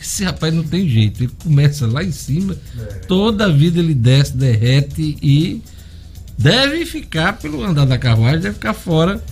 Esse 0.00 0.22
rapaz 0.22 0.54
não 0.54 0.62
tem 0.62 0.88
jeito. 0.88 1.24
Ele 1.24 1.32
começa 1.42 1.86
lá 1.88 2.04
em 2.04 2.12
cima, 2.12 2.56
é. 2.78 2.82
toda 3.08 3.46
a 3.46 3.48
vida 3.48 3.80
ele 3.80 3.94
desce, 3.94 4.36
derrete 4.36 5.16
e 5.20 5.60
deve 6.42 6.84
ficar, 6.84 7.34
pelo 7.34 7.62
andar 7.64 7.86
da 7.86 7.96
carruagem, 7.96 8.40
deve 8.40 8.54
ficar 8.54 8.74
fora 8.74 9.22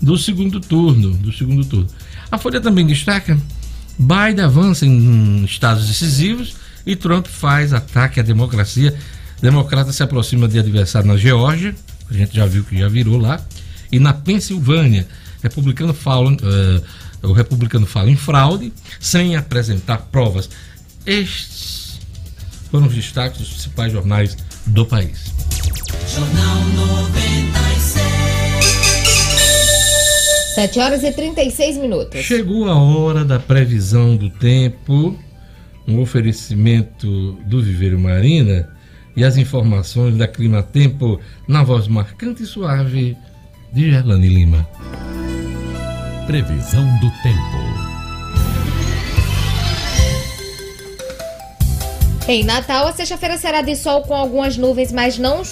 do 0.00 0.16
segundo 0.16 0.58
turno. 0.58 1.10
Do 1.10 1.32
segundo 1.32 1.64
turno. 1.64 1.88
A 2.30 2.38
Folha 2.38 2.60
também 2.60 2.86
destaca: 2.86 3.38
Biden 3.98 4.44
avança 4.44 4.86
em 4.86 5.44
estados 5.44 5.86
decisivos 5.86 6.56
e 6.86 6.96
Trump 6.96 7.26
faz 7.26 7.72
ataque 7.72 8.18
à 8.18 8.22
democracia. 8.22 8.94
Democrata 9.40 9.92
se 9.92 10.02
aproxima 10.02 10.48
de 10.48 10.58
adversário 10.58 11.06
na 11.06 11.16
Geórgia, 11.16 11.74
a 12.08 12.14
gente 12.14 12.34
já 12.34 12.46
viu 12.46 12.64
que 12.64 12.78
já 12.78 12.88
virou 12.88 13.18
lá, 13.18 13.40
e 13.92 13.98
na 13.98 14.12
Pensilvânia. 14.12 15.06
Republicano 15.42 15.92
fala, 15.92 16.32
uh, 16.32 17.28
o 17.28 17.32
republicano 17.34 17.86
fala 17.86 18.10
em 18.10 18.16
fraude, 18.16 18.72
sem 18.98 19.36
apresentar 19.36 19.98
provas. 20.10 20.48
Estes 21.04 22.00
foram 22.70 22.86
os 22.86 22.94
destaques 22.94 23.38
dos 23.38 23.48
principais 23.50 23.92
jornais 23.92 24.36
do 24.66 24.86
país. 24.86 25.34
Jornal 26.06 26.60
96. 26.74 27.94
7 30.54 30.78
horas 30.78 31.02
e 31.02 31.10
36 31.10 31.78
minutos. 31.78 32.20
Chegou 32.20 32.68
a 32.68 32.78
hora 32.78 33.24
da 33.24 33.40
previsão 33.40 34.16
do 34.16 34.30
tempo, 34.30 35.18
um 35.88 36.00
oferecimento 36.00 37.32
do 37.46 37.62
Viveiro 37.62 37.98
Marina 37.98 38.68
e 39.16 39.24
as 39.24 39.36
informações 39.36 40.16
da 40.16 40.28
Clima 40.28 40.62
Tempo 40.62 41.18
na 41.48 41.62
voz 41.62 41.88
marcante 41.88 42.42
e 42.42 42.46
suave 42.46 43.16
de 43.72 43.90
Gerlane 43.90 44.28
Lima. 44.28 44.68
Previsão 46.26 46.84
do 47.00 47.10
tempo. 47.22 47.63
Em 52.26 52.42
Natal, 52.42 52.86
a 52.86 52.92
sexta-feira 52.92 53.36
será 53.36 53.60
de 53.60 53.76
sol 53.76 54.00
com 54.00 54.14
algumas 54.14 54.56
nuvens, 54.56 54.90
mas 54.90 55.18
não, 55.18 55.42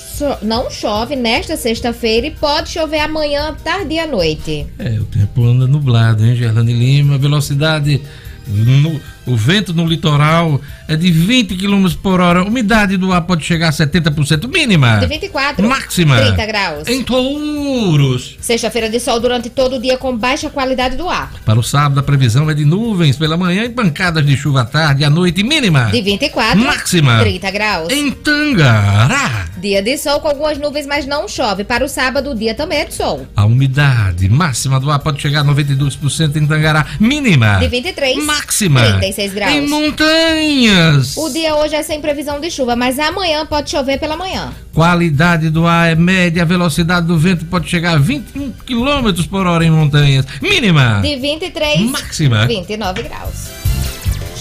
não 0.40 0.70
chove 0.70 1.14
nesta 1.14 1.54
sexta-feira 1.54 2.28
e 2.28 2.30
pode 2.30 2.70
chover 2.70 3.00
amanhã, 3.00 3.54
tarde 3.62 3.94
e 3.94 3.98
à 3.98 4.06
noite. 4.06 4.66
É, 4.78 4.98
o 4.98 5.04
tempo 5.04 5.44
anda 5.44 5.66
nublado, 5.66 6.24
hein, 6.24 6.34
Gerlane 6.34 6.72
Lima? 6.72 7.18
Velocidade 7.18 8.00
no, 8.46 8.98
o 9.24 9.36
vento 9.36 9.72
no 9.72 9.86
litoral 9.86 10.60
é 10.88 10.96
de 10.96 11.10
20 11.10 11.56
km 11.56 11.88
por 12.02 12.20
hora. 12.20 12.42
Umidade 12.42 12.96
do 12.96 13.12
ar 13.12 13.22
pode 13.22 13.44
chegar 13.44 13.68
a 13.68 13.72
70% 13.72 14.48
mínima. 14.48 14.96
De 14.98 15.06
24. 15.06 15.68
Máxima. 15.68 16.20
30 16.20 16.46
graus. 16.46 16.88
Em 16.88 17.02
Touros. 17.04 18.36
Sexta-feira 18.40 18.88
de 18.88 18.98
sol 18.98 19.20
durante 19.20 19.48
todo 19.48 19.76
o 19.76 19.80
dia 19.80 19.96
com 19.96 20.16
baixa 20.16 20.50
qualidade 20.50 20.96
do 20.96 21.08
ar. 21.08 21.32
Para 21.44 21.58
o 21.58 21.62
sábado, 21.62 22.00
a 22.00 22.02
previsão 22.02 22.50
é 22.50 22.54
de 22.54 22.64
nuvens 22.64 23.16
pela 23.16 23.36
manhã 23.36 23.64
e 23.64 23.68
pancadas 23.68 24.26
de 24.26 24.36
chuva 24.36 24.62
à 24.62 24.64
tarde 24.64 25.02
e 25.02 25.04
à 25.04 25.10
noite 25.10 25.42
mínima. 25.42 25.90
De 25.92 26.02
24. 26.02 26.58
Máxima. 26.58 27.20
30 27.20 27.50
graus. 27.52 27.92
Em 27.92 28.10
Tangará. 28.10 29.46
Dia 29.58 29.80
de 29.80 29.96
sol 29.96 30.20
com 30.20 30.28
algumas 30.28 30.58
nuvens, 30.58 30.86
mas 30.86 31.06
não 31.06 31.28
chove. 31.28 31.62
Para 31.62 31.84
o 31.84 31.88
sábado, 31.88 32.32
o 32.32 32.34
dia 32.34 32.54
também 32.54 32.80
é 32.80 32.84
de 32.86 32.94
sol. 32.94 33.24
A 33.36 33.44
umidade 33.44 34.28
máxima 34.28 34.80
do 34.80 34.90
ar 34.90 34.98
pode 34.98 35.22
chegar 35.22 35.40
a 35.40 35.44
92% 35.44 36.36
em 36.36 36.46
Tangará. 36.46 36.86
Mínima. 36.98 37.58
De 37.58 37.68
23. 37.68 38.24
Máxima. 38.24 38.80
36 38.80 39.11
graus. 39.32 39.52
Em 39.52 39.68
montanhas. 39.68 41.16
O 41.16 41.28
dia 41.30 41.54
hoje 41.56 41.74
é 41.74 41.82
sem 41.82 42.00
previsão 42.00 42.40
de 42.40 42.50
chuva, 42.50 42.74
mas 42.76 42.98
amanhã 42.98 43.44
pode 43.46 43.70
chover 43.70 43.98
pela 43.98 44.16
manhã. 44.16 44.52
Qualidade 44.72 45.50
do 45.50 45.66
ar 45.66 45.92
é 45.92 45.94
média, 45.94 46.42
a 46.42 46.46
velocidade 46.46 47.06
do 47.06 47.18
vento 47.18 47.44
pode 47.46 47.68
chegar 47.68 47.94
a 47.94 47.98
21 47.98 48.52
km 48.66 49.22
por 49.28 49.46
hora 49.46 49.64
em 49.64 49.70
montanhas. 49.70 50.26
Mínima. 50.40 51.00
De 51.02 51.16
23. 51.16 51.80
Máxima. 51.90 52.46
29 52.46 53.02
graus. 53.02 53.48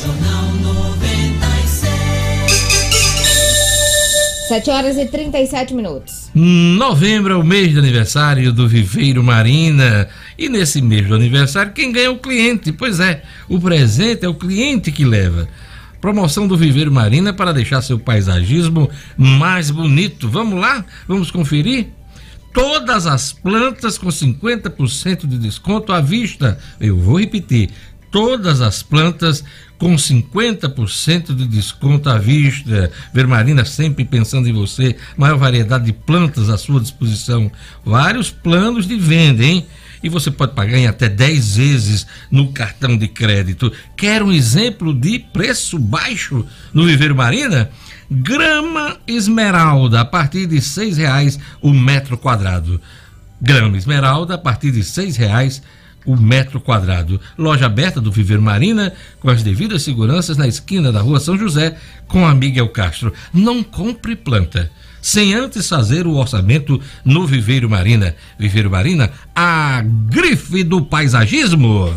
Jornal 0.02 0.52
96. 0.54 1.92
7 4.48 4.70
horas 4.70 4.98
e 4.98 5.06
37 5.06 5.74
minutos. 5.74 6.30
Novembro 6.34 7.34
é 7.34 7.38
o 7.38 7.44
mês 7.44 7.72
de 7.72 7.80
aniversário 7.80 8.52
do 8.52 8.68
Viveiro 8.68 9.24
Marina. 9.24 10.08
E 10.42 10.50
nesse 10.50 10.82
mês 10.82 11.08
do 11.08 11.14
aniversário, 11.14 11.72
quem 11.72 11.92
ganha 11.92 12.08
é 12.08 12.10
o 12.10 12.18
cliente. 12.18 12.72
Pois 12.72 13.00
é, 13.00 13.22
o 13.48 13.62
presente 13.62 14.26
é 14.26 14.28
o 14.28 14.34
cliente 14.34 14.92
que 14.92 15.06
leva. 15.06 15.48
Promoção 16.02 16.48
do 16.48 16.58
Viveiro 16.58 16.92
Marina 16.92 17.32
para 17.32 17.54
deixar 17.54 17.80
seu 17.84 18.00
paisagismo 18.00 18.90
mais 19.16 19.70
bonito. 19.70 20.28
Vamos 20.28 20.60
lá? 20.60 20.84
Vamos 21.08 21.30
conferir? 21.30 21.90
Todas 22.52 23.06
as 23.06 23.32
plantas 23.32 24.00
com 24.00 24.08
50% 24.08 25.28
de 25.28 25.38
desconto 25.38 25.94
à 25.94 26.02
vista. 26.02 26.58
Eu 26.80 26.98
vou 26.98 27.20
repetir. 27.20 27.70
Todas 28.10 28.62
as 28.62 28.82
plantas 28.82 29.44
com 29.78 29.96
50% 29.96 31.36
de 31.36 31.46
desconto 31.46 32.10
à 32.10 32.18
vista. 32.18 32.92
Vermarina 33.14 33.64
sempre 33.64 34.04
pensando 34.06 34.50
em 34.50 34.54
você. 34.54 34.96
Maior 35.16 35.38
variedade 35.38 35.86
de 35.86 35.94
plantas 35.94 36.50
à 36.50 36.58
sua 36.58 36.82
disposição. 36.82 37.52
Vários 37.86 38.32
planos 38.32 38.88
de 38.88 38.98
venda, 38.98 39.44
hein? 39.44 39.68
E 40.04 40.10
você 40.10 40.32
pode 40.32 40.54
pagar 40.54 40.78
em 40.78 40.88
até 40.88 41.08
10 41.08 41.58
vezes 41.58 42.08
no 42.30 42.52
cartão 42.52 42.98
de 42.98 43.08
crédito. 43.08 43.72
Quer 43.96 44.24
um 44.24 44.32
exemplo 44.32 44.94
de 44.94 45.20
preço 45.20 45.78
baixo 45.78 46.46
no 46.74 46.86
Viveiro 46.86 47.16
Marina? 47.16 47.70
Grama 48.10 48.98
esmeralda 49.08 50.02
a 50.02 50.06
partir 50.06 50.46
de 50.48 50.60
seis 50.60 50.98
reais 50.98 51.40
o 51.62 51.72
metro 51.72 52.18
quadrado. 52.18 52.82
Grama 53.42 53.78
esmeralda 53.78 54.36
a 54.36 54.38
partir 54.38 54.72
de 54.72 54.84
seis 54.84 55.16
reais 55.16 55.62
o 56.06 56.16
metro 56.16 56.60
quadrado. 56.60 57.20
Loja 57.38 57.66
aberta 57.66 58.02
do 58.02 58.12
Viveiro 58.12 58.42
Marina, 58.42 58.94
com 59.20 59.30
as 59.30 59.44
devidas 59.44 59.84
seguranças 59.84 60.38
na 60.38 60.48
esquina 60.48 60.92
da 60.92 61.02
rua 61.02 61.20
São 61.20 61.38
José, 61.38 61.78
com 62.08 62.26
a 62.26 62.34
Miguel 62.34 62.70
Castro. 62.70 63.14
Não 63.34 63.64
compre 63.64 64.16
planta. 64.16 64.72
Sem 65.02 65.34
antes 65.34 65.68
fazer 65.68 66.06
o 66.06 66.16
orçamento 66.16 66.80
no 67.04 67.26
Viveiro 67.26 67.70
Marina. 67.70 68.16
Viveiro 68.38 68.70
Marina, 68.70 69.12
a 69.36 69.82
grife 69.82 70.64
do 70.64 70.82
paisagismo. 70.82 71.90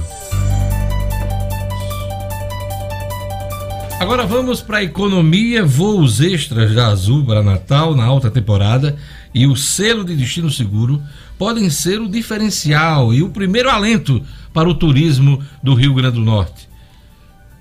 Agora 4.00 4.26
vamos 4.26 4.60
para 4.60 4.78
a 4.78 4.82
economia, 4.82 5.64
voos 5.64 6.20
extras 6.20 6.74
da 6.74 6.88
Azul 6.88 7.24
para 7.24 7.42
Natal 7.42 7.94
na 7.94 8.04
alta 8.04 8.30
temporada 8.30 8.96
e 9.32 9.46
o 9.46 9.56
selo 9.56 10.04
de 10.04 10.14
destino 10.14 10.50
seguro 10.50 11.02
podem 11.38 11.70
ser 11.70 12.00
o 12.00 12.08
diferencial 12.08 13.14
e 13.14 13.22
o 13.22 13.30
primeiro 13.30 13.70
alento 13.70 14.22
para 14.52 14.68
o 14.68 14.74
turismo 14.74 15.42
do 15.62 15.74
Rio 15.74 15.94
Grande 15.94 16.16
do 16.16 16.24
Norte. 16.24 16.68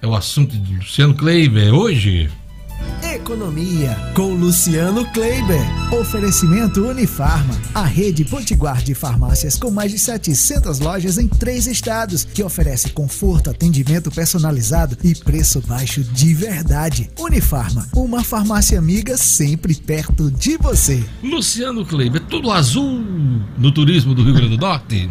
É 0.01 0.07
o 0.07 0.15
assunto 0.15 0.57
de 0.57 0.75
Luciano 0.75 1.13
Kleiber 1.13 1.73
hoje. 1.73 2.29
Economia 3.13 3.95
com 4.15 4.33
Luciano 4.33 5.05
Kleiber. 5.11 5.61
Oferecimento 5.93 6.85
Unifarma, 6.85 7.53
a 7.73 7.83
rede 7.83 8.25
potiguar 8.25 8.81
de 8.81 8.95
farmácias 8.95 9.57
com 9.57 9.69
mais 9.69 9.91
de 9.91 9.99
700 9.99 10.79
lojas 10.79 11.17
em 11.17 11.27
três 11.27 11.67
estados, 11.67 12.23
que 12.23 12.41
oferece 12.41 12.91
conforto, 12.91 13.49
atendimento 13.49 14.09
personalizado 14.09 14.97
e 15.03 15.13
preço 15.15 15.61
baixo 15.61 16.03
de 16.03 16.33
verdade. 16.33 17.09
Unifarma, 17.19 17.87
uma 17.95 18.23
farmácia 18.23 18.79
amiga 18.79 19.17
sempre 19.17 19.75
perto 19.75 20.31
de 20.31 20.57
você. 20.57 21.03
Luciano 21.23 21.85
Kleiber, 21.85 22.21
tudo 22.21 22.51
azul 22.51 23.03
no 23.57 23.71
turismo 23.71 24.15
do 24.15 24.23
Rio 24.23 24.33
Grande 24.33 24.57
do 24.57 24.61
Norte? 24.61 25.09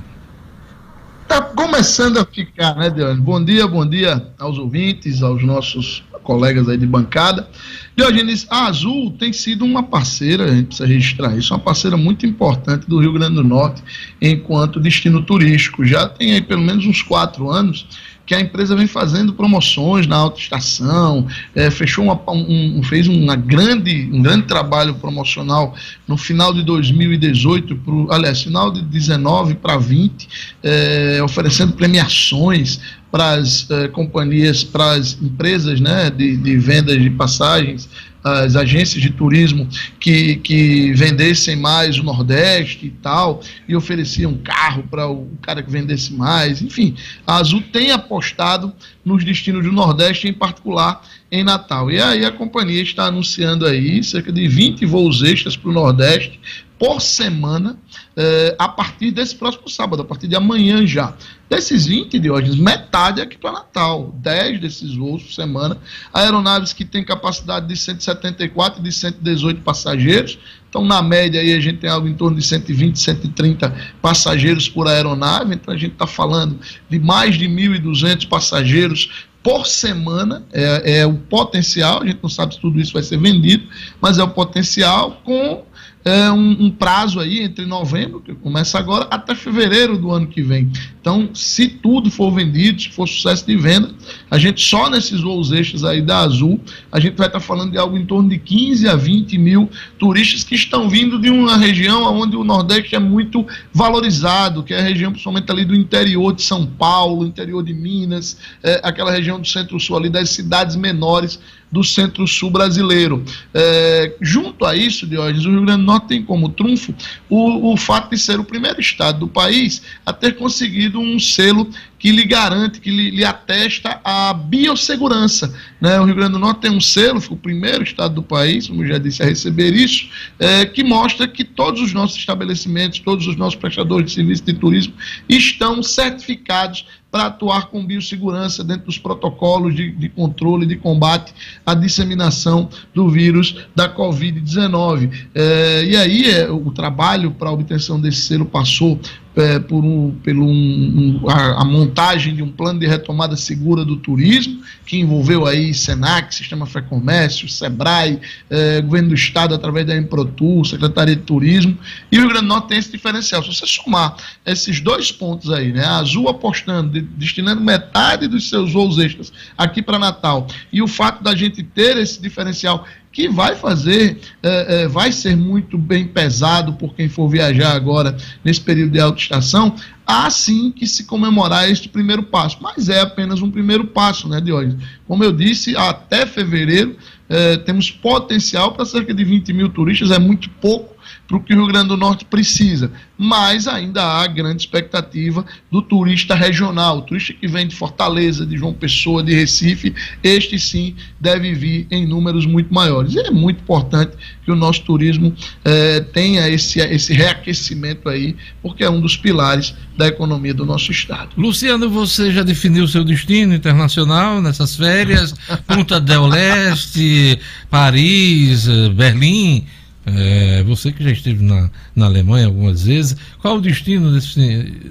Tá 1.29 1.41
começando 1.41 2.19
a 2.19 2.27
ficar, 2.27 2.75
né, 2.77 2.91
Deone? 2.91 3.21
Bom 3.21 3.43
dia, 3.43 3.67
bom 3.67 3.89
dia 3.89 4.27
aos 4.39 4.59
ouvintes, 4.59 5.23
aos 5.23 5.43
nossos 5.43 6.05
colegas 6.23 6.69
aí 6.69 6.77
de 6.77 6.87
bancada. 6.87 7.49
Diogenes, 7.97 8.47
a 8.49 8.67
Azul 8.67 9.11
tem 9.19 9.33
sido 9.33 9.65
uma 9.65 9.83
parceira, 9.83 10.45
a 10.45 10.55
gente 10.55 10.67
precisa 10.67 10.89
registrar 10.89 11.37
isso, 11.37 11.53
uma 11.53 11.61
parceira 11.61 11.97
muito 11.97 12.25
importante 12.25 12.89
do 12.89 12.99
Rio 12.99 13.13
Grande 13.13 13.35
do 13.35 13.45
Norte 13.45 13.83
enquanto 14.21 14.81
destino 14.81 15.23
turístico. 15.23 15.85
Já 15.85 16.09
tem 16.09 16.33
aí 16.33 16.41
pelo 16.41 16.63
menos 16.63 16.87
uns 16.87 17.03
quatro 17.03 17.51
anos 17.51 17.87
que 18.33 18.37
a 18.37 18.41
empresa 18.41 18.75
vem 18.75 18.87
fazendo 18.87 19.35
promoções 19.35 20.07
na 20.07 20.17
autoestação, 20.17 21.27
é, 21.55 21.71
fechou 21.71 22.05
uma, 22.05 22.19
um, 22.31 22.83
fez 22.83 23.07
uma 23.07 23.37
grande, 23.37 24.09
um 24.11 24.23
grande 24.23 24.47
trabalho 24.47 24.95
promocional 24.95 25.75
no 26.09 26.17
final 26.17 26.55
de 26.55 26.63
2018, 26.63 27.77
pro, 27.77 28.11
aliás, 28.11 28.43
final 28.43 28.73
de 28.73 28.81
19 28.81 29.57
para 29.57 29.77
20, 29.77 30.29
é, 30.63 31.21
oferecendo 31.23 31.75
premiações 31.75 32.81
para 33.11 33.35
as 33.35 33.71
eh, 33.71 33.89
companhias, 33.89 34.65
para 34.65 34.93
as 34.93 35.19
empresas 35.21 35.79
né, 35.79 36.09
de, 36.09 36.35
de 36.35 36.57
vendas 36.57 36.99
de 36.99 37.11
passagens, 37.11 37.87
as 38.23 38.55
agências 38.55 39.03
de 39.03 39.11
turismo 39.11 39.69
que, 39.99 40.37
que 40.37 40.93
vendessem 40.93 41.57
mais 41.57 41.99
o 41.99 42.03
Nordeste 42.03 42.87
e 42.87 42.91
tal, 42.91 43.41
e 43.69 43.75
ofereciam 43.75 44.35
carro 44.35 44.85
para 44.85 45.09
o 45.09 45.29
cara 45.43 45.63
que 45.63 45.71
vendesse 45.71 46.13
mais. 46.13 46.63
Enfim, 46.63 46.95
a 47.27 47.37
Azul 47.37 47.63
tem 47.73 47.91
apostado 47.91 48.73
nos 49.05 49.25
destinos 49.25 49.65
do 49.65 49.73
Nordeste, 49.73 50.29
em 50.29 50.33
particular 50.33 51.03
em 51.33 51.43
Natal. 51.43 51.91
E 51.91 51.99
aí 51.99 52.27
a 52.27 52.31
companhia 52.31 52.83
está 52.83 53.07
anunciando 53.07 53.65
aí 53.65 54.05
cerca 54.05 54.31
de 54.31 54.47
20 54.47 54.85
voos 54.85 55.23
extras 55.23 55.57
para 55.57 55.71
o 55.71 55.73
Nordeste 55.73 56.39
por 56.79 57.01
semana 57.01 57.79
eh, 58.17 58.55
a 58.59 58.69
partir 58.69 59.13
desse 59.13 59.37
próximo 59.37 59.69
sábado, 59.69 60.03
a 60.03 60.05
partir 60.05 60.29
de 60.29 60.37
amanhã 60.37 60.87
já. 60.87 61.15
Desses 61.49 61.87
20 61.87 62.19
de 62.19 62.31
hoje, 62.31 62.61
metade 62.61 63.21
é 63.21 63.25
aqui 63.25 63.39
para 63.39 63.53
Natal, 63.53 64.13
10 64.17 64.61
desses 64.61 64.95
voos 64.95 65.23
por 65.23 65.33
semana. 65.33 65.79
Aeronaves 66.13 66.73
que 66.73 66.85
têm 66.85 67.05
capacidade 67.05 67.67
de 67.67 67.77
174 67.77 68.81
e 68.81 68.83
de 68.83 68.93
118 68.93 69.63
passageiros. 69.63 70.39
Então, 70.69 70.85
na 70.85 71.03
média, 71.03 71.41
aí 71.41 71.55
a 71.55 71.61
gente 71.61 71.79
tem 71.79 71.89
algo 71.89 72.09
em 72.09 72.15
torno 72.15 72.37
de 72.37 72.45
120, 72.45 72.99
130 72.99 73.75
passageiros 74.03 74.69
por 74.69 74.89
aeronave. 74.89 75.55
Então, 75.55 75.73
a 75.73 75.77
gente 75.79 75.93
está 75.93 76.07
falando 76.07 76.59
de 76.91 76.99
mais 76.99 77.39
de 77.39 77.47
1.200 77.47 78.27
passageiros 78.27 79.27
por 79.43 79.67
semana, 79.67 80.45
é, 80.53 81.01
é, 81.01 81.07
o 81.07 81.15
potencial, 81.15 82.03
a 82.03 82.07
gente 82.07 82.21
não 82.23 82.31
sabe 82.31 82.55
se 82.55 82.61
tudo 82.61 82.81
isso 82.81 82.93
vai 82.93 83.03
ser 83.03 83.19
vendido, 83.19 83.67
mas 84.01 84.19
é 84.19 84.23
o 84.23 84.29
potencial 84.29 85.21
com 85.25 85.65
é, 86.05 86.31
um, 86.31 86.67
um, 86.67 86.71
prazo 86.71 87.21
aí 87.21 87.41
entre 87.41 87.65
novembro, 87.65 88.21
que 88.21 88.35
começa 88.35 88.79
agora, 88.79 89.07
até 89.11 89.35
fevereiro 89.35 89.97
do 89.97 90.11
ano 90.11 90.27
que 90.27 90.43
vem. 90.43 90.71
Então, 91.01 91.31
se 91.35 91.69
tudo 91.69 92.11
for 92.11 92.31
vendido, 92.31 92.81
se 92.81 92.91
for 92.91 93.09
sucesso 93.09 93.47
de 93.47 93.57
venda, 93.57 93.91
a 94.31 94.39
gente 94.39 94.61
só 94.65 94.91
nesses 94.91 95.21
voos 95.21 95.53
extras 95.53 95.85
aí 95.85 96.01
da 96.01 96.19
Azul, 96.21 96.61
a 96.91 97.01
gente 97.01 97.17
vai 97.17 97.27
estar 97.27 97.41
falando 97.41 97.73
de 97.73 97.79
algo 97.79 97.97
em 97.97 98.05
torno 98.07 98.29
de 98.29 98.39
15 98.39 98.89
a 98.89 98.97
20 98.97 99.39
mil 99.39 99.71
turistas 99.99 100.45
que 100.45 100.55
estão 100.55 100.89
vindo 100.89 101.21
de 101.21 101.31
uma 101.31 101.57
região 101.57 102.03
onde 102.15 102.37
o 102.37 102.45
Nordeste 102.45 102.95
é 102.95 103.01
muito 103.01 103.47
valorizado, 103.73 104.63
que 104.63 104.75
é 104.75 104.79
a 104.79 104.83
região 104.83 105.11
principalmente 105.11 105.51
ali 105.51 105.65
do 105.65 105.75
interior 105.75 106.33
de 106.35 106.43
São 106.43 106.67
Paulo, 106.67 107.27
interior 107.27 107.63
de 107.63 107.75
Minas, 107.75 108.37
é, 108.63 108.81
aquela 108.83 109.11
região 109.11 109.41
do 109.41 109.47
centro-sul 109.47 109.97
ali, 109.97 110.09
das 110.09 110.31
cidades 110.31 110.77
menores 110.77 111.39
do 111.73 111.83
centro-sul 111.83 112.51
brasileiro. 112.51 113.25
É, 113.55 114.15
junto 114.21 114.67
a 114.67 114.77
isso, 114.77 115.07
Diógenes, 115.07 115.47
o 115.47 115.51
Rio 115.51 115.63
Grande 115.63 115.81
do 115.81 115.87
Norte 115.93 116.09
tem 116.09 116.23
como 116.23 116.49
trunfo 116.49 116.95
o, 117.29 117.73
o 117.73 117.77
fato 117.77 118.11
de 118.11 118.19
ser 118.19 118.41
o 118.41 118.45
primeiro 118.45 118.81
estado 118.81 119.21
do 119.21 119.29
país 119.29 119.83
a 120.07 120.13
ter 120.13 120.37
conseguido 120.37 120.99
um 120.99 121.19
selo 121.19 121.69
que 121.99 122.11
lhe 122.11 122.25
garante, 122.25 122.81
que 122.81 122.91
lhe, 122.91 123.11
lhe, 123.11 123.25
atesta 123.25 124.01
a 124.03 124.35
biossegurança. 124.35 125.55
Né? 125.81 126.01
O 126.01 126.05
Rio 126.05 126.17
Grande 126.17 126.33
do 126.33 126.39
Norte 126.39 126.63
tem 126.63 126.71
um 126.71 126.81
selo, 126.81 127.21
foi 127.21 127.37
o 127.37 127.41
primeiro 127.41 127.85
estado 127.85 128.15
do 128.15 128.23
país, 128.23 128.67
como 128.67 128.85
já 128.85 128.99
disse, 128.99 129.23
a 129.23 129.27
receber 129.27 129.73
isso, 129.73 130.09
é, 130.39 130.67
que 130.67 130.83
mostra 130.83 131.29
que 131.29 131.45
todos 131.45 131.81
os 131.81 131.93
nossos 131.93 132.17
estabelecimentos, 132.17 132.99
todos 132.99 133.27
os 133.27 133.37
nossos 133.37 133.55
prestadores 133.55 134.07
de 134.07 134.15
serviço 134.15 134.43
de 134.45 134.55
turismo 134.55 134.95
estão 135.29 135.81
certificados 135.83 136.87
para 137.13 137.27
atuar 137.27 137.67
com 137.67 137.85
biossegurança 137.85 138.65
dentro 138.65 138.87
dos 138.87 138.97
protocolos 138.97 139.77
de, 139.77 139.93
de 139.93 140.09
controle, 140.09 140.65
de 140.65 140.77
combate 140.77 141.35
à 141.65 141.75
disseminação 141.75 142.71
do 142.95 143.11
vírus 143.11 143.67
da 143.77 143.95
Covid-19. 143.95 145.29
É, 145.35 145.85
e 145.85 145.95
aí 145.95 146.31
é, 146.31 146.51
o 146.51 146.71
trabalho 146.71 147.33
para 147.33 147.51
a 147.51 147.53
obtenção 147.53 148.01
desse 148.01 148.23
selo 148.23 148.47
passou 148.47 148.99
é, 149.35 149.59
por 149.59 149.85
um, 149.85 150.11
pelo 150.23 150.45
um, 150.45 151.21
um, 151.23 151.31
a, 151.31 151.63
a, 151.63 151.65
montagem 151.65 152.35
de 152.35 152.43
um 152.43 152.51
plano 152.51 152.79
de 152.79 152.87
retomada 152.87 153.37
segura 153.37 153.85
do 153.85 153.97
turismo, 153.97 154.63
que 154.85 154.99
envolveu 154.99 155.47
aí 155.47 155.73
Senac, 155.73 156.35
Sistema 156.35 156.67
Fé 156.67 156.83
Comércio, 156.83 157.49
Sebrae, 157.49 158.21
é, 158.51 158.81
Governo 158.83 159.09
do 159.11 159.15
Estado 159.15 159.55
através 159.55 159.87
da 159.87 159.97
Emprotur, 159.97 160.67
Secretaria 160.67 161.17
de 161.17 161.23
Turismo, 161.23 161.79
e 162.11 162.19
o 162.19 162.21
Rio 162.21 162.29
Grande 162.29 162.47
do 162.47 162.49
Norte 162.49 162.69
tem 162.69 162.79
esse 162.79 162.93
diferencial. 162.93 163.43
Se 163.43 163.55
você 163.55 163.67
somar 163.67 164.17
esses 164.45 164.81
dois 164.81 165.11
pontos 165.11 165.51
aí, 165.51 165.73
né, 165.73 165.85
a 165.85 165.99
Azul 165.99 166.29
apostando, 166.29 166.91
de, 166.91 167.01
destinando 167.01 167.61
metade 167.61 168.29
dos 168.29 168.49
seus 168.49 168.73
voos 168.73 168.99
extras 168.99 169.33
aqui 169.57 169.83
para 169.83 169.99
Natal, 169.99 170.47
e 170.73 170.83
o 170.83 170.89
fato 170.89 171.23
da 171.23 171.35
gente 171.35 171.63
ter 171.63 171.97
esse 171.97 172.21
diferencial 172.21 172.87
que 173.13 173.29
vai 173.29 173.55
fazer, 173.55 174.19
é, 174.43 174.83
é, 174.83 174.89
vai 174.89 175.13
ser 175.13 175.37
muito 175.37 175.77
bem 175.77 176.07
pesado 176.07 176.73
por 176.73 176.95
quem 176.95 177.09
for 177.09 177.29
viajar 177.29 177.73
agora 177.73 178.17
nesse 178.43 178.61
período 178.63 178.93
de 178.93 179.01
alta 179.01 179.21
estação, 179.21 179.77
há 180.07 180.31
sim 180.31 180.71
que 180.71 180.87
se 180.87 181.05
comemorar 181.05 181.71
este 181.71 181.89
primeiro 181.89 182.23
passo. 182.23 182.59
Mas 182.61 182.89
é 182.89 183.01
apenas 183.01 183.43
um 183.43 183.51
primeiro 183.51 183.85
passo, 183.85 184.29
né, 184.29 184.41
Diógenes? 184.41 184.83
Como 185.07 185.23
eu 185.23 185.31
disse, 185.31 185.77
até 185.77 186.25
fevereiro 186.25 186.97
é, 187.29 187.59
temos 187.59 187.91
potencial 187.91 188.73
para 188.73 188.87
cerca 188.87 189.13
de 189.13 189.25
20 189.25 189.53
mil 189.53 189.69
turistas, 189.69 190.11
é 190.11 190.19
muito 190.19 190.49
pouco 190.49 190.92
para 191.33 191.39
o 191.39 191.41
que 191.43 191.55
o 191.55 191.57
Rio 191.57 191.67
Grande 191.67 191.89
do 191.89 191.97
Norte 191.97 192.27
precisa. 192.27 192.93
Mas 193.17 193.67
ainda 193.67 194.03
há 194.03 194.27
grande 194.27 194.63
expectativa 194.63 195.47
do 195.71 195.81
turista 195.81 196.35
regional, 196.35 196.99
o 196.99 197.03
turista 197.03 197.33
que 197.33 197.47
vem 197.49 197.67
de 197.67 197.75
Fortaleza, 197.75 198.45
de 198.45 198.59
João 198.59 198.75
Pessoa, 198.75 199.23
de 199.23 199.33
Recife, 199.33 199.95
este 200.23 200.59
sim 200.59 200.95
deve 201.19 201.55
vir 201.55 201.87
em 201.91 202.07
números 202.07 202.45
muito 202.45 202.73
maiores. 202.75 203.15
E 203.15 203.21
é 203.21 203.31
muito 203.31 203.63
importante 203.63 204.13
que 204.45 204.51
o 204.51 204.57
nosso 204.57 204.83
turismo 204.83 205.35
eh, 205.65 206.01
tenha 206.13 206.49
esse, 206.51 206.81
esse 206.81 207.15
reaquecimento 207.15 208.09
aí, 208.09 208.37
porque 208.61 208.85
é 208.85 208.91
um 208.91 209.01
dos 209.01 209.17
pilares 209.17 209.75
da 209.97 210.09
economia 210.09 210.53
do 210.53 210.67
nosso 210.67 210.91
estado. 210.91 211.31
Luciano, 211.37 211.89
você 211.89 212.31
já 212.31 212.43
definiu 212.43 212.87
seu 212.87 213.05
destino 213.05 213.55
internacional 213.55 214.43
nessas 214.43 214.77
férias? 214.77 215.33
Punta 215.67 216.01
del 216.01 216.27
Leste, 216.27 217.39
Paris, 217.71 218.69
eh, 218.69 218.89
Berlim? 218.91 219.65
É, 220.05 220.63
você 220.65 220.91
que 220.91 221.03
já 221.03 221.11
esteve 221.11 221.45
na, 221.45 221.71
na 221.95 222.07
Alemanha 222.07 222.47
algumas 222.47 222.85
vezes, 222.85 223.17
qual 223.41 223.57
o 223.57 223.61
destino 223.61 224.13
desse, 224.13 224.39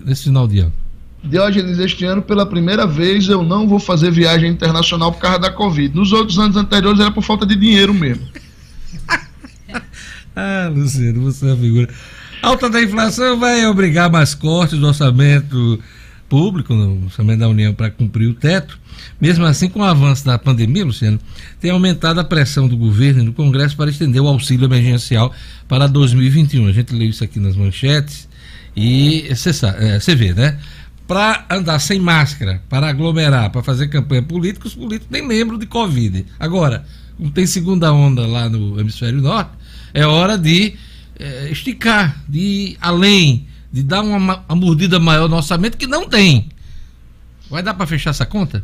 desse 0.06 0.24
final 0.24 0.48
de 0.48 0.60
ano? 0.60 0.74
Diógenes, 1.24 1.78
este 1.78 2.04
ano, 2.06 2.22
pela 2.22 2.46
primeira 2.46 2.88
vez, 2.88 3.30
eu 3.30 3.44
não 3.44 3.68
vou 3.68 3.80
fazer 3.80 4.10
viagem 4.10 4.50
internacional 4.50 5.12
por 5.12 5.22
causa 5.22 5.38
da 5.38 5.52
Covid. 5.52 5.96
Nos 5.96 6.12
outros 6.12 6.40
anos 6.40 6.58
anteriores 6.58 7.00
era 7.00 7.12
por 7.12 7.24
falta 7.24 7.46
de 7.46 7.56
dinheiro 7.56 7.94
mesmo. 7.94 8.28
ah, 10.36 10.72
Luciano, 10.74 11.22
você 11.22 11.46
é 11.46 11.50
uma 11.50 11.58
figura. 11.58 11.90
Alta 12.42 12.70
da 12.70 12.82
inflação 12.82 13.40
vai 13.40 13.68
obrigar 13.68 14.10
mais 14.10 14.34
cortes 14.34 14.80
do 14.80 14.88
orçamento 14.88 15.80
público, 16.28 16.74
no 16.74 17.06
orçamento 17.06 17.40
da 17.40 17.50
União, 17.50 17.72
para 17.72 17.92
cumprir 17.92 18.28
o 18.28 18.34
teto. 18.34 18.80
Mesmo 19.20 19.46
assim, 19.46 19.70
com 19.70 19.80
o 19.80 19.84
avanço 19.84 20.26
da 20.26 20.38
pandemia, 20.38 20.86
Luciano, 20.86 21.20
tem 21.60 21.72
aumentado 21.72 22.20
a 22.20 22.24
pressão 22.24 22.68
do 22.68 22.76
governo 22.76 23.22
e 23.22 23.26
do 23.26 23.34
Congresso 23.34 23.76
para 23.76 23.90
estender 23.90 24.22
o 24.22 24.28
auxílio 24.28 24.66
emergencial 24.66 25.34
para 25.68 25.88
2021. 25.88 26.68
A 26.68 26.72
gente 26.72 26.94
leu 26.94 27.10
isso 27.10 27.24
aqui 27.24 27.40
nas 27.40 27.56
manchetes 27.56 28.28
e 28.76 29.28
você 29.30 30.16
vê, 30.16 30.34
né? 30.34 30.60
Para 31.08 31.46
andar 31.50 31.80
sem 31.80 32.00
máscara, 32.00 32.62
para 32.70 32.88
aglomerar, 32.88 33.50
para 33.50 33.62
fazer 33.62 33.90
campanha 33.90 34.24
política, 34.24 34.68
os 34.68 34.76
políticos 34.76 35.08
nem 35.12 35.28
lembram 35.28 35.58
de 35.60 35.66
Covid. 35.66 36.26
Agora, 36.40 36.86
como 37.18 37.30
tem 37.32 37.46
segunda 37.46 37.92
onda 37.92 38.26
lá 38.26 38.50
no 38.50 38.80
hemisfério 38.80 39.22
norte, 39.22 39.52
é 39.94 40.06
hora 40.06 40.38
de 40.38 40.74
é, 41.20 41.50
esticar, 41.52 42.24
de 42.28 42.40
ir 42.40 42.78
além, 42.82 43.46
de 43.72 43.84
dar 43.84 44.02
uma, 44.02 44.44
uma 44.48 44.56
mordida 44.56 45.00
maior 45.00 45.30
no 45.30 45.36
orçamento 45.36 45.78
que 45.78 45.86
não 45.86 46.08
tem. 46.08 46.50
Vai 47.50 47.62
dar 47.62 47.74
para 47.74 47.86
fechar 47.86 48.12
essa 48.12 48.26
conta? 48.26 48.64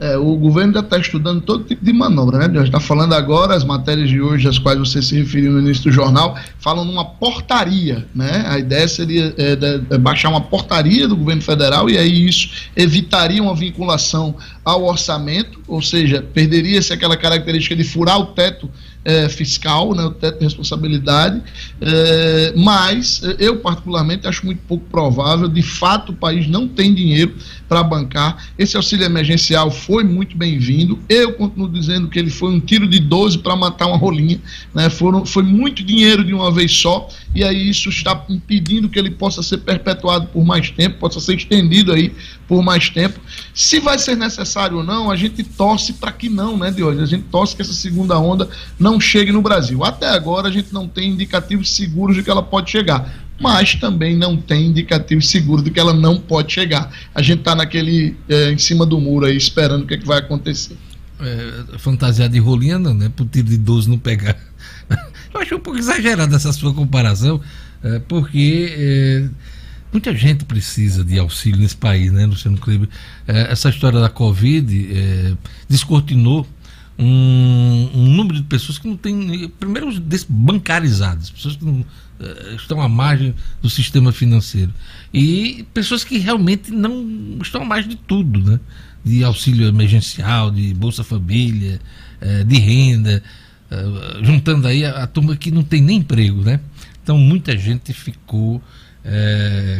É, 0.00 0.16
o 0.16 0.36
governo 0.36 0.74
já 0.74 0.80
está 0.80 0.96
estudando 0.96 1.40
todo 1.40 1.64
tipo 1.64 1.84
de 1.84 1.92
manobra, 1.92 2.38
né? 2.38 2.54
Já 2.54 2.62
está 2.62 2.78
falando 2.78 3.14
agora, 3.14 3.54
as 3.54 3.64
matérias 3.64 4.08
de 4.08 4.20
hoje, 4.20 4.46
às 4.46 4.56
quais 4.56 4.78
você 4.78 5.02
se 5.02 5.16
referiu 5.18 5.50
no 5.50 5.58
início 5.58 5.84
do 5.84 5.90
jornal, 5.90 6.38
falam 6.60 6.84
numa 6.84 7.04
portaria, 7.04 8.06
né? 8.14 8.44
A 8.46 8.60
ideia 8.60 8.86
seria 8.86 9.34
é, 9.36 9.56
de, 9.56 9.78
de 9.78 9.98
baixar 9.98 10.28
uma 10.28 10.40
portaria 10.40 11.08
do 11.08 11.16
governo 11.16 11.42
federal 11.42 11.90
e 11.90 11.98
aí 11.98 12.28
isso 12.28 12.48
evitaria 12.76 13.42
uma 13.42 13.56
vinculação 13.56 14.36
ao 14.64 14.84
orçamento, 14.84 15.60
ou 15.66 15.82
seja, 15.82 16.22
perderia-se 16.22 16.92
aquela 16.92 17.16
característica 17.16 17.74
de 17.74 17.82
furar 17.82 18.20
o 18.20 18.26
teto 18.26 18.70
é, 19.08 19.26
fiscal, 19.26 19.94
né, 19.94 20.04
o 20.04 20.10
teto 20.10 20.38
de 20.38 20.44
responsabilidade, 20.44 21.42
é, 21.80 22.52
mas 22.54 23.22
é, 23.24 23.36
eu 23.38 23.56
particularmente 23.56 24.26
acho 24.28 24.44
muito 24.44 24.60
pouco 24.68 24.84
provável, 24.90 25.48
de 25.48 25.62
fato 25.62 26.12
o 26.12 26.14
país 26.14 26.46
não 26.46 26.68
tem 26.68 26.92
dinheiro 26.92 27.34
para 27.66 27.82
bancar, 27.82 28.48
esse 28.58 28.76
auxílio 28.76 29.06
emergencial 29.06 29.70
foi 29.70 30.04
muito 30.04 30.36
bem-vindo, 30.36 30.98
eu 31.08 31.32
continuo 31.32 31.70
dizendo 31.70 32.08
que 32.08 32.18
ele 32.18 32.28
foi 32.28 32.50
um 32.50 32.60
tiro 32.60 32.86
de 32.86 32.98
12 32.98 33.38
para 33.38 33.56
matar 33.56 33.86
uma 33.86 33.96
rolinha, 33.96 34.38
né, 34.74 34.90
foram, 34.90 35.24
foi 35.24 35.42
muito 35.42 35.82
dinheiro 35.82 36.22
de 36.22 36.34
uma 36.34 36.52
vez 36.52 36.70
só, 36.70 37.08
e 37.34 37.44
aí 37.44 37.68
isso 37.68 37.88
está 37.88 38.24
impedindo 38.28 38.88
que 38.88 38.98
ele 38.98 39.10
possa 39.10 39.42
ser 39.42 39.58
perpetuado 39.58 40.26
por 40.28 40.44
mais 40.44 40.70
tempo, 40.70 40.98
possa 40.98 41.20
ser 41.20 41.36
estendido 41.36 41.92
aí 41.92 42.12
por 42.46 42.62
mais 42.62 42.88
tempo, 42.88 43.20
se 43.54 43.78
vai 43.78 43.98
ser 43.98 44.16
necessário 44.16 44.78
ou 44.78 44.84
não, 44.84 45.10
a 45.10 45.16
gente 45.16 45.42
torce 45.44 45.92
para 45.92 46.10
que 46.10 46.28
não, 46.28 46.56
né, 46.56 46.70
de 46.70 46.82
hoje, 46.82 47.00
a 47.02 47.06
gente 47.06 47.24
torce 47.24 47.54
que 47.54 47.62
essa 47.62 47.74
segunda 47.74 48.18
onda 48.18 48.48
não 48.78 48.98
chegue 48.98 49.30
no 49.30 49.42
Brasil. 49.42 49.84
Até 49.84 50.08
agora 50.08 50.48
a 50.48 50.50
gente 50.50 50.72
não 50.72 50.88
tem 50.88 51.10
indicativos 51.10 51.74
seguros 51.74 52.16
de 52.16 52.22
que 52.22 52.30
ela 52.30 52.42
pode 52.42 52.70
chegar, 52.70 53.26
mas 53.40 53.74
também 53.74 54.16
não 54.16 54.36
tem 54.36 54.66
indicativos 54.66 55.28
seguros 55.28 55.62
de 55.62 55.70
que 55.70 55.78
ela 55.78 55.92
não 55.92 56.18
pode 56.18 56.52
chegar. 56.52 56.92
A 57.14 57.22
gente 57.22 57.40
está 57.40 57.54
naquele 57.54 58.16
é, 58.28 58.50
em 58.50 58.58
cima 58.58 58.84
do 58.84 58.98
muro 58.98 59.26
aí 59.26 59.36
esperando 59.36 59.82
o 59.82 59.86
que, 59.86 59.94
é 59.94 59.98
que 59.98 60.06
vai 60.06 60.18
acontecer. 60.18 60.76
É, 61.20 61.78
fantasiar 61.78 62.28
de 62.28 62.40
não, 62.40 62.94
né? 62.94 63.10
Por 63.14 63.26
tiro 63.26 63.48
de 63.48 63.58
12 63.58 63.90
não 63.90 63.98
pegar. 63.98 64.36
Eu 65.32 65.40
acho 65.40 65.56
um 65.56 65.60
pouco 65.60 65.78
exagerada 65.78 66.36
essa 66.36 66.52
sua 66.52 66.72
comparação, 66.72 67.40
é, 67.82 67.98
porque 68.00 68.74
é, 68.76 69.28
muita 69.92 70.14
gente 70.16 70.44
precisa 70.44 71.04
de 71.04 71.18
auxílio 71.18 71.60
nesse 71.60 71.76
país, 71.76 72.10
né, 72.12 72.26
Luciano 72.26 72.58
Kleber? 72.58 72.88
É, 73.26 73.52
essa 73.52 73.68
história 73.68 74.00
da 74.00 74.08
Covid 74.08 75.36
descortinou 75.68 76.46
um, 76.98 77.90
um, 77.94 78.06
número 78.16 78.36
de 78.36 78.42
pessoas 78.44 78.78
que 78.78 78.88
não 78.88 78.96
tem, 78.96 79.48
primeiro, 79.60 79.88
bancarizadas, 80.28 81.30
pessoas 81.30 81.56
que 81.56 81.64
não, 81.64 81.84
estão 82.56 82.80
à 82.80 82.88
margem 82.88 83.34
do 83.62 83.70
sistema 83.70 84.10
financeiro. 84.10 84.72
E 85.14 85.64
pessoas 85.72 86.02
que 86.02 86.18
realmente 86.18 86.72
não 86.72 87.38
estão 87.40 87.62
à 87.62 87.64
margem 87.64 87.90
de 87.90 87.96
tudo, 87.96 88.42
né? 88.42 88.58
De 89.04 89.22
auxílio 89.22 89.68
emergencial, 89.68 90.50
de 90.50 90.74
Bolsa 90.74 91.04
Família, 91.04 91.80
de 92.44 92.58
renda, 92.58 93.22
uh, 93.70 94.24
juntando 94.24 94.66
aí 94.66 94.84
a, 94.84 95.02
a, 95.02 95.06
turma 95.06 95.36
que 95.36 95.50
não 95.50 95.62
tem 95.62 95.80
nem 95.80 95.98
emprego, 95.98 96.42
né? 96.42 96.60
Então 97.02 97.18
muita 97.18 97.56
gente 97.56 97.92
ficou 97.92 98.62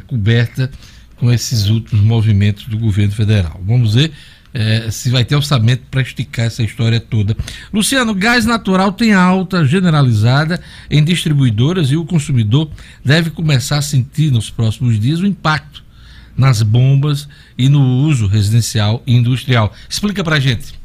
coberta 0.07 0.71
com 1.17 1.31
esses 1.31 1.67
últimos 1.69 2.03
movimentos 2.03 2.65
do 2.65 2.79
governo 2.79 3.13
federal. 3.13 3.61
Vamos 3.63 3.95
ver 3.95 4.11
é, 4.53 4.91
se 4.91 5.11
vai 5.11 5.25
ter 5.25 5.37
orçamento 5.37 5.83
para 5.91 6.01
esticar 6.01 6.47
essa 6.47 6.63
história 6.63 6.99
toda. 6.99 7.37
Luciano, 7.73 8.15
gás 8.15 8.45
natural 8.45 8.93
tem 8.93 9.13
alta 9.13 9.65
generalizada 9.65 10.61
em 10.91 11.03
distribuidoras 11.05 11.91
e 11.91 11.97
o 11.97 12.05
consumidor 12.05 12.71
deve 13.05 13.31
começar 13.31 13.79
a 13.79 13.83
sentir 13.83 14.31
nos 14.31 14.51
próximos 14.51 14.99
dias 14.99 15.21
o 15.21 15.27
impacto 15.27 15.85
nas 16.37 16.63
bombas 16.63 17.29
e 17.57 17.69
no 17.69 17.81
uso 17.81 18.27
residencial 18.27 19.03
e 19.07 19.15
industrial. 19.15 19.75
Explica 19.89 20.23
para 20.23 20.39
gente. 20.39 20.79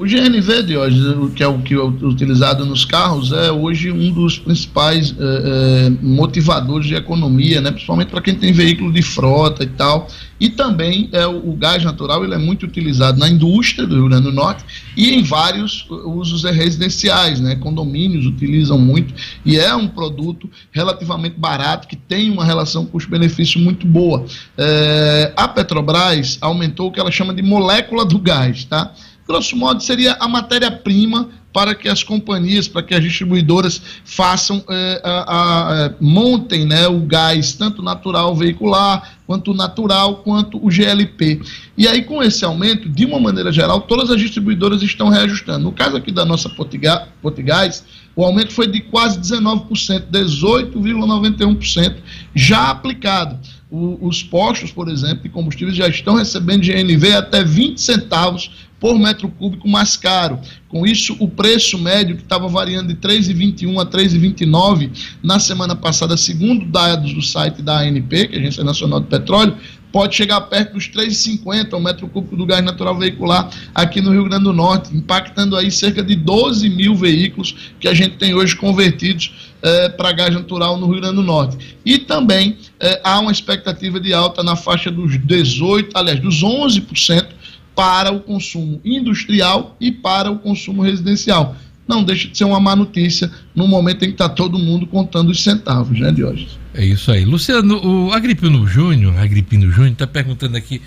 O 0.00 0.06
GNV 0.06 0.78
hoje, 0.78 1.30
que 1.36 1.42
é 1.42 1.46
o 1.46 1.58
que 1.58 1.74
é 1.74 1.78
utilizado 1.78 2.64
nos 2.64 2.86
carros, 2.86 3.32
é 3.32 3.52
hoje 3.52 3.90
um 3.90 4.10
dos 4.10 4.38
principais 4.38 5.14
é, 5.20 5.90
motivadores 6.00 6.86
de 6.86 6.94
economia, 6.94 7.60
né? 7.60 7.70
principalmente 7.70 8.08
para 8.08 8.22
quem 8.22 8.34
tem 8.34 8.50
veículo 8.50 8.90
de 8.90 9.02
frota 9.02 9.62
e 9.62 9.66
tal. 9.66 10.08
E 10.40 10.48
também 10.48 11.10
é, 11.12 11.26
o, 11.26 11.50
o, 11.50 11.52
gás 11.54 11.84
natural 11.84 12.24
ele 12.24 12.32
é 12.32 12.38
muito 12.38 12.64
utilizado 12.64 13.18
na 13.18 13.28
indústria 13.28 13.86
do 13.86 13.94
Rio 13.94 14.08
Grande 14.08 14.22
do 14.22 14.32
Norte 14.32 14.64
e 14.96 15.10
em 15.10 15.22
vários 15.22 15.84
usos 15.90 16.44
residenciais, 16.44 17.38
né? 17.38 17.56
condomínios 17.56 18.24
utilizam 18.24 18.78
muito 18.78 19.12
e 19.44 19.58
é 19.58 19.74
um 19.74 19.86
produto 19.86 20.48
relativamente 20.72 21.38
barato 21.38 21.86
que 21.86 21.96
tem 21.96 22.30
uma 22.30 22.46
relação 22.46 22.86
custo-benefício 22.86 23.60
muito 23.60 23.86
boa. 23.86 24.24
É, 24.56 25.30
a 25.36 25.46
Petrobras 25.46 26.38
aumentou 26.40 26.88
o 26.88 26.90
que 26.90 26.98
ela 26.98 27.10
chama 27.10 27.34
de 27.34 27.42
molécula 27.42 28.06
do 28.06 28.18
gás, 28.18 28.64
tá? 28.64 28.94
Grosso 29.30 29.56
modo, 29.56 29.80
seria 29.82 30.16
a 30.18 30.26
matéria-prima 30.26 31.28
para 31.52 31.74
que 31.74 31.88
as 31.88 32.02
companhias, 32.02 32.68
para 32.68 32.82
que 32.82 32.94
as 32.94 33.02
distribuidoras 33.02 33.80
façam, 34.04 34.62
é, 34.68 35.00
a, 35.04 35.10
a, 35.10 35.86
a, 35.86 35.92
montem 36.00 36.64
né, 36.64 36.86
o 36.86 37.00
gás, 37.00 37.54
tanto 37.54 37.82
natural 37.82 38.36
veicular, 38.36 39.18
quanto 39.26 39.52
natural, 39.52 40.16
quanto 40.16 40.64
o 40.64 40.70
GLP. 40.70 41.40
E 41.76 41.88
aí, 41.88 42.02
com 42.02 42.22
esse 42.22 42.44
aumento, 42.44 42.88
de 42.88 43.04
uma 43.04 43.18
maneira 43.18 43.50
geral, 43.52 43.80
todas 43.80 44.10
as 44.10 44.20
distribuidoras 44.20 44.82
estão 44.82 45.08
reajustando. 45.08 45.64
No 45.64 45.72
caso 45.72 45.96
aqui 45.96 46.12
da 46.12 46.24
nossa 46.24 46.48
Potigás, 46.48 47.84
o 48.14 48.24
aumento 48.24 48.52
foi 48.52 48.66
de 48.68 48.80
quase 48.80 49.18
19%, 49.20 50.04
18,91% 50.10 51.96
já 52.34 52.70
aplicado. 52.70 53.38
O- 53.70 53.98
os 54.06 54.22
postos, 54.22 54.72
por 54.72 54.88
exemplo, 54.88 55.22
de 55.22 55.28
combustíveis 55.28 55.76
já 55.76 55.88
estão 55.88 56.16
recebendo 56.16 56.62
GNV 56.64 57.12
até 57.14 57.44
20 57.44 57.80
centavos 57.80 58.50
por 58.80 58.98
metro 58.98 59.28
cúbico 59.28 59.68
mais 59.68 59.96
caro. 59.96 60.40
Com 60.68 60.86
isso, 60.86 61.14
o 61.20 61.28
preço 61.28 61.78
médio, 61.78 62.16
que 62.16 62.22
estava 62.22 62.48
variando 62.48 62.88
de 62.88 62.94
3,21 62.94 63.80
a 63.80 63.86
3,29 63.86 64.90
na 65.22 65.38
semana 65.38 65.76
passada, 65.76 66.16
segundo 66.16 66.64
dados 66.64 67.12
do 67.12 67.22
site 67.22 67.60
da 67.60 67.80
ANP, 67.80 68.28
que 68.28 68.34
é 68.34 68.38
a 68.38 68.40
Agência 68.40 68.64
Nacional 68.64 69.00
de 69.00 69.06
Petróleo, 69.06 69.56
pode 69.92 70.14
chegar 70.14 70.40
perto 70.42 70.74
dos 70.74 70.88
3,50 70.88 71.74
o 71.74 71.80
metro 71.80 72.08
cúbico 72.08 72.36
do 72.36 72.46
gás 72.46 72.64
natural 72.64 72.96
veicular 72.96 73.50
aqui 73.74 74.00
no 74.00 74.12
Rio 74.12 74.24
Grande 74.24 74.44
do 74.44 74.52
Norte, 74.52 74.96
impactando 74.96 75.56
aí 75.56 75.70
cerca 75.70 76.02
de 76.02 76.14
12 76.14 76.68
mil 76.70 76.94
veículos 76.94 77.72
que 77.78 77.88
a 77.88 77.94
gente 77.94 78.16
tem 78.16 78.34
hoje 78.34 78.56
convertidos 78.56 79.50
para 79.96 80.12
gás 80.12 80.32
natural 80.32 80.78
no 80.78 80.86
Rio 80.86 81.00
Grande 81.00 81.16
do 81.16 81.22
Norte. 81.22 81.76
E 81.84 81.98
também 81.98 82.56
eh, 82.78 83.00
há 83.04 83.20
uma 83.20 83.30
expectativa 83.30 84.00
de 84.00 84.14
alta 84.14 84.42
na 84.42 84.56
faixa 84.56 84.90
dos 84.90 85.18
18, 85.18 85.90
aliás, 85.94 86.20
dos 86.20 86.42
11% 86.42 87.39
para 87.80 88.12
o 88.12 88.20
consumo 88.20 88.78
industrial 88.84 89.74
e 89.80 89.90
para 89.90 90.30
o 90.30 90.38
consumo 90.38 90.82
residencial. 90.82 91.56
Não 91.88 92.04
deixa 92.04 92.28
de 92.28 92.36
ser 92.36 92.44
uma 92.44 92.60
má 92.60 92.76
notícia 92.76 93.30
no 93.54 93.66
momento 93.66 94.02
em 94.04 94.08
que 94.08 94.12
está 94.12 94.28
todo 94.28 94.58
mundo 94.58 94.86
contando 94.86 95.30
os 95.30 95.42
centavos, 95.42 95.98
né, 95.98 96.12
Diógenes? 96.12 96.58
É 96.74 96.84
isso 96.84 97.10
aí. 97.10 97.24
Luciano, 97.24 97.80
o 97.82 98.12
Agripino 98.12 98.66
Júnior, 98.66 99.16
Agripino 99.18 99.70
Júnior, 99.72 99.92
está 99.92 100.06
perguntando 100.06 100.58
aqui. 100.58 100.82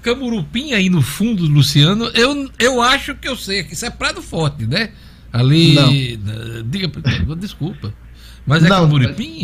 Camurupim 0.00 0.72
aí 0.72 0.88
no 0.88 1.02
fundo, 1.02 1.44
Luciano, 1.44 2.06
eu, 2.14 2.50
eu 2.58 2.80
acho 2.80 3.14
que 3.14 3.28
eu 3.28 3.36
sei, 3.36 3.62
que 3.64 3.74
isso 3.74 3.84
é 3.84 3.90
Prado 3.90 4.22
Forte, 4.22 4.64
né? 4.66 4.88
Ali. 5.30 5.74
na- 5.74 6.62
Diga, 6.64 6.90
desculpa. 7.36 7.92
Mas 8.46 8.64
é 8.64 8.68
Não, 8.70 8.80
Camurupim? 8.88 9.42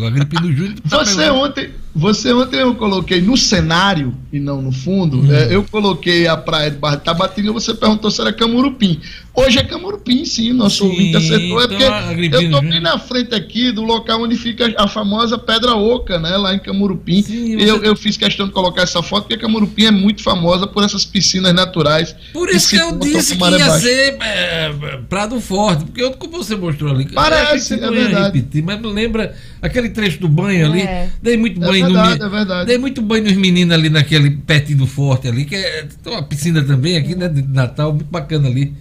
O 0.00 0.06
Agripino 0.06 0.50
Júnior. 0.50 0.76
tá 0.88 1.04
Você 1.04 1.14
perguntando- 1.14 1.44
ontem, 1.44 1.70
você 1.98 2.32
ontem 2.32 2.60
eu 2.60 2.74
coloquei 2.74 3.20
no 3.20 3.36
cenário 3.36 4.14
e 4.32 4.38
não 4.38 4.62
no 4.62 4.70
fundo, 4.72 5.18
Hum. 5.20 5.32
é, 5.32 5.54
eu 5.54 5.64
coloquei 5.64 6.26
a 6.26 6.36
praia 6.36 6.70
de 6.70 6.76
Barra 6.78 6.96
de 6.96 7.04
Tabatinga, 7.04 7.52
você 7.52 7.74
perguntou 7.74 8.10
se 8.10 8.20
era 8.20 8.32
Camurupim. 8.32 9.00
Hoje 9.34 9.58
é 9.58 9.62
Camurupim, 9.64 10.24
sim, 10.24 10.52
nosso 10.52 10.82
Sim, 10.84 10.90
ouvinte 10.90 11.16
acertou. 11.16 11.62
É 11.62 11.68
porque 11.68 11.82
eu 11.84 12.30
tô 12.30 12.40
Júnior. 12.40 12.60
bem 12.62 12.80
na 12.80 12.98
frente 12.98 13.34
aqui 13.34 13.70
do 13.70 13.82
local 13.84 14.22
onde 14.22 14.36
fica 14.36 14.74
a 14.76 14.88
famosa 14.88 15.38
Pedra 15.38 15.74
Oca, 15.76 16.18
né, 16.18 16.36
lá 16.36 16.54
em 16.54 16.58
Camurupim. 16.58 17.22
Sim, 17.22 17.56
E 17.56 17.62
eu, 17.68 17.78
você- 17.78 17.88
eu 17.88 17.96
fiz 17.96 18.16
questão 18.16 18.46
de 18.46 18.52
colocar 18.52 18.82
essa 18.82 19.00
foto 19.02 19.22
porque 19.28 19.36
Camurupim 19.36 19.84
é 19.86 19.90
muito 19.92 20.22
famosa 20.22 20.66
por 20.66 20.82
essas 20.82 21.04
piscinas 21.04 21.54
naturais. 21.54 22.14
Por 22.32 22.48
isso 22.48 22.68
se 22.68 22.76
que 22.76 22.82
eu 22.82 22.98
disse 22.98 23.36
que 23.36 23.44
ia 23.44 23.50
baixa. 23.50 23.78
ser 23.80 24.16
é, 24.20 24.72
Prado 25.08 25.40
Forte, 25.40 25.84
porque 25.84 26.02
eu, 26.02 26.10
como 26.12 26.36
você 26.42 26.56
mostrou 26.56 26.90
ali. 26.92 27.06
Parece, 27.12 27.78
que 27.78 27.82
é 27.82 27.86
não 27.86 27.94
ia 27.94 28.04
verdade. 28.04 28.36
repetir, 28.38 28.62
mas 28.64 28.82
lembra 28.82 29.34
aquele 29.62 29.88
trecho 29.90 30.18
do 30.20 30.28
banho 30.28 30.66
ali. 30.66 30.80
É. 30.82 31.08
Dei 31.22 31.36
muito 31.36 31.62
É 31.62 31.66
banho 31.66 31.87
verdade, 31.92 32.18
no 32.20 32.26
é 32.26 32.28
verdade. 32.28 32.66
Dei 32.66 32.78
muito 32.78 33.02
banho 33.02 33.24
nos 33.24 33.34
meninos 33.34 33.74
ali 33.74 33.88
naquele 33.90 34.30
pertinho 34.30 34.78
do 34.78 34.86
forte 34.86 35.28
ali, 35.28 35.44
que 35.44 35.54
é 35.54 35.86
tem 36.02 36.12
uma 36.12 36.22
piscina 36.22 36.62
também 36.62 36.96
aqui, 36.96 37.14
né? 37.14 37.28
De 37.28 37.42
Natal, 37.42 37.92
muito 37.94 38.10
bacana 38.10 38.48
ali. 38.48 38.72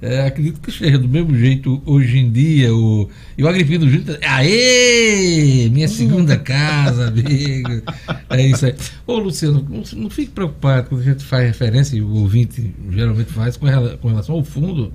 É, 0.00 0.26
acredito 0.28 0.60
que 0.60 0.70
seja 0.70 0.96
do 0.96 1.08
mesmo 1.08 1.36
jeito 1.36 1.82
hoje 1.84 2.18
em 2.18 2.30
dia. 2.30 2.72
O, 2.72 3.08
e 3.36 3.42
o 3.42 3.48
Agripino 3.48 3.88
Júnior. 3.90 4.16
Aê! 4.22 5.68
Minha 5.72 5.88
segunda 5.88 6.36
casa, 6.36 7.08
amigo. 7.08 7.82
É 8.30 8.46
isso 8.46 8.66
aí. 8.66 8.74
Ô, 9.06 9.18
Luciano, 9.18 9.66
não, 9.68 9.82
não 10.02 10.10
fique 10.10 10.30
preocupado 10.30 10.88
quando 10.88 11.00
a 11.00 11.04
gente 11.04 11.24
faz 11.24 11.46
referência, 11.46 11.96
e 11.96 12.00
o 12.02 12.10
ouvinte 12.14 12.72
geralmente 12.90 13.32
faz 13.32 13.56
com, 13.56 13.66
com 14.00 14.08
relação 14.08 14.36
ao 14.36 14.44
fundo. 14.44 14.92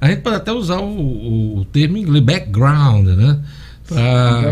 A 0.00 0.08
gente 0.08 0.20
pode 0.20 0.36
até 0.36 0.52
usar 0.52 0.78
o, 0.78 0.88
o- 0.88 1.58
o 1.58 1.64
termo 1.64 1.96
em 1.96 2.02
inglês, 2.02 2.24
background, 2.24 3.06
né? 3.08 3.40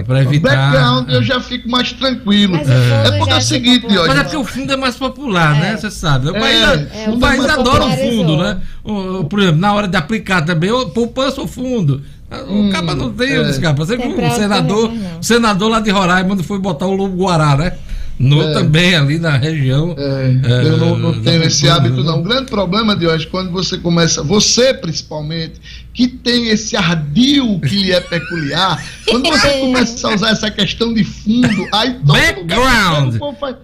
Para 0.07 0.23
evitar. 0.23 0.57
Background 0.73 1.09
eu 1.11 1.23
já 1.23 1.41
fico 1.41 1.69
mais 1.69 1.93
tranquilo. 1.93 2.57
Fundo 2.59 2.71
É 2.73 3.19
porque 3.19 3.33
é 3.33 3.37
o 3.37 3.41
se 3.41 3.49
seguinte, 3.49 3.87
Diógenes, 3.87 4.07
Mas 4.09 4.19
é 4.19 4.23
porque 4.25 4.37
o 4.37 4.45
fundo 4.45 4.73
é 4.73 4.77
mais 4.77 4.97
popular, 4.97 5.55
né? 5.55 5.77
Você 5.77 5.91
sabe. 5.91 6.31
O 6.31 6.37
É, 6.37 6.41
país, 6.41 6.63
é, 6.95 7.09
o 7.11 7.15
o 7.15 7.19
país 7.19 7.41
fundo 7.41 7.51
adora 7.53 7.85
o 7.85 7.91
fundo, 7.97 8.37
né? 8.39 8.59
O- 8.85 9.25
por 9.25 9.41
exemplo, 9.41 9.61
na 9.61 9.73
hora 9.75 9.87
de 9.89 9.97
aplicar 9.97 10.43
também, 10.45 10.71
ô, 10.71 10.87
poupança 10.87 11.41
ou 11.41 11.47
fundo. 11.47 12.03
O 12.49 12.71
caba 12.73 12.95
não 12.95 13.13
tem, 13.13 13.35
é. 13.35 13.41
os 13.41 13.57
capas. 13.59 13.87
Você 13.89 13.97
Tem 13.97 14.09
viu 14.09 14.21
outro 14.21 14.37
senador, 14.37 14.91
o 15.21 15.23
senador 15.23 15.71
lá 15.71 15.81
de 15.81 15.91
Roraima 15.91 16.29
quando 16.31 16.43
foi 16.43 16.59
botar 16.59 16.87
o 16.87 16.95
Lobo 16.95 17.17
Guará, 17.25 17.57
né? 17.57 17.73
No, 18.19 18.43
É. 18.43 18.53
Também 18.55 18.97
ali 18.97 19.19
na 19.19 19.37
região. 19.37 19.95
É, 19.97 20.41
é, 20.45 20.63
eu 20.65 20.77
não, 20.79 20.97
não 20.99 21.21
tenho 21.21 21.43
esse 21.45 21.69
hábito, 21.69 21.97
né? 21.99 22.03
não. 22.05 22.21
O 22.21 22.23
grande 22.23 22.47
problema 22.47 22.97
de 22.97 23.07
hoje, 23.07 23.27
quando 23.27 23.51
você 23.53 23.77
começa, 23.77 24.23
você 24.23 24.73
principalmente, 24.73 25.61
que 25.97 26.07
tem 26.07 26.49
esse 26.51 26.77
ardil 26.77 27.59
que 27.61 27.75
lhe 27.77 27.91
é 27.93 28.01
peculiar, 28.01 28.85
quando 29.09 29.29
você 29.31 29.61
começa 29.61 30.09
a 30.09 30.15
usar 30.15 30.31
essa 30.31 30.51
questão 30.51 30.93
de 30.93 31.03
fundo, 31.03 31.69
aí 31.73 31.95
todo 31.95 32.13
Background. 32.13 33.05
lugar, 33.05 33.09
o 33.15 33.19
povo 33.19 33.39
faz, 33.39 33.57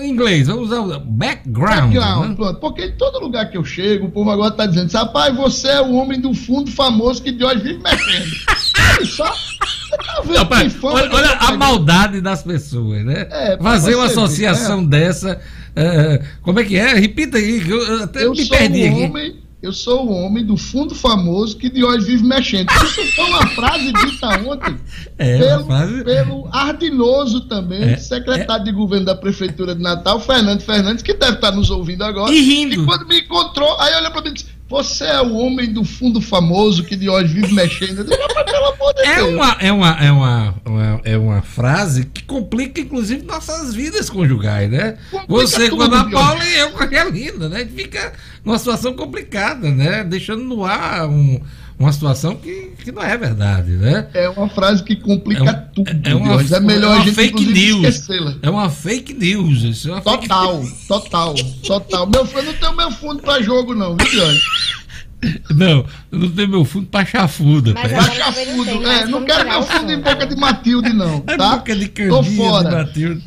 Em 0.00 0.10
inglês, 0.10 0.46
vamos 0.48 0.66
usar 0.66 0.80
o 0.80 1.00
background. 1.00 1.94
Background, 1.94 2.28
né? 2.28 2.34
pronto. 2.36 2.60
Porque 2.60 2.84
em 2.84 2.92
todo 2.92 3.18
lugar 3.20 3.50
que 3.50 3.56
eu 3.56 3.64
chego, 3.64 4.06
o 4.06 4.10
povo 4.10 4.30
agora 4.30 4.50
tá 4.50 4.66
dizendo, 4.66 4.92
rapaz, 4.92 5.34
você 5.34 5.68
é 5.68 5.80
o 5.80 5.92
homem 5.94 6.20
do 6.20 6.34
fundo 6.34 6.70
famoso 6.70 7.22
que 7.22 7.32
de 7.32 7.42
hoje 7.44 7.60
vive 7.62 7.82
mexendo. 7.82 8.30
Olha 8.98 9.06
só, 9.06 9.32
você 10.24 10.34
tá 10.34 10.44
vendo 10.56 10.70
fama 10.72 10.94
olha, 10.94 11.10
olha 11.14 11.30
a 11.30 11.52
maldade 11.56 12.20
das 12.20 12.42
pessoas, 12.42 13.02
né? 13.04 13.26
É, 13.30 13.56
Fazer 13.58 13.94
uma 13.94 14.08
você 14.08 14.14
ver, 14.14 14.20
associação 14.20 14.84
dessa. 14.84 15.40
é, 15.74 16.22
como 16.42 16.60
é 16.60 16.64
que 16.64 16.76
é? 16.76 16.94
Repita 16.94 17.38
aí, 17.38 17.60
que 17.64 17.70
eu 17.70 18.02
até 18.04 18.24
Eu 18.24 18.32
me 18.32 18.44
sou 18.44 18.56
perdi 18.58 18.82
o 18.82 18.86
aqui. 18.92 19.02
homem, 19.04 19.36
eu 19.62 19.72
sou 19.72 20.06
o 20.06 20.12
homem 20.12 20.44
do 20.44 20.56
fundo 20.56 20.94
famoso 20.94 21.56
que 21.56 21.70
de 21.70 21.84
hoje 21.84 22.04
vive 22.06 22.24
mexendo. 22.24 22.68
Isso 22.84 23.04
foi 23.14 23.24
uma 23.26 23.46
frase 23.48 23.92
dita 23.92 24.28
ontem 24.44 24.76
É, 25.18 25.38
pelo, 25.38 25.64
frase- 25.66 26.04
pelo 26.04 26.48
ardinoso 26.52 27.42
também, 27.42 27.82
É, 27.92 27.96
secretário 27.96 28.64
de 28.64 28.72
governo 28.72 29.06
da 29.06 29.14
Prefeitura 29.14 29.74
de 29.74 29.80
Natal, 29.82 30.18
Fernando 30.20 30.60
Fernandes, 30.62 31.02
que 31.02 31.14
deve 31.14 31.34
estar 31.36 31.52
nos 31.52 31.70
ouvindo 31.70 32.02
agora. 32.02 32.32
E 32.34 32.40
rindo. 32.40 32.74
E 32.82 32.84
quando 32.84 33.06
me 33.06 33.20
encontrou, 33.20 33.80
aí 33.80 33.94
olhou 33.96 34.10
pra 34.10 34.20
mim 34.22 34.30
e 34.30 34.32
disse: 34.34 34.46
Você 34.72 35.04
é 35.04 35.20
o 35.20 35.34
homem 35.36 35.70
do 35.72 35.84
fundo 35.84 36.18
famoso 36.20 36.82
que 36.84 36.96
de 36.96 37.08
hoje 37.08 37.34
vive 37.34 37.52
mexendo. 37.52 37.98
Eu 37.98 38.04
disse, 38.04 38.18
"Mas, 38.34 38.44
pelo 38.50 38.66
amor 38.72 38.94
de 38.94 39.02
É 39.02 39.22
uma, 39.22 39.56
é, 39.60 39.70
uma, 39.72 39.90
é, 40.04 40.10
uma, 40.10 40.54
uma- 40.64 41.00
é 41.04 41.16
uma 41.18 41.42
frase 41.42 42.04
que 42.06 42.22
complica, 42.22 42.80
inclusive, 42.80 43.22
nossas 43.22 43.74
vidas 43.74 44.08
conjugais, 44.08 44.70
né? 44.70 44.96
Complica 45.10 45.32
Você 45.46 45.68
com 45.70 45.82
a 45.82 45.84
Ana. 45.84 46.10
Paula 46.10 46.42
e 46.46 46.54
eu 46.58 46.70
com 46.70 46.82
a 46.82 46.86
Realina, 46.86 47.48
né? 47.50 47.56
A 47.56 47.60
gente 47.60 47.74
fica 47.74 48.12
numa 48.44 48.58
situação 48.58 48.94
complicada, 48.94 49.70
né? 49.70 50.02
Deixando 50.04 50.42
no 50.42 50.64
ar 50.64 51.06
um- 51.06 51.40
uma 51.78 51.92
situação 51.92 52.36
que, 52.36 52.72
que 52.84 52.92
não 52.92 53.02
é 53.02 53.16
verdade, 53.16 53.70
né? 53.72 54.08
É 54.14 54.28
uma 54.28 54.48
frase 54.48 54.82
que 54.84 54.94
complica 54.96 55.42
É 55.44 55.52
um- 55.52 55.74
tudo. 55.74 55.90
é 56.04 56.14
uma- 56.14 56.38
Diogo. 56.38 56.54
é 56.54 56.60
melhor 56.60 56.90
é 56.92 56.94
uma 56.94 57.02
a 57.02 57.04
gente 57.04 57.14
fake 57.14 57.44
news. 57.46 57.84
esquecê-la. 57.88 58.34
É 58.42 58.50
uma 58.50 58.70
fake 58.70 59.14
news. 59.14 59.62
Isso 59.62 59.88
é 59.88 59.92
uma 59.92 60.02
fake 60.02 60.28
Total, 60.28 60.62
total, 60.88 61.34
total. 61.66 62.06
Meu, 62.06 62.26
eu 62.26 62.42
não 62.44 62.52
tenho 62.54 62.76
meu 62.76 62.90
fundo 62.90 63.22
pra 63.22 63.40
jogo, 63.42 63.74
não, 63.74 63.96
viu, 63.96 64.08
Dione? 64.10 64.40
Não, 65.50 65.86
eu 66.10 66.18
não 66.18 66.30
tenho 66.30 66.48
meu 66.48 66.64
fundo 66.64 66.86
pra 66.86 67.04
chafuda. 67.04 67.72
Mas 67.74 67.92
fundo. 68.48 68.64
tem 68.64 68.84
É, 68.92 69.06
não 69.06 69.24
quero 69.24 69.48
meu 69.48 69.62
fundo 69.62 69.92
em 69.92 69.94
fundo. 69.96 70.02
boca 70.10 70.26
de 70.26 70.34
Matilde, 70.36 70.92
não, 70.92 71.22
É 71.28 71.36
tá? 71.36 71.56
boca 71.58 71.76
de 71.76 71.86
Tô 71.86 71.92
candinha 71.94 72.22
do 72.22 72.36
fora. 72.36 72.70
Matilde. 72.70 73.22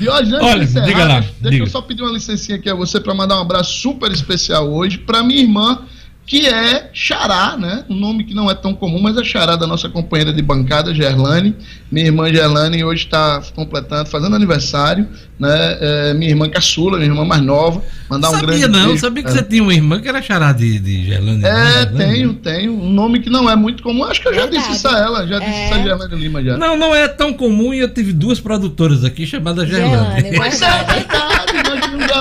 Diógenes, 0.00 0.32
antes 0.34 0.46
Olha, 0.48 0.58
de 0.64 0.64
encerrar, 0.70 0.86
diga 0.86 1.04
lá, 1.06 1.20
deixa, 1.20 1.50
diga. 1.50 1.62
eu 1.64 1.66
só 1.68 1.80
pedir 1.80 2.02
uma 2.02 2.10
licencinha 2.12 2.58
aqui 2.58 2.68
a 2.68 2.74
você 2.74 2.98
para 2.98 3.14
mandar 3.14 3.38
um 3.38 3.42
abraço 3.42 3.72
super 3.72 4.10
especial 4.10 4.68
hoje 4.68 4.98
para 4.98 5.22
minha 5.22 5.40
irmã, 5.40 5.82
que 6.28 6.46
é 6.46 6.90
Xará, 6.92 7.56
né? 7.56 7.84
Um 7.88 7.94
nome 7.94 8.22
que 8.22 8.34
não 8.34 8.50
é 8.50 8.54
tão 8.54 8.74
comum, 8.74 9.00
mas 9.00 9.16
é 9.16 9.24
Xará 9.24 9.56
da 9.56 9.66
nossa 9.66 9.88
companheira 9.88 10.30
de 10.30 10.42
bancada, 10.42 10.94
Gerlane. 10.94 11.56
Minha 11.90 12.04
irmã 12.06 12.30
Gerlane 12.30 12.84
hoje 12.84 13.04
está 13.06 13.40
completando, 13.54 14.10
fazendo 14.10 14.36
aniversário, 14.36 15.08
né? 15.40 15.78
É, 15.80 16.12
minha 16.14 16.30
irmã 16.30 16.46
caçula, 16.50 16.98
minha 16.98 17.08
irmã 17.10 17.24
mais 17.24 17.40
nova. 17.40 17.82
Mandar 18.10 18.28
um 18.28 18.32
sabia 18.32 18.46
grande 18.46 18.68
não, 18.68 18.86
beijo. 18.88 19.00
sabia 19.00 19.22
que 19.22 19.30
É. 19.30 19.32
você 19.32 19.42
tinha 19.42 19.62
uma 19.62 19.72
irmã 19.72 20.00
que 20.02 20.08
era 20.08 20.20
xará 20.20 20.52
de, 20.52 20.78
de 20.78 21.06
Gerlândia. 21.06 21.46
É, 21.46 21.86
né? 21.86 22.04
tenho, 22.06 22.34
tenho. 22.34 22.72
Um 22.78 22.90
nome 22.92 23.20
que 23.20 23.30
não 23.30 23.48
é 23.48 23.56
muito 23.56 23.82
comum. 23.82 24.04
Acho 24.04 24.20
que 24.20 24.28
eu 24.28 24.34
já 24.34 24.42
Verdade. 24.42 24.64
disse 24.64 24.76
isso 24.76 24.88
a 24.88 24.98
ela, 24.98 25.26
já 25.26 25.38
disse 25.38 25.50
É. 25.50 25.64
isso 25.64 25.74
a 25.74 25.82
Gerlane 25.82 26.14
Lima 26.16 26.44
já. 26.44 26.58
Não, 26.58 26.76
não 26.76 26.94
é 26.94 27.08
tão 27.08 27.32
comum 27.32 27.72
e 27.72 27.78
eu 27.78 27.88
tive 27.88 28.12
duas 28.12 28.38
produtoras 28.38 29.02
aqui 29.02 29.26
chamadas 29.26 29.66
Gerlane. 29.66 30.36
Mas 30.36 30.60
é 30.62 30.68
verdade, 30.84 31.06
tínhamos 31.08 31.37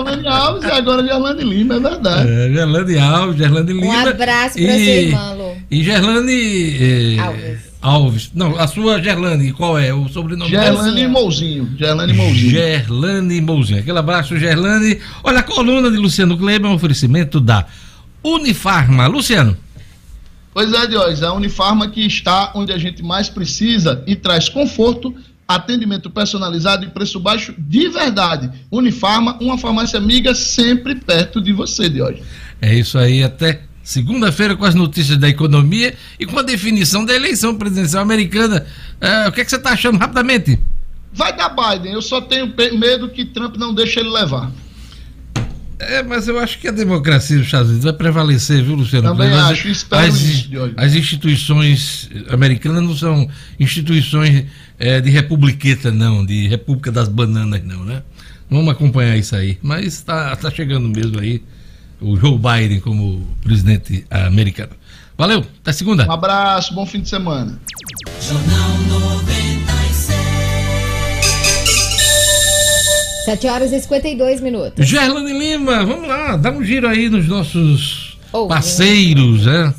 Gerlane 0.03 0.27
Alves 0.27 0.63
e 0.63 0.71
agora 0.71 1.03
Gerlane 1.03 1.43
Lima, 1.43 1.75
é 1.75 1.79
verdade. 1.79 2.29
É, 2.29 2.53
Gerlane 2.53 2.97
Alves, 2.99 3.37
Gerlane 3.37 3.73
Um 3.73 3.79
Lima. 3.81 4.09
abraço 4.09 4.53
pra 4.53 4.61
e, 4.77 4.83
sua 4.83 4.93
irmã, 4.93 5.33
Lu. 5.33 5.57
E 5.69 5.83
Gerlane 5.83 7.15
eh, 7.15 7.19
Alves. 7.19 7.59
Alves. 7.81 8.31
Não, 8.33 8.59
a 8.59 8.67
sua 8.67 9.01
Gerlane, 9.01 9.53
qual 9.53 9.77
é 9.77 9.93
o 9.93 10.07
sobrenome 10.09 10.51
dela? 10.51 10.65
Gerlane 10.65 11.07
Mouzinho. 11.07 11.69
Gerlane 11.77 12.13
Mouzinho. 12.13 12.49
Gerlane 12.51 13.41
Mouzinho. 13.41 13.79
Aquele 13.79 13.99
abraço, 13.99 14.37
Gerlane. 14.37 14.99
Olha, 15.23 15.39
a 15.39 15.43
coluna 15.43 15.89
de 15.91 15.97
Luciano 15.97 16.37
Kleber 16.37 16.69
é 16.69 16.71
um 16.71 16.75
oferecimento 16.75 17.39
da 17.39 17.65
Unifarma. 18.23 19.07
Luciano. 19.07 19.55
Pois 20.53 20.73
é, 20.73 20.87
Diógenes, 20.87 21.21
a 21.21 21.33
Unifarma 21.33 21.87
que 21.87 22.01
está 22.05 22.51
onde 22.55 22.71
a 22.73 22.77
gente 22.79 23.03
mais 23.03 23.29
precisa 23.29 24.03
e 24.07 24.15
traz 24.15 24.49
conforto, 24.49 25.13
atendimento 25.47 26.09
personalizado 26.09 26.85
e 26.85 26.89
preço 26.89 27.19
baixo 27.19 27.53
de 27.57 27.87
verdade. 27.89 28.51
Unifarma, 28.71 29.37
uma 29.39 29.57
farmácia 29.57 29.97
amiga 29.97 30.35
sempre 30.35 30.95
perto 30.95 31.39
de 31.39 31.53
você, 31.53 31.89
Diógenes. 31.89 32.25
É 32.61 32.73
isso 32.75 32.97
aí, 32.97 33.23
até 33.23 33.61
segunda-feira 33.83 34.55
com 34.55 34.65
as 34.65 34.75
notícias 34.75 35.17
da 35.17 35.29
economia 35.29 35.95
e 36.19 36.25
com 36.25 36.37
a 36.37 36.43
definição 36.43 37.05
da 37.05 37.13
eleição 37.13 37.55
presidencial 37.55 38.01
americana. 38.01 38.65
É, 38.99 39.27
o 39.27 39.31
que, 39.31 39.41
é 39.41 39.45
que 39.45 39.49
você 39.49 39.55
está 39.55 39.71
achando 39.71 39.97
rapidamente? 39.97 40.59
vai 41.17 41.35
dar 41.35 41.49
Biden. 41.49 41.93
Eu 41.93 42.01
só 42.01 42.21
tenho 42.21 42.53
medo 42.77 43.09
que 43.09 43.25
Trump 43.25 43.55
não 43.57 43.73
deixe 43.73 43.99
ele 43.99 44.09
levar. 44.09 44.51
É, 45.79 46.01
mas 46.01 46.27
eu 46.27 46.39
acho 46.39 46.57
que 46.57 46.67
a 46.67 46.71
democracia 46.71 47.37
dos 47.37 47.45
Estados 47.45 47.67
Unidos 47.69 47.83
vai 47.83 47.93
prevalecer, 47.93 48.63
viu, 48.63 48.75
Luciano? 48.75 49.09
Também 49.09 49.31
acho, 49.31 49.67
espero 49.67 50.07
as, 50.07 50.21
isso, 50.21 50.49
as 50.75 50.95
instituições 50.95 52.09
americanas 52.29 52.83
não 52.83 52.95
são 52.95 53.29
instituições 53.59 54.45
eh, 54.79 54.99
de 55.01 55.11
republiqueta, 55.11 55.91
não, 55.91 56.25
de 56.25 56.47
República 56.47 56.91
das 56.91 57.07
Bananas, 57.07 57.63
não, 57.63 57.85
né? 57.85 58.01
Vamos 58.49 58.69
acompanhar 58.69 59.17
isso 59.17 59.35
aí. 59.35 59.59
Mas 59.61 60.01
tá, 60.01 60.35
tá 60.35 60.49
chegando 60.49 60.89
mesmo 60.89 61.19
aí 61.19 61.43
o 62.01 62.15
Joe 62.15 62.37
Biden 62.37 62.79
como 62.79 63.27
presidente 63.43 64.05
americano. 64.09 64.71
Valeu, 65.17 65.45
até 65.61 65.73
segunda. 65.73 66.07
Um 66.07 66.11
abraço, 66.11 66.73
bom 66.73 66.85
fim 66.85 67.01
de 67.01 67.09
semana. 67.09 67.59
Jornal 68.21 68.77
96. 68.87 69.56
7 73.27 73.47
horas 73.47 73.73
e 73.73 73.79
52 73.81 74.39
minutos. 74.39 74.87
Gerlane 74.87 75.37
Lima, 75.37 75.85
vamos 75.85 76.07
lá, 76.07 76.37
dá 76.37 76.49
um 76.49 76.63
giro 76.63 76.87
aí 76.87 77.09
nos 77.09 77.27
nossos 77.27 78.17
Ouvintes. 78.31 78.55
parceiros, 78.55 79.45
né? 79.45 79.73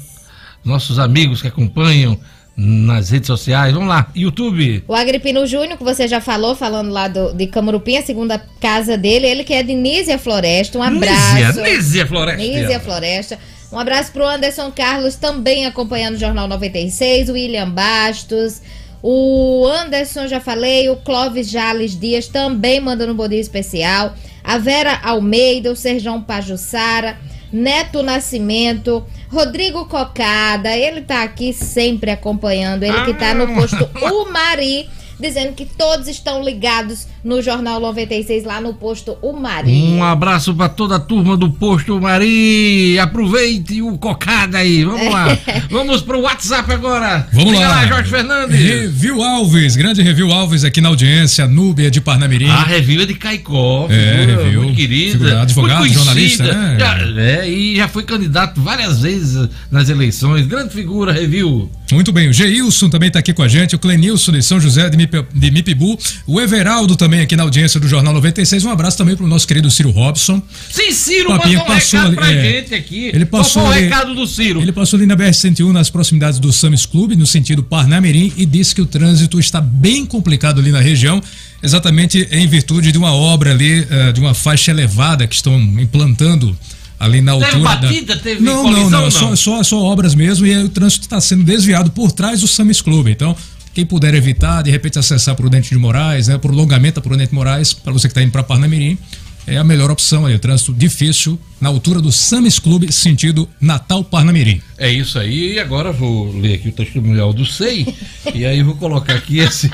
Nossos 0.62 0.99
amigos 0.99 1.40
que 1.40 1.49
acompanham 1.49 2.20
nas 2.55 3.09
redes 3.09 3.26
sociais. 3.26 3.72
Vamos 3.72 3.88
lá, 3.88 4.07
YouTube. 4.14 4.84
O 4.86 4.94
Agripino 4.94 5.46
Júnior, 5.46 5.78
que 5.78 5.84
você 5.84 6.07
já 6.07 6.20
falou, 6.20 6.55
falando 6.55 6.90
lá 6.90 7.09
do, 7.09 7.32
de 7.32 7.46
Camurupim, 7.46 7.96
a 7.96 8.03
segunda 8.03 8.38
casa 8.61 8.99
dele, 8.99 9.26
ele 9.26 9.44
que 9.44 9.55
é 9.55 9.62
de 9.62 9.72
Nízia 9.72 10.18
Floresta. 10.18 10.78
Um 10.78 10.82
abraço. 10.82 11.34
Nízia, 11.34 11.62
Nízia 11.62 12.07
Floresta. 12.07 12.42
Nízia 12.42 12.80
Floresta. 12.80 13.38
Um 13.72 13.78
abraço 13.78 14.12
pro 14.12 14.26
Anderson 14.26 14.70
Carlos, 14.70 15.14
também 15.14 15.64
acompanhando 15.64 16.16
o 16.16 16.18
Jornal 16.18 16.46
96, 16.46 17.30
o 17.30 17.32
William 17.32 17.70
Bastos, 17.70 18.61
o 19.03 19.66
Anderson, 19.66 20.26
já 20.26 20.40
falei, 20.40 20.88
o 20.88 20.96
Clóvis 20.96 21.49
Jales 21.49 21.99
Dias 21.99 22.28
também 22.28 22.80
mandando 22.80 23.12
um 23.12 23.16
bom 23.16 23.28
dia 23.28 23.40
especial, 23.40 24.14
a 24.42 24.59
Vera 24.59 24.99
Almeida, 25.03 25.70
o 25.70 25.76
Serjão 25.76 26.20
Pajussara, 26.20 27.18
Neto 27.53 28.03
Nascimento, 28.03 29.05
Rodrigo 29.30 29.86
Cocada, 29.86 30.76
ele 30.76 31.03
tá 31.03 31.22
aqui 31.22 31.53
sempre 31.53 32.11
acompanhando, 32.11 32.82
ele 32.82 33.05
que 33.05 33.14
tá 33.14 33.34
no 33.34 33.55
posto 33.55 33.88
Umari, 34.03 34.88
dizendo 35.20 35.52
que 35.54 35.64
todos 35.64 36.06
estão 36.08 36.42
ligados 36.42 37.06
no 37.24 37.42
Jornal 37.42 37.80
96 37.80 38.44
lá 38.44 38.60
no 38.60 38.74
posto 38.74 39.16
Umari. 39.22 39.70
Um 39.70 40.02
abraço 40.02 40.54
para 40.54 40.68
toda 40.68 40.96
a 40.96 41.00
turma 41.00 41.36
do 41.36 41.50
Posto 41.50 42.00
Mari. 42.00 42.98
Aproveite 42.98 43.82
o 43.82 43.98
cocada 43.98 44.58
aí. 44.58 44.84
Vamos 44.84 45.12
lá. 45.12 45.36
Vamos 45.70 46.00
pro 46.02 46.20
WhatsApp 46.20 46.72
agora. 46.72 47.26
Vamos 47.32 47.52
Liga 47.52 47.68
lá. 47.68 47.86
Jorge 47.86 48.10
Fernandes. 48.10 48.58
Review 48.58 49.22
Alves, 49.22 49.76
grande 49.76 50.02
Review 50.02 50.32
Alves 50.32 50.64
aqui 50.64 50.80
na 50.80 50.88
audiência, 50.88 51.46
Núbia 51.46 51.90
de 51.90 52.00
Parnamirim. 52.00 52.48
A 52.48 52.62
review 52.62 53.02
é 53.02 53.06
de 53.06 53.14
Caicó, 53.14 53.86
É, 53.90 54.18
figura 54.26 54.42
review. 54.44 54.62
muito 54.62 54.76
querida, 54.76 55.12
Figura- 55.12 55.42
advogado, 55.42 55.78
muito 55.80 55.94
jornalista, 55.94 56.44
né? 56.44 56.76
Já- 56.78 56.98
é, 57.22 57.48
e 57.50 57.76
já 57.76 57.88
foi 57.88 58.02
candidato 58.04 58.60
várias 58.62 59.00
vezes 59.00 59.48
nas 59.70 59.88
eleições. 59.88 60.46
Grande 60.46 60.72
figura, 60.72 61.12
review. 61.12 61.70
Muito 61.91 62.12
bem, 62.12 62.28
o 62.28 62.32
Geilson 62.32 62.91
também 62.91 63.07
está 63.07 63.18
aqui 63.18 63.32
com 63.32 63.43
a 63.43 63.49
gente, 63.49 63.74
o 63.74 63.78
Clenilson 63.78 64.32
de 64.32 64.43
São 64.43 64.61
José 64.61 64.91
de, 64.91 64.97
Mip, 64.97 65.24
de 65.34 65.51
Mipibu, 65.51 65.99
o 66.26 66.39
Everaldo 66.39 66.95
também 66.97 67.20
aqui 67.20 67.34
na 67.34 67.45
audiência 67.45 67.80
do 67.80 67.89
Jornal 67.89 68.12
96. 68.12 68.64
Um 68.64 68.70
abraço 68.70 68.99
também 68.99 69.16
para 69.16 69.24
o 69.24 69.28
nosso 69.28 69.47
querido 69.49 69.70
Ciro 69.70 69.91
Robson. 69.91 70.43
Sim, 70.70 70.93
Ciro 70.93 71.30
mandou 71.30 71.51
um 71.51 71.64
passou 71.64 72.01
recado 72.01 72.07
ali, 72.09 72.16
pra 72.16 72.30
é. 72.30 72.53
gente 72.53 72.74
aqui. 72.74 73.11
Ele 73.14 73.24
passou 73.24 73.62
foi 73.62 73.70
o 73.70 73.74
ali- 73.74 73.84
recado 73.84 74.14
do 74.14 74.26
Ciro? 74.26 74.61
Ele 74.61 74.72
passou 74.72 74.99
ali 74.99 75.07
na 75.07 75.16
BR-101 75.16 75.72
nas 75.72 75.89
proximidades 75.89 76.39
do 76.39 76.53
Samis 76.53 76.84
Clube, 76.84 77.16
no 77.16 77.26
sentido 77.26 77.62
Parnamirim, 77.62 78.32
e 78.36 78.45
disse 78.45 78.74
que 78.74 78.82
o 78.82 78.86
trânsito 78.86 79.41
está 79.41 79.61
bem 79.61 80.05
complicado 80.05 80.61
ali 80.61 80.70
na 80.70 80.80
região, 80.80 81.22
exatamente 81.62 82.28
em 82.30 82.47
virtude 82.47 82.93
de 82.93 82.99
uma 82.99 83.12
obra 83.14 83.51
ali, 83.51 83.86
eh, 83.91 84.12
de 84.12 84.20
uma 84.20 84.34
faixa 84.34 84.70
elevada 84.70 85.26
que 85.26 85.34
estão 85.34 85.59
implantando 85.59 86.55
ali 86.99 87.20
na 87.20 87.32
Teve 87.34 87.44
altura 87.44 87.62
batida? 87.64 88.16
da... 88.16 88.20
Teve 88.22 88.40
não, 88.42 88.62
colisão, 88.62 88.84
não, 88.90 88.99
não, 88.99 89.03
não? 89.05 89.11
Só, 89.11 89.36
só, 89.36 89.62
só 89.62 89.82
obras 89.82 90.14
mesmo 90.14 90.46
e 90.46 90.55
aí 90.55 90.64
o 90.64 90.68
trânsito 90.68 91.03
está 91.07 91.20
sendo 91.20 91.44
desviado 91.44 91.90
por 91.90 92.12
trás 92.12 92.40
do 92.40 92.49
Samis 92.49 92.80
Clube. 92.80 93.11
Então, 93.11 93.36
quem 93.74 93.86
puder 93.86 94.14
evitar, 94.14 94.62
de 94.62 94.70
repente 94.70 94.99
acessar 94.99 95.34
Prudente 95.36 95.68
de 95.70 95.76
Moraes, 95.76 96.26
né, 96.28 96.36
prolongamento 96.38 96.96
da 96.96 97.01
Prudente 97.03 97.30
de 97.30 97.34
Moraes, 97.34 97.72
para 97.72 97.92
você 97.92 98.09
que 98.09 98.12
está 98.12 98.22
indo 98.22 98.32
para 98.32 98.42
Parnamirim, 98.42 98.99
é 99.46 99.57
a 99.57 99.64
melhor 99.64 99.90
opção 99.90 100.26
aí. 100.26 100.34
O 100.34 100.38
trânsito 100.38 100.74
difícil 100.74 101.38
na 101.61 101.68
altura 101.70 102.03
do 102.03 102.12
Samis 102.12 102.59
Clube, 102.59 102.92
sentido 102.92 103.49
Natal 103.61 104.05
Parnamirim. 104.05 104.61
É 104.76 104.90
isso 104.90 105.18
aí, 105.18 105.55
e 105.55 105.59
agora 105.59 105.90
vou 105.92 106.30
ler 106.36 106.57
aqui 106.57 106.68
o 106.68 106.72
testemunhal 106.72 107.32
do 107.32 107.46
SEI, 107.46 107.94
e 108.34 108.44
aí 108.44 108.62
vou 108.62 108.74
colocar 108.76 109.14
aqui 109.14 109.38
esse. 109.38 109.70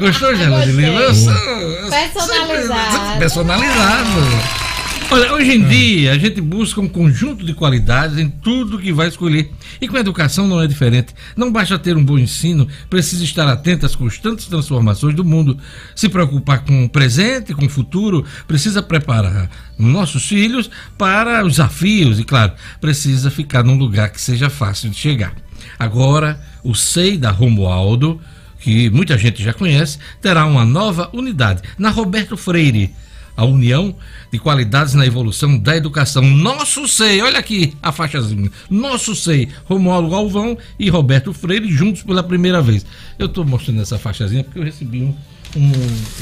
Gostou, 0.00 0.34
Gela 0.34 0.64
de. 0.64 0.72
Lima? 0.72 0.98
Personalizado. 1.90 2.96
sempre- 2.96 3.18
Personalizado. 3.18 4.65
Olha, 5.08 5.32
hoje 5.34 5.52
em 5.52 5.68
dia 5.68 6.12
a 6.12 6.18
gente 6.18 6.40
busca 6.40 6.80
um 6.80 6.88
conjunto 6.88 7.46
de 7.46 7.54
qualidades 7.54 8.18
em 8.18 8.28
tudo 8.28 8.78
que 8.78 8.92
vai 8.92 9.06
escolher. 9.06 9.52
E 9.80 9.86
com 9.86 9.96
a 9.96 10.00
educação 10.00 10.48
não 10.48 10.60
é 10.60 10.66
diferente. 10.66 11.14
Não 11.36 11.52
basta 11.52 11.78
ter 11.78 11.96
um 11.96 12.04
bom 12.04 12.18
ensino, 12.18 12.66
precisa 12.90 13.22
estar 13.22 13.46
atento 13.46 13.86
às 13.86 13.94
constantes 13.94 14.46
transformações 14.46 15.14
do 15.14 15.24
mundo. 15.24 15.56
Se 15.94 16.08
preocupar 16.08 16.64
com 16.64 16.84
o 16.84 16.88
presente, 16.88 17.54
com 17.54 17.66
o 17.66 17.70
futuro, 17.70 18.24
precisa 18.48 18.82
preparar 18.82 19.48
nossos 19.78 20.26
filhos 20.26 20.68
para 20.98 21.44
os 21.44 21.52
desafios 21.52 22.18
e, 22.18 22.24
claro, 22.24 22.52
precisa 22.80 23.30
ficar 23.30 23.62
num 23.62 23.78
lugar 23.78 24.10
que 24.10 24.20
seja 24.20 24.50
fácil 24.50 24.90
de 24.90 24.96
chegar. 24.96 25.36
Agora, 25.78 26.40
o 26.64 26.74
SEI 26.74 27.16
da 27.16 27.30
Romualdo, 27.30 28.20
que 28.58 28.90
muita 28.90 29.16
gente 29.16 29.40
já 29.40 29.52
conhece, 29.52 29.98
terá 30.20 30.44
uma 30.46 30.64
nova 30.64 31.08
unidade 31.12 31.62
na 31.78 31.90
Roberto 31.90 32.36
Freire 32.36 32.92
a 33.36 33.44
união 33.44 33.94
de 34.32 34.38
qualidades 34.38 34.94
na 34.94 35.04
evolução 35.06 35.58
da 35.58 35.76
educação. 35.76 36.22
Nosso 36.22 36.88
SEI, 36.88 37.20
olha 37.22 37.38
aqui 37.38 37.74
a 37.82 37.92
faixazinha. 37.92 38.50
Nosso 38.70 39.14
SEI, 39.14 39.48
Romualdo 39.66 40.08
Galvão 40.10 40.56
e 40.78 40.88
Roberto 40.88 41.32
Freire 41.32 41.68
juntos 41.70 42.02
pela 42.02 42.22
primeira 42.22 42.62
vez. 42.62 42.84
Eu 43.18 43.26
estou 43.26 43.44
mostrando 43.44 43.82
essa 43.82 43.98
faixazinha 43.98 44.42
porque 44.44 44.58
eu 44.58 44.64
recebi 44.64 45.02
um- 45.02 45.14
um- 45.56 45.72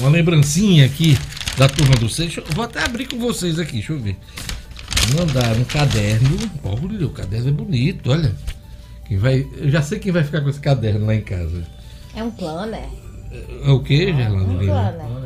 uma 0.00 0.10
lembrancinha 0.10 0.84
aqui 0.86 1.16
da 1.56 1.68
turma 1.68 1.94
do 1.96 2.08
SEI. 2.08 2.32
Eu- 2.36 2.44
vou 2.54 2.64
até 2.64 2.82
abrir 2.84 3.06
com 3.06 3.18
vocês 3.18 3.58
aqui, 3.58 3.74
deixa 3.74 3.92
eu 3.92 4.00
ver. 4.00 4.16
Mandaram 5.16 5.60
um 5.60 5.64
caderno. 5.64 6.38
Olha, 6.62 7.06
o 7.06 7.10
caderno 7.10 7.48
é 7.48 7.52
bonito, 7.52 8.10
olha. 8.10 8.34
Quem 9.06 9.18
vai, 9.18 9.46
eu 9.58 9.70
já 9.70 9.82
sei 9.82 9.98
quem 9.98 10.10
vai 10.10 10.24
ficar 10.24 10.40
com 10.40 10.48
esse 10.48 10.60
caderno 10.60 11.04
lá 11.06 11.14
em 11.14 11.20
casa. 11.20 11.62
É 12.16 12.22
um 12.24 12.30
planner. 12.30 12.84
É 13.64 13.70
o 13.70 13.80
que, 13.80 14.06
Gerlando 14.12 14.52
Um 14.52 14.60
Lima? 14.60 14.72
planner. 14.72 15.23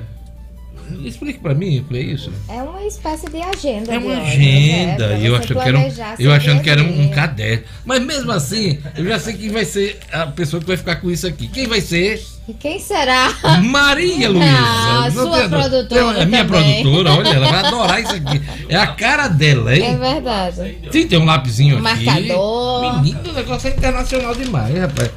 Explique 1.04 1.38
pra 1.38 1.54
mim 1.54 1.78
o 1.80 1.84
que 1.84 1.96
é 1.96 2.00
isso. 2.02 2.32
É 2.48 2.62
uma 2.62 2.82
espécie 2.84 3.26
de 3.30 3.40
agenda. 3.40 3.94
É 3.94 3.98
uma 3.98 4.16
agenda. 4.22 5.08
né? 5.08 5.20
e 5.20 5.26
eu 5.26 5.36
achando 5.36 5.60
que 5.60 5.68
era 5.68 5.78
um, 5.78 5.92
eu 6.18 6.32
achando 6.32 6.62
que 6.62 6.70
era 6.70 6.82
um, 6.82 7.02
um 7.02 7.08
caderno. 7.08 7.64
Mas 7.84 8.02
mesmo 8.02 8.30
assim, 8.32 8.78
eu 8.96 9.04
já 9.06 9.18
sei 9.18 9.34
quem 9.34 9.50
vai 9.50 9.64
ser 9.64 9.98
a 10.12 10.26
pessoa 10.26 10.60
que 10.60 10.66
vai 10.66 10.76
ficar 10.76 10.96
com 10.96 11.10
isso 11.10 11.26
aqui. 11.26 11.48
Quem 11.48 11.66
vai 11.66 11.80
ser? 11.80 12.22
E 12.48 12.54
quem 12.54 12.78
será? 12.78 13.30
Maria 13.62 14.28
Luísa. 14.30 14.46
Ah, 14.48 15.10
Não 15.14 15.26
sua 15.26 15.38
tem- 15.40 15.48
produtora 15.50 16.18
É 16.20 16.24
minha 16.24 16.44
também. 16.44 16.82
produtora, 16.82 17.12
olha, 17.14 17.28
ela 17.28 17.48
vai 17.50 17.64
adorar 17.66 18.00
isso 18.02 18.14
aqui. 18.14 18.40
É 18.68 18.76
a 18.76 18.86
cara 18.86 19.28
dela, 19.28 19.72
É 19.74 19.78
hein? 19.78 19.98
verdade. 19.98 20.78
Sim, 20.90 21.06
tem 21.06 21.18
um 21.18 21.24
lapisinho 21.24 21.76
Um 21.82 21.86
aqui. 21.86 22.04
marcador. 22.04 23.02
Menino, 23.02 23.20
o 23.28 23.32
negócio 23.32 23.68
é 23.68 23.72
internacional 23.72 24.34
demais, 24.34 24.78
rapaz. 24.78 25.10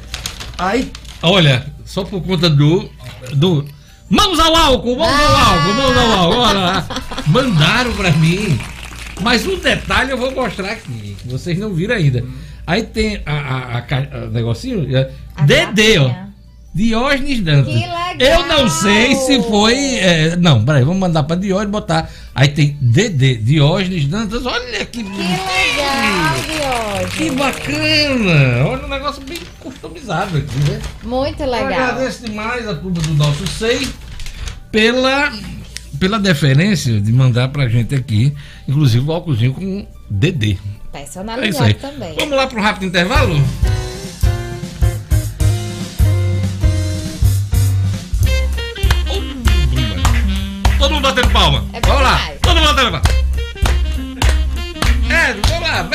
Aí, 0.58 0.92
olha, 1.22 1.64
só 1.84 2.04
por 2.04 2.22
conta 2.22 2.50
do. 2.50 2.90
do 3.32 3.64
mãos 4.12 4.38
ao 4.38 4.54
álcool, 4.54 4.96
mãos 4.96 5.08
ao 5.08 5.36
Ah. 5.36 5.48
álcool, 5.50 5.74
mãos 5.74 5.96
ao 5.96 6.12
álcool. 6.20 6.38
Olha 6.40 6.58
lá. 6.60 6.86
Mandaram 7.26 7.92
pra 7.94 8.10
mim. 8.12 8.58
Mas 9.20 9.46
um 9.46 9.56
detalhe 9.58 10.10
eu 10.10 10.18
vou 10.18 10.30
mostrar 10.32 10.72
aqui, 10.72 11.16
que 11.20 11.28
vocês 11.28 11.58
não 11.58 11.72
viram 11.72 11.94
ainda. 11.96 12.24
Aí 12.66 12.82
tem 12.82 13.20
a, 13.26 13.32
a, 13.32 13.78
a 13.78 13.82
ca- 13.82 14.08
a 14.12 14.26
negocinho. 14.30 14.96
é, 14.96 15.10
A 15.36 15.42
DD, 15.44 15.98
ó. 15.98 16.10
Diógenes 16.74 17.40
Dantas. 17.42 17.72
Que 17.72 17.80
legal! 17.80 18.16
Eu 18.18 18.46
não 18.46 18.68
sei 18.68 19.14
se 19.14 19.42
foi. 19.42 19.74
é, 19.98 20.36
não, 20.36 20.64
peraí, 20.64 20.82
vamos 20.84 21.00
mandar 21.00 21.22
pra 21.24 21.36
Diógenes 21.36 21.70
botar. 21.70 22.10
Aí 22.34 22.48
tem 22.48 22.76
DD, 22.80 23.36
Diógenes 23.36 24.06
Dantas. 24.06 24.46
Olha 24.46 24.84
que 24.86 25.02
Que 25.02 25.10
legal 25.10 27.06
de 27.10 27.16
que 27.16 27.30
bacana! 27.32 28.66
Olha 28.68 28.84
um 28.86 28.88
negócio 28.88 29.22
bem 29.22 29.38
customizado 29.60 30.38
aqui, 30.38 30.70
né? 30.70 30.80
Muito 31.02 31.42
Eu 31.42 31.50
legal. 31.50 31.66
agradeço 31.68 32.24
demais 32.24 32.66
a 32.66 32.74
turma 32.74 33.00
do 33.00 33.14
nosso 33.14 33.46
SEI 33.46 33.86
pela, 34.70 35.30
pela 35.98 36.18
deferência 36.18 37.00
de 37.00 37.12
mandar 37.12 37.48
pra 37.48 37.68
gente 37.68 37.94
aqui, 37.94 38.32
inclusive 38.66 39.06
o 39.06 39.12
álcoolzinho 39.12 39.52
com 39.52 39.86
DD. 40.08 40.58
É. 40.94 40.98
Personalizado 40.98 41.74
também. 41.74 42.14
Vamos 42.18 42.36
lá 42.36 42.46
para 42.46 42.58
um 42.58 42.62
rápido 42.62 42.86
intervalo? 42.86 43.34
Mundo 51.02 51.14
batendo 51.14 51.32
palma. 51.32 51.64
É 51.72 51.80
vamos 51.80 52.02
lá. 52.02 52.20
Todo 52.40 52.54
mundo 52.60 52.74
batendo 52.74 52.90
palma. 52.92 53.02
É, 55.10 55.34
vamos 55.48 55.68
lá. 55.68 55.90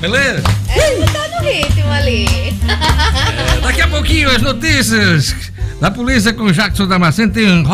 Beleza? 0.00 0.42
É, 0.68 1.04
tá 1.06 1.28
no 1.28 1.48
ritmo 1.48 1.90
ali. 1.90 2.26
Daqui 3.62 3.80
a 3.80 3.88
pouquinho 3.88 4.30
as 4.30 4.42
notícias 4.42 5.34
Da 5.80 5.90
polícia 5.90 6.32
com 6.32 6.52
Jackson 6.52 6.86
Damasceno, 6.86 7.32
tem 7.32 7.64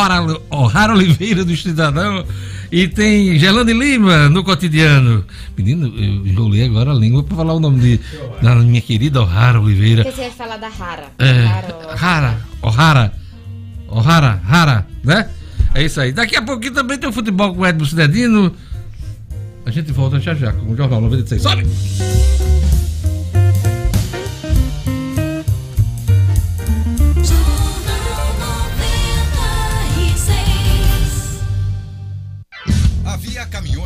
O'Hara 0.50 0.92
Oliveira 0.92 1.44
do 1.44 1.56
Cidadão 1.56 2.24
e 2.70 2.88
tem 2.88 3.38
Gelane 3.38 3.72
Lima 3.72 4.28
no 4.28 4.44
cotidiano. 4.44 5.24
Menino, 5.56 5.86
eu 5.88 6.26
enrolei 6.26 6.64
agora 6.66 6.92
a 6.92 6.94
língua 6.94 7.22
para 7.22 7.36
falar 7.36 7.54
o 7.54 7.60
nome 7.60 7.80
de, 7.80 8.00
da 8.42 8.54
minha 8.54 8.80
querida 8.80 9.22
O'Hara 9.22 9.60
Oliveira. 9.60 10.08
Esqueci 10.08 10.30
de 10.30 10.36
falar 10.36 10.56
da 10.56 10.68
Rara. 10.68 11.06
É, 11.18 11.44
Rara, 11.44 11.96
Rara, 11.96 12.40
O'Hara, 12.62 13.12
O'Hara, 13.88 14.40
Rara, 14.44 14.86
né? 15.02 15.28
É 15.74 15.82
isso 15.82 16.00
aí. 16.00 16.12
Daqui 16.12 16.36
a 16.36 16.42
pouquinho 16.42 16.72
também 16.72 16.96
tem 16.96 17.08
o 17.08 17.12
futebol 17.12 17.54
com 17.54 17.62
o 17.62 17.66
Edmo 17.66 17.84
Cidadino. 17.84 18.54
A 19.66 19.70
gente 19.70 19.90
volta 19.92 20.20
já 20.20 20.34
já 20.34 20.52
com 20.52 20.72
o 20.72 20.76
Jornal 20.76 21.00
96. 21.00 21.42
Sobe! 21.42 21.66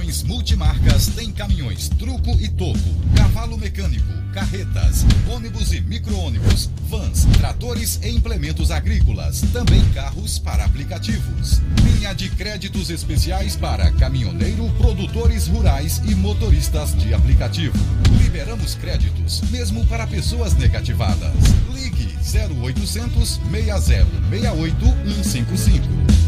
Multimarcas 0.09 1.09
tem 1.09 1.31
caminhões 1.31 1.91
truco 1.91 2.31
e 2.41 2.49
toco, 2.49 2.79
cavalo 3.15 3.59
mecânico, 3.59 4.11
carretas, 4.33 5.05
ônibus 5.29 5.71
e 5.73 5.83
micro-ônibus, 5.83 6.71
vans, 6.89 7.27
tratores 7.37 8.01
e 8.03 8.09
implementos 8.09 8.71
agrícolas, 8.71 9.43
também 9.53 9.85
carros 9.91 10.39
para 10.39 10.65
aplicativos. 10.65 11.61
Linha 11.85 12.15
de 12.15 12.31
créditos 12.31 12.89
especiais 12.89 13.55
para 13.55 13.93
caminhoneiro, 13.93 14.71
produtores 14.79 15.47
rurais 15.47 16.01
e 16.07 16.15
motoristas 16.15 16.97
de 16.97 17.13
aplicativo. 17.13 17.77
Liberamos 18.23 18.75
créditos 18.77 19.43
mesmo 19.51 19.85
para 19.87 20.07
pessoas 20.07 20.55
negativadas. 20.55 21.35
Ligue 21.75 22.17
0800 22.17 23.41
60 23.51 24.07
68 24.31 24.77
155. 25.23 26.28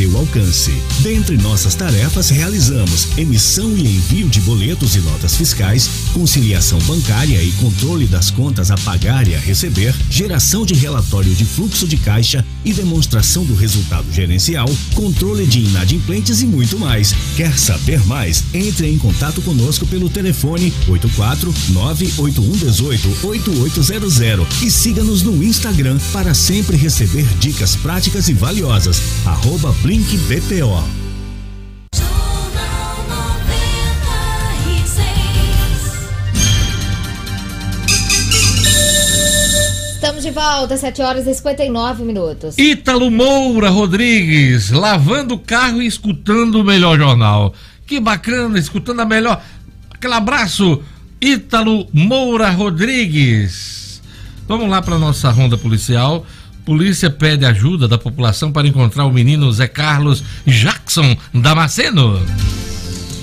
alcance. 0.17 0.71
Dentre 0.99 1.37
nossas 1.37 1.75
tarefas, 1.75 2.29
realizamos 2.29 3.07
emissão 3.17 3.75
e 3.77 3.81
envio 3.81 4.29
de 4.29 4.39
boletos 4.41 4.95
e 4.95 4.99
notas 4.99 5.35
fiscais, 5.35 5.89
conciliação 6.13 6.79
bancária 6.79 7.41
e 7.41 7.51
controle 7.53 8.05
das 8.05 8.29
contas 8.31 8.71
a 8.71 8.77
pagar 8.77 9.27
e 9.27 9.35
a 9.35 9.39
receber, 9.39 9.93
geração 10.09 10.65
de 10.65 10.73
relatório 10.73 11.33
de 11.33 11.45
fluxo 11.45 11.87
de 11.87 11.97
caixa 11.97 12.45
e 12.63 12.73
demonstração 12.73 13.45
do 13.45 13.55
resultado 13.55 14.11
gerencial, 14.11 14.69
controle 14.93 15.45
de 15.45 15.59
inadimplentes 15.59 16.41
e 16.41 16.45
muito 16.45 16.77
mais. 16.77 17.13
Quer 17.35 17.57
saber 17.57 18.05
mais? 18.05 18.43
Entre 18.53 18.87
em 18.87 18.97
contato 18.97 19.41
conosco 19.41 19.85
pelo 19.85 20.09
telefone 20.09 20.73
84 20.87 21.53
98118 21.69 23.27
8800 23.27 24.61
e 24.61 24.71
siga-nos 24.71 25.21
no 25.21 25.43
Instagram 25.43 25.97
para 26.11 26.33
sempre 26.33 26.77
receber 26.77 27.25
dicas 27.39 27.75
práticas 27.75 28.29
e 28.29 28.33
valiosas. 28.33 29.01
Arroba 29.25 29.73
Blink 29.91 30.15
BPO. 30.19 30.81
Estamos 39.93 40.23
de 40.23 40.31
volta, 40.31 40.77
7 40.77 41.01
horas 41.01 41.27
e 41.27 41.33
59 41.33 42.05
minutos. 42.05 42.57
Ítalo 42.57 43.11
Moura 43.11 43.67
Rodrigues, 43.67 44.69
lavando 44.71 45.33
o 45.33 45.39
carro 45.39 45.81
e 45.81 45.87
escutando 45.87 46.61
o 46.61 46.63
melhor 46.63 46.97
jornal. 46.97 47.53
Que 47.85 47.99
bacana, 47.99 48.57
escutando 48.57 49.01
a 49.01 49.05
melhor. 49.05 49.43
Aquele 49.89 50.13
abraço, 50.13 50.81
Ítalo 51.19 51.85
Moura 51.91 52.49
Rodrigues. 52.49 54.01
Vamos 54.47 54.69
lá 54.69 54.81
para 54.81 54.97
nossa 54.97 55.29
ronda 55.31 55.57
policial. 55.57 56.25
Polícia 56.65 57.09
pede 57.09 57.45
ajuda 57.45 57.87
da 57.87 57.97
população 57.97 58.51
para 58.51 58.67
encontrar 58.67 59.05
o 59.05 59.11
menino 59.11 59.51
Zé 59.51 59.67
Carlos 59.67 60.23
Jackson 60.45 61.17
Damasceno. 61.33 62.19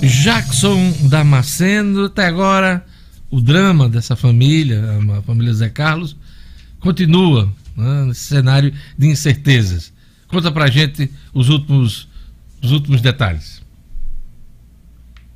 Jackson 0.00 0.92
Damasceno, 1.08 2.04
até 2.04 2.26
agora 2.26 2.84
o 3.30 3.40
drama 3.40 3.88
dessa 3.88 4.14
família, 4.14 4.82
a 5.18 5.22
família 5.22 5.52
Zé 5.52 5.68
Carlos, 5.68 6.16
continua 6.78 7.50
né, 7.76 8.04
nesse 8.04 8.24
cenário 8.24 8.72
de 8.96 9.08
incertezas. 9.08 9.92
Conta 10.28 10.50
pra 10.52 10.68
gente 10.68 11.10
os 11.32 11.48
últimos, 11.48 12.08
os 12.62 12.72
últimos 12.72 13.00
detalhes. 13.00 13.62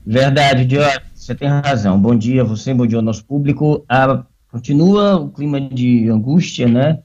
Verdade, 0.07 0.65
Diogo, 0.65 1.01
você 1.15 1.35
tem 1.35 1.49
razão. 1.49 2.01
Bom 2.01 2.17
dia 2.17 2.45
você, 2.45 2.73
bom 2.73 2.87
dia 2.87 2.99
ao 2.99 3.05
nosso 3.05 3.25
público. 3.25 3.85
Ah, 3.89 4.25
continua 4.51 5.17
o 5.17 5.31
clima 5.31 5.61
de 5.61 6.09
angústia, 6.09 6.67
né? 6.67 7.01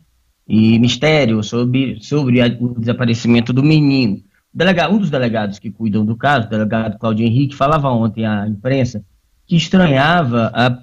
E 0.47 0.80
mistério 0.80 1.43
sobre, 1.43 1.97
sobre 2.01 2.41
a, 2.41 2.47
o 2.47 2.80
desaparecimento 2.80 3.51
do 3.51 3.64
menino. 3.64 4.22
Delegado, 4.54 4.93
um 4.93 4.99
dos 4.99 5.10
delegados 5.10 5.58
que 5.58 5.72
cuidam 5.72 6.06
do 6.06 6.16
caso, 6.16 6.45
o 6.45 6.49
delegado 6.49 6.99
Claudio 6.99 7.26
Henrique, 7.26 7.56
falava 7.56 7.89
ontem 7.89 8.26
à 8.26 8.47
imprensa 8.47 9.04
que 9.47 9.56
estranhava 9.56 10.51
a 10.54 10.80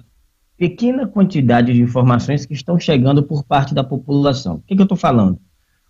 pequena 0.57 1.07
quantidade 1.07 1.73
de 1.73 1.81
informações 1.81 2.45
que 2.45 2.53
estão 2.53 2.77
chegando 2.77 3.23
por 3.23 3.43
parte 3.43 3.73
da 3.73 3.83
população. 3.83 4.55
O 4.55 4.61
que, 4.61 4.75
que 4.75 4.81
eu 4.81 4.85
estou 4.85 4.97
falando? 4.97 5.39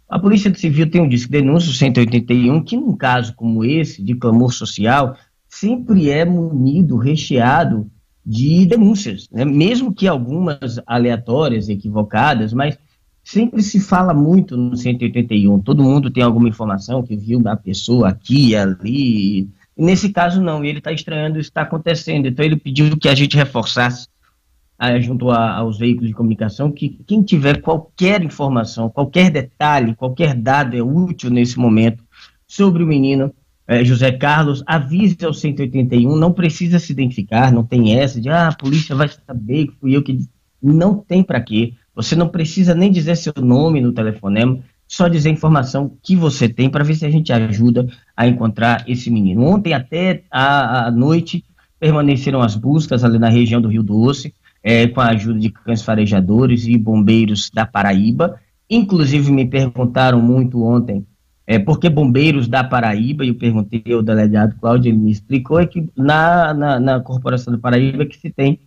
A 0.07 0.19
Polícia 0.19 0.53
Civil 0.53 0.89
tem 0.89 1.01
um 1.01 1.09
disco 1.09 1.31
denúncio 1.31 1.71
181 1.71 2.63
que, 2.63 2.77
num 2.77 2.95
caso 2.95 3.33
como 3.33 3.65
esse, 3.65 4.03
de 4.03 4.13
clamor 4.13 4.53
social, 4.53 5.17
sempre 5.47 6.09
é 6.09 6.23
munido, 6.23 6.97
recheado 6.97 7.89
de 8.25 8.65
denúncias, 8.65 9.27
né? 9.31 9.43
mesmo 9.43 9.93
que 9.93 10.07
algumas 10.07 10.79
aleatórias, 10.85 11.67
equivocadas, 11.67 12.53
mas 12.53 12.77
sempre 13.31 13.63
se 13.63 13.79
fala 13.79 14.13
muito 14.13 14.57
no 14.57 14.75
181. 14.75 15.59
Todo 15.61 15.83
mundo 15.83 16.11
tem 16.11 16.21
alguma 16.21 16.49
informação 16.49 17.01
que 17.01 17.15
viu 17.15 17.41
a 17.47 17.55
pessoa 17.55 18.09
aqui 18.09 18.49
e 18.49 18.55
ali. 18.55 19.49
Nesse 19.77 20.09
caso, 20.09 20.41
não. 20.41 20.63
Ele 20.65 20.79
está 20.79 20.91
estranhando 20.91 21.39
isso 21.39 21.49
está 21.49 21.61
acontecendo. 21.61 22.27
Então, 22.27 22.43
ele 22.43 22.57
pediu 22.57 22.97
que 22.97 23.07
a 23.07 23.15
gente 23.15 23.37
reforçasse, 23.37 24.07
ah, 24.77 24.99
junto 24.99 25.29
a, 25.31 25.55
aos 25.55 25.79
veículos 25.79 26.09
de 26.09 26.13
comunicação, 26.13 26.71
que 26.71 26.99
quem 27.07 27.23
tiver 27.23 27.61
qualquer 27.61 28.21
informação, 28.21 28.89
qualquer 28.89 29.31
detalhe, 29.31 29.95
qualquer 29.95 30.35
dado 30.35 30.75
é 30.75 30.81
útil 30.81 31.29
nesse 31.29 31.57
momento 31.57 32.03
sobre 32.45 32.83
o 32.83 32.87
menino 32.87 33.33
eh, 33.65 33.85
José 33.85 34.11
Carlos, 34.11 34.61
avise 34.65 35.17
ao 35.23 35.33
181. 35.33 36.17
Não 36.17 36.33
precisa 36.33 36.79
se 36.79 36.91
identificar, 36.91 37.53
não 37.53 37.63
tem 37.63 37.97
essa 37.97 38.19
de, 38.19 38.27
ah, 38.27 38.49
a 38.49 38.55
polícia 38.55 38.93
vai 38.93 39.07
saber 39.07 39.67
que 39.67 39.75
fui 39.79 39.95
eu 39.95 40.03
que. 40.03 40.19
Não 40.61 40.95
tem 40.95 41.23
para 41.23 41.41
quê. 41.41 41.73
Você 41.95 42.15
não 42.15 42.27
precisa 42.27 42.73
nem 42.73 42.91
dizer 42.91 43.15
seu 43.15 43.33
nome 43.37 43.81
no 43.81 43.91
telefonema. 43.91 44.59
só 44.87 45.07
dizer 45.07 45.29
a 45.29 45.33
informação 45.33 45.97
que 46.03 46.15
você 46.17 46.49
tem 46.49 46.69
para 46.69 46.83
ver 46.83 46.95
se 46.95 47.05
a 47.05 47.09
gente 47.09 47.31
ajuda 47.31 47.87
a 48.15 48.27
encontrar 48.27 48.83
esse 48.87 49.09
menino. 49.09 49.43
Ontem 49.45 49.73
até 49.73 50.23
a 50.29 50.91
noite 50.91 51.45
permaneceram 51.79 52.41
as 52.41 52.55
buscas 52.55 53.03
ali 53.03 53.17
na 53.17 53.29
região 53.29 53.61
do 53.61 53.69
Rio 53.69 53.83
Doce, 53.83 54.33
é, 54.61 54.87
com 54.87 55.01
a 55.01 55.09
ajuda 55.09 55.39
de 55.39 55.49
cães 55.49 55.81
farejadores 55.81 56.67
e 56.67 56.77
bombeiros 56.77 57.49
da 57.53 57.65
Paraíba. 57.65 58.39
Inclusive 58.69 59.31
me 59.31 59.45
perguntaram 59.45 60.21
muito 60.21 60.61
ontem 60.63 61.05
é, 61.47 61.59
por 61.59 61.79
que 61.79 61.89
bombeiros 61.89 62.47
da 62.47 62.63
Paraíba, 62.63 63.25
e 63.25 63.29
eu 63.29 63.35
perguntei 63.35 63.83
ao 63.91 64.01
delegado 64.01 64.55
Cláudio, 64.59 64.89
ele 64.89 64.97
me 64.97 65.11
explicou, 65.11 65.59
é 65.59 65.65
que 65.65 65.89
na, 65.97 66.53
na, 66.53 66.79
na 66.79 66.99
Corporação 66.99 67.51
da 67.51 67.59
Paraíba 67.59 68.05
que 68.05 68.17
se 68.17 68.29
tem 68.29 68.59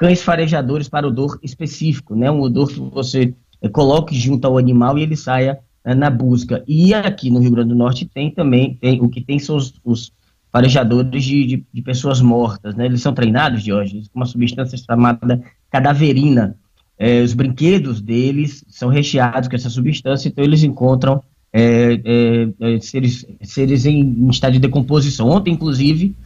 cães 0.00 0.22
farejadores 0.22 0.88
para 0.88 1.06
odor 1.06 1.38
específico, 1.42 2.16
né? 2.16 2.30
Um 2.30 2.40
odor 2.40 2.68
que 2.68 2.80
você 2.80 3.34
é, 3.60 3.68
coloque 3.68 4.18
junto 4.18 4.46
ao 4.46 4.56
animal 4.56 4.96
e 4.96 5.02
ele 5.02 5.14
saia 5.14 5.58
é, 5.84 5.94
na 5.94 6.08
busca. 6.08 6.64
E 6.66 6.94
aqui 6.94 7.28
no 7.28 7.38
Rio 7.38 7.50
Grande 7.50 7.68
do 7.68 7.74
Norte 7.74 8.06
tem 8.06 8.30
também, 8.30 8.78
tem, 8.80 8.98
o 9.02 9.10
que 9.10 9.20
tem 9.20 9.38
são 9.38 9.56
os, 9.56 9.74
os 9.84 10.10
farejadores 10.50 11.22
de, 11.22 11.44
de, 11.44 11.66
de, 11.70 11.82
pessoas 11.82 12.22
mortas, 12.22 12.74
né? 12.74 12.86
Eles 12.86 13.02
são 13.02 13.12
treinados, 13.12 13.62
Jorge, 13.62 14.04
com 14.10 14.20
uma 14.20 14.24
substância 14.24 14.78
chamada 14.78 15.42
cadaverina. 15.70 16.56
É, 16.98 17.20
os 17.20 17.34
brinquedos 17.34 18.00
deles 18.00 18.64
são 18.70 18.88
recheados 18.88 19.50
com 19.50 19.56
essa 19.56 19.68
substância, 19.68 20.28
então 20.28 20.42
eles 20.42 20.62
encontram 20.62 21.22
é, 21.52 22.00
é, 22.58 22.80
seres, 22.80 23.26
seres 23.42 23.84
em, 23.84 24.30
estado 24.30 24.54
de 24.54 24.60
decomposição. 24.60 25.28
Ontem, 25.28 25.52
inclusive, 25.52 26.16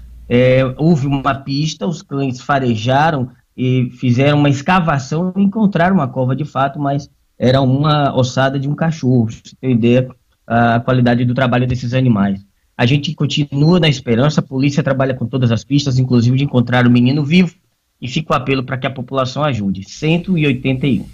houve 0.76 1.08
uma 1.08 1.34
pista, 1.34 1.88
os 1.88 2.02
cães 2.02 2.40
farejaram 2.40 3.30
e 3.56 3.90
fizeram 3.98 4.38
uma 4.38 4.48
escavação 4.48 5.32
e 5.36 5.42
encontraram 5.42 5.94
uma 5.94 6.08
cova 6.08 6.34
de 6.34 6.44
fato, 6.44 6.78
mas 6.78 7.08
era 7.38 7.60
uma 7.60 8.14
ossada 8.16 8.58
de 8.58 8.68
um 8.68 8.74
cachorro, 8.74 9.28
você 9.30 9.54
ideia 9.62 10.08
a 10.46 10.80
qualidade 10.80 11.24
do 11.24 11.34
trabalho 11.34 11.66
desses 11.66 11.94
animais. 11.94 12.44
A 12.76 12.86
gente 12.86 13.14
continua 13.14 13.78
na 13.78 13.88
esperança, 13.88 14.40
a 14.40 14.42
polícia 14.42 14.82
trabalha 14.82 15.14
com 15.14 15.26
todas 15.26 15.50
as 15.50 15.62
pistas, 15.62 15.98
inclusive 15.98 16.36
de 16.36 16.44
encontrar 16.44 16.86
o 16.86 16.90
menino 16.90 17.24
vivo, 17.24 17.54
e 18.00 18.08
fica 18.08 18.34
o 18.34 18.36
apelo 18.36 18.62
para 18.62 18.76
que 18.76 18.86
a 18.86 18.90
população 18.90 19.44
ajude. 19.44 19.88
181. 19.88 21.06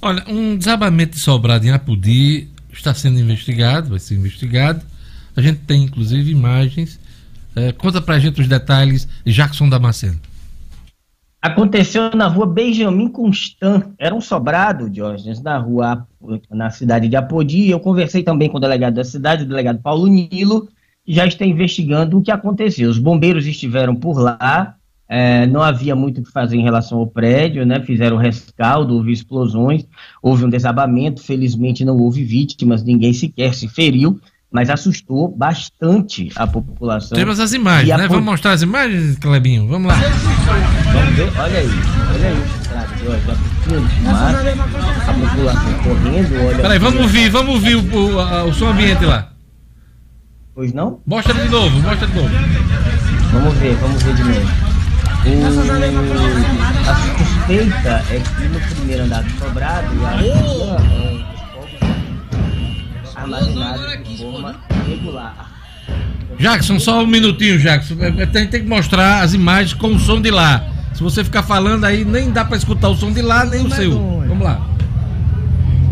Olha, 0.00 0.22
um 0.28 0.56
desabamento 0.56 1.14
de 1.14 1.20
sobrado 1.20 1.66
em 1.66 1.70
Apudi 1.70 2.48
está 2.70 2.92
sendo 2.92 3.18
investigado, 3.18 3.90
vai 3.90 3.98
ser 3.98 4.14
investigado. 4.14 4.84
A 5.34 5.40
gente 5.40 5.60
tem 5.60 5.82
inclusive 5.82 6.30
imagens. 6.30 7.00
É, 7.56 7.72
conta 7.72 8.00
pra 8.02 8.18
gente 8.18 8.40
os 8.40 8.46
detalhes, 8.46 9.08
Jackson 9.24 9.68
Damasceno. 9.68 10.20
Aconteceu 11.44 12.10
na 12.14 12.26
rua 12.26 12.46
Benjamin 12.46 13.06
Constant, 13.06 13.92
era 13.98 14.14
um 14.14 14.20
sobrado, 14.22 14.88
Diógenes, 14.88 15.42
na 15.42 15.58
rua, 15.58 16.08
na 16.50 16.70
cidade 16.70 17.06
de 17.06 17.16
Apodi. 17.16 17.68
Eu 17.68 17.78
conversei 17.78 18.22
também 18.22 18.48
com 18.48 18.56
o 18.56 18.60
delegado 18.60 18.94
da 18.94 19.04
cidade, 19.04 19.44
o 19.44 19.46
delegado 19.46 19.78
Paulo 19.82 20.06
Nilo, 20.06 20.66
que 21.04 21.12
já 21.12 21.26
está 21.26 21.44
investigando 21.44 22.16
o 22.16 22.22
que 22.22 22.30
aconteceu. 22.30 22.88
Os 22.88 22.98
bombeiros 22.98 23.46
estiveram 23.46 23.94
por 23.94 24.18
lá, 24.18 24.76
é, 25.06 25.46
não 25.46 25.60
havia 25.60 25.94
muito 25.94 26.22
o 26.22 26.24
que 26.24 26.32
fazer 26.32 26.56
em 26.56 26.62
relação 26.62 26.96
ao 26.96 27.06
prédio, 27.06 27.66
né? 27.66 27.78
Fizeram 27.82 28.16
rescaldo, 28.16 28.94
houve 28.94 29.12
explosões, 29.12 29.86
houve 30.22 30.46
um 30.46 30.48
desabamento, 30.48 31.22
felizmente 31.22 31.84
não 31.84 31.98
houve 31.98 32.24
vítimas, 32.24 32.82
ninguém 32.82 33.12
sequer 33.12 33.52
se 33.52 33.68
feriu, 33.68 34.18
mas 34.54 34.70
assustou 34.70 35.28
bastante 35.36 36.30
a 36.36 36.46
população. 36.46 37.18
Temos 37.18 37.40
as 37.40 37.52
imagens, 37.52 37.98
né? 37.98 38.06
Vamos 38.06 38.24
mostrar 38.24 38.52
as 38.52 38.62
imagens, 38.62 39.18
Clebinho? 39.18 39.66
Vamos 39.66 39.88
lá. 39.88 39.96
Vamos 39.96 41.14
ver, 41.16 41.28
olha 41.36 41.58
aí, 41.58 41.68
olha 42.14 42.28
aí, 42.28 42.44
a 45.08 45.12
população 45.12 45.74
correndo, 45.82 46.46
olha. 46.46 46.58
Peraí, 46.58 46.78
vamos 46.78 47.00
ouvir, 47.00 47.30
vamos 47.30 47.54
ouvir 47.56 47.74
o, 47.74 47.80
o, 47.80 48.48
o 48.48 48.54
som 48.54 48.68
ambiente 48.68 49.04
lá. 49.04 49.32
Pois 50.54 50.72
não? 50.72 51.00
Mostra 51.04 51.34
de 51.34 51.48
novo, 51.48 51.76
mostra 51.80 52.06
de 52.06 52.14
novo. 52.14 52.30
Vamos 53.32 53.54
ver, 53.54 53.74
vamos 53.74 54.00
ver 54.04 54.14
de 54.14 54.22
novo. 54.22 54.74
O, 55.26 55.46
a 56.88 56.94
suspeita 57.18 58.04
é 58.08 58.20
que 58.20 58.48
no 58.48 58.60
primeiro 58.60 59.02
andar 59.02 59.24
do 59.24 59.30
sobrado 59.30 59.88
é, 60.06 61.33
armazenado 63.24 64.04
de 64.04 64.18
forma 64.18 64.56
regular. 64.86 65.50
Jackson, 66.38 66.78
só 66.78 67.02
um 67.02 67.06
minutinho, 67.06 67.58
Jackson. 67.58 67.94
É, 68.00 68.22
é, 68.22 68.26
tem, 68.26 68.46
tem 68.46 68.62
que 68.62 68.68
mostrar 68.68 69.22
as 69.22 69.34
imagens 69.34 69.72
com 69.72 69.88
o 69.88 69.98
som 69.98 70.20
de 70.20 70.30
lá. 70.30 70.64
Se 70.92 71.02
você 71.02 71.24
ficar 71.24 71.42
falando 71.42 71.84
aí, 71.84 72.04
nem 72.04 72.30
dá 72.30 72.44
pra 72.44 72.56
escutar 72.56 72.88
o 72.88 72.94
som 72.94 73.12
de 73.12 73.22
lá, 73.22 73.44
nem 73.44 73.66
o 73.66 73.70
seu. 73.70 73.92
Vamos 74.28 74.44
lá. 74.44 74.60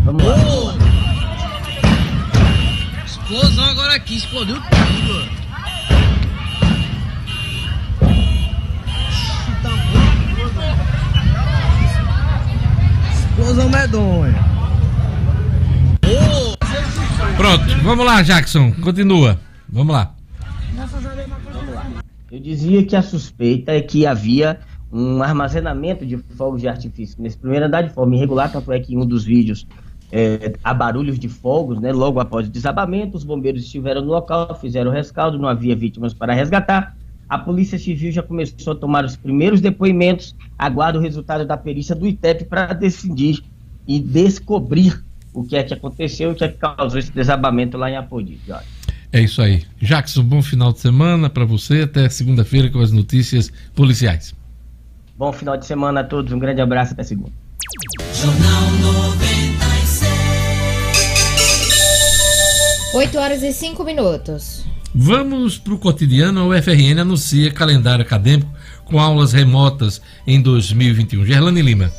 Vamos 0.04 0.24
lá. 0.24 0.74
Explosão 3.04 3.64
agora 3.64 3.94
aqui, 3.94 4.16
explodiu 4.16 4.56
tudo. 4.56 5.42
Explosão 13.12 13.68
medonha. 13.70 14.51
Pronto, 17.43 17.64
vamos 17.82 18.07
lá, 18.07 18.22
Jackson. 18.22 18.70
Continua. 18.70 19.36
Vamos 19.68 19.93
lá. 19.93 20.14
Eu 22.30 22.38
dizia 22.38 22.84
que 22.86 22.95
a 22.95 23.03
suspeita 23.03 23.72
é 23.72 23.80
que 23.80 24.07
havia 24.07 24.61
um 24.93 25.20
armazenamento 25.20 26.07
de 26.07 26.18
fogos 26.36 26.61
de 26.61 26.68
artifício 26.68 27.20
nesse 27.20 27.36
primeiro 27.36 27.66
andar 27.66 27.82
de 27.82 27.93
forma 27.93 28.14
irregular, 28.14 28.53
tanto 28.53 28.70
é 28.70 28.78
que 28.78 28.95
em 28.95 28.97
um 28.97 29.05
dos 29.05 29.24
vídeos 29.24 29.66
é, 30.12 30.53
há 30.62 30.72
barulhos 30.72 31.18
de 31.18 31.28
fogos, 31.28 31.80
né? 31.80 31.90
Logo 31.90 32.20
após 32.20 32.47
o 32.47 32.51
desabamento, 32.51 33.16
os 33.16 33.24
bombeiros 33.24 33.64
estiveram 33.64 34.03
no 34.03 34.12
local, 34.12 34.57
fizeram 34.61 34.93
o 34.93 34.95
rescaldo, 34.95 35.36
não 35.36 35.49
havia 35.49 35.74
vítimas 35.74 36.14
para 36.14 36.32
resgatar. 36.32 36.97
A 37.28 37.38
Polícia 37.38 37.76
Civil 37.76 38.12
já 38.12 38.22
começou 38.22 38.74
a 38.74 38.76
tomar 38.76 39.05
os 39.05 39.16
primeiros 39.16 39.61
depoimentos, 39.61 40.32
aguarda 40.57 40.97
o 40.97 41.03
resultado 41.03 41.45
da 41.45 41.57
perícia 41.57 41.97
do 41.97 42.07
ITEP 42.07 42.45
para 42.45 42.72
decidir 42.72 43.43
e 43.84 43.99
descobrir 43.99 45.03
o 45.32 45.44
que 45.44 45.56
é 45.56 45.62
que 45.62 45.74
aconteceu 45.74 46.30
e 46.30 46.32
o 46.32 46.34
que 46.36 46.44
é 46.44 46.48
que 46.48 46.58
causou 46.58 46.98
esse 46.98 47.12
desabamento 47.12 47.76
lá 47.76 47.90
em 47.90 47.96
Apodi. 47.96 48.38
É 49.12 49.20
isso 49.20 49.42
aí. 49.42 49.64
Jackson, 49.80 50.22
bom 50.22 50.42
final 50.42 50.72
de 50.72 50.80
semana 50.80 51.28
para 51.28 51.44
você. 51.44 51.82
Até 51.82 52.08
segunda-feira 52.08 52.70
com 52.70 52.80
as 52.80 52.92
notícias 52.92 53.52
policiais. 53.74 54.34
Bom 55.16 55.32
final 55.32 55.56
de 55.56 55.66
semana 55.66 56.00
a 56.00 56.04
todos. 56.04 56.32
Um 56.32 56.38
grande 56.38 56.60
abraço 56.60 56.92
até 56.94 57.02
segunda. 57.02 57.32
Jornal 58.14 58.70
96. 58.80 60.12
8 62.94 63.18
horas 63.18 63.42
e 63.42 63.52
5 63.52 63.84
minutos. 63.84 64.64
Vamos 64.94 65.58
para 65.58 65.74
o 65.74 65.78
cotidiano. 65.78 66.40
A 66.40 66.46
UFRN 66.46 67.00
anuncia 67.00 67.50
calendário 67.50 68.04
acadêmico 68.04 68.50
com 68.84 68.98
aulas 68.98 69.32
remotas 69.32 70.02
em 70.26 70.40
2021. 70.40 71.24
Gerlane 71.24 71.62
Lima. 71.62 71.90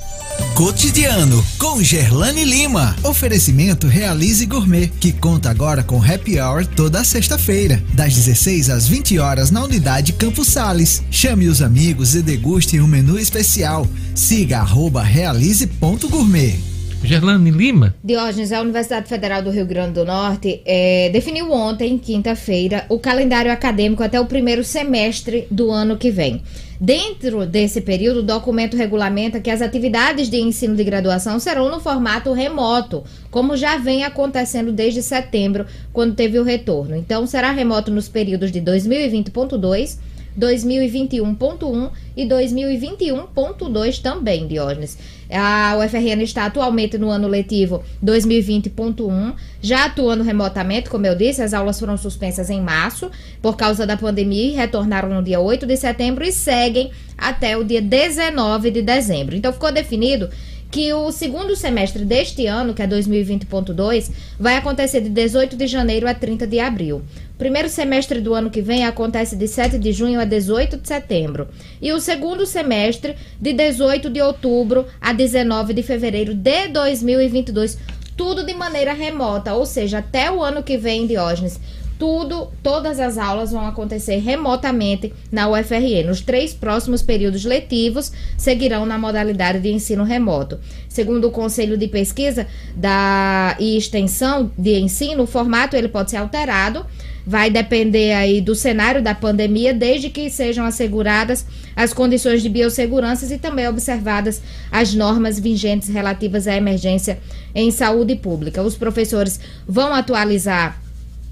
Cotidiano 0.56 1.44
com 1.58 1.82
Gerlane 1.82 2.44
Lima. 2.44 2.96
Oferecimento 3.04 3.88
Realize 3.88 4.46
Gourmet, 4.46 4.88
que 4.88 5.12
conta 5.12 5.50
agora 5.50 5.84
com 5.84 5.98
happy 5.98 6.40
hour 6.40 6.64
toda 6.64 7.04
sexta-feira, 7.04 7.84
das 7.94 8.14
16 8.14 8.70
às 8.70 8.88
20 8.88 9.18
horas 9.18 9.50
na 9.50 9.64
unidade 9.64 10.14
Campos 10.14 10.50
Sales. 10.50 11.02
Chame 11.10 11.48
os 11.48 11.60
amigos 11.60 12.14
e 12.14 12.22
deguste 12.22 12.80
um 12.80 12.86
menu 12.86 13.18
especial. 13.18 13.88
Siga 14.14 14.60
arroba 14.60 15.02
realize.gourmet. 15.02 16.73
Gerlane 17.04 17.52
Lima. 17.52 17.94
Diógenes, 18.02 18.54
a 18.54 18.62
Universidade 18.62 19.10
Federal 19.10 19.42
do 19.42 19.52
Rio 19.52 19.66
Grande 19.66 19.94
do 19.94 20.06
Norte 20.06 20.62
é, 20.66 21.10
definiu 21.12 21.52
ontem, 21.52 21.98
quinta-feira, 21.98 22.86
o 22.88 22.98
calendário 22.98 23.52
acadêmico 23.52 24.02
até 24.02 24.20
o 24.20 24.26
primeiro 24.26 24.64
semestre 24.64 25.46
do 25.52 25.70
ano 25.70 25.98
que 25.98 26.10
vem. 26.10 26.42
Dentro 26.80 27.46
desse 27.46 27.82
período, 27.82 28.22
o 28.22 28.24
documento 28.24 28.78
regulamenta 28.78 29.40
que 29.40 29.50
as 29.50 29.62
atividades 29.62 30.30
de 30.30 30.38
ensino 30.38 30.76
de 30.76 30.84
graduação 30.84 31.40
serão 31.40 31.70
no 31.70 31.80
formato 31.80 32.32
remoto, 32.32 33.04
como 33.30 33.58
já 33.58 33.78
vem 33.78 34.04
acontecendo 34.04 34.72
desde 34.72 35.04
setembro, 35.04 35.66
quando 35.92 36.16
teve 36.16 36.40
o 36.40 36.44
retorno. 36.44 36.96
Então, 36.96 37.28
será 37.28 37.52
remoto 37.52 37.92
nos 37.92 38.08
períodos 38.08 38.52
de 38.52 38.62
2020.2 38.62 39.98
2021.1 40.38 41.92
e 42.16 42.26
2021.2 42.26 44.02
também, 44.02 44.48
Diógenes. 44.48 44.98
A 45.36 45.76
UFRN 45.78 46.22
está 46.22 46.46
atualmente 46.46 46.96
no 46.98 47.10
ano 47.10 47.28
letivo 47.28 47.84
2020.1, 48.06 49.34
já 49.62 49.86
atuando 49.86 50.24
remotamente, 50.24 50.90
como 50.90 51.08
eu 51.08 51.16
disse, 51.16 51.42
as 51.42 51.56
aulas 51.56 51.80
foram 51.80 51.98
suspensas 51.98 52.52
em 52.52 52.62
março 52.62 53.10
por 53.42 53.58
causa 53.58 53.88
da 53.88 53.98
pandemia 53.98 54.52
e 54.52 54.52
retornaram 54.52 55.10
no 55.10 55.24
dia 55.24 55.40
8 55.40 55.66
de 55.66 55.76
setembro 55.76 56.24
e 56.24 56.32
seguem 56.32 56.92
até 57.18 57.58
o 57.58 57.64
dia 57.64 57.82
19 57.82 58.70
de 58.70 58.84
dezembro. 58.84 59.36
Então 59.36 59.52
ficou 59.52 59.72
definido 59.72 60.30
que 60.74 60.92
o 60.92 61.12
segundo 61.12 61.56
semestre 61.56 62.04
deste 62.04 62.48
ano, 62.48 62.74
que 62.74 62.82
é 62.82 62.88
2020.2, 62.88 64.10
vai 64.40 64.58
acontecer 64.58 65.02
de 65.02 65.10
18 65.10 65.56
de 65.56 65.68
janeiro 65.68 66.08
a 66.08 66.16
30 66.16 66.48
de 66.48 66.60
abril. 66.60 67.04
Primeiro 67.38 67.68
semestre 67.68 68.22
do 68.22 68.34
ano 68.34 68.52
que 68.52 68.62
vem 68.62 68.86
acontece 68.86 69.36
de 69.36 69.48
7 69.48 69.80
de 69.80 69.92
junho 69.92 70.20
a 70.20 70.26
18 70.26 70.78
de 70.78 70.88
setembro. 70.88 71.48
E 71.82 71.92
o 71.92 72.00
segundo 72.00 72.46
semestre, 72.46 73.16
de 73.42 73.54
18 73.54 74.10
de 74.10 74.22
outubro 74.22 74.86
a 75.02 75.12
19 75.12 75.74
de 75.74 75.82
fevereiro 75.82 76.34
de 76.34 76.68
2022. 76.68 77.78
tudo 78.16 78.46
de 78.46 78.54
maneira 78.54 78.94
remota, 78.94 79.56
ou 79.56 79.66
seja, 79.66 79.98
até 79.98 80.32
o 80.32 80.44
ano 80.44 80.62
que 80.62 80.78
vem, 80.78 81.08
Diógenes, 81.08 81.60
tudo, 81.98 82.52
todas 82.62 83.00
as 83.00 83.18
aulas 83.18 83.52
vão 83.52 83.66
acontecer 83.66 84.18
remotamente 84.18 85.12
na 85.32 85.48
UFRN. 85.48 86.12
Os 86.12 86.22
três 86.22 86.54
próximos 86.54 87.02
períodos 87.02 87.46
letivos 87.46 88.12
seguirão 88.38 88.86
na 88.86 88.98
modalidade 88.98 89.60
de 89.60 89.72
ensino 89.72 90.04
remoto. 90.04 90.60
Segundo 90.88 91.28
o 91.28 91.32
Conselho 91.32 91.78
de 91.78 91.88
Pesquisa 91.88 92.46
da 92.76 93.56
e 93.60 93.78
Extensão 93.78 94.52
de 94.58 94.80
Ensino, 94.80 95.24
o 95.24 95.28
formato 95.28 95.76
ele 95.76 95.88
pode 95.88 96.12
ser 96.12 96.18
alterado 96.18 96.86
vai 97.26 97.50
depender 97.50 98.14
aí 98.14 98.42
do 98.42 98.54
cenário 98.54 99.02
da 99.02 99.16
pandemia, 99.16 99.74
desde 99.74 100.10
que 100.10 100.30
sejam 100.30 100.66
asseguradas 100.66 101.46
as 101.76 101.94
condições 101.94 102.42
de 102.42 102.50
biossegurança 102.50 103.34
e 103.34 103.38
também 103.38 103.68
observadas 103.68 104.42
as 104.72 104.94
normas 104.94 105.40
vigentes 105.40 105.88
relativas 105.88 106.48
à 106.48 106.56
emergência 106.56 107.20
em 107.56 107.72
saúde 107.72 108.16
pública. 108.16 108.62
Os 108.62 108.76
professores 108.76 109.40
vão 109.68 109.94
atualizar 109.94 110.82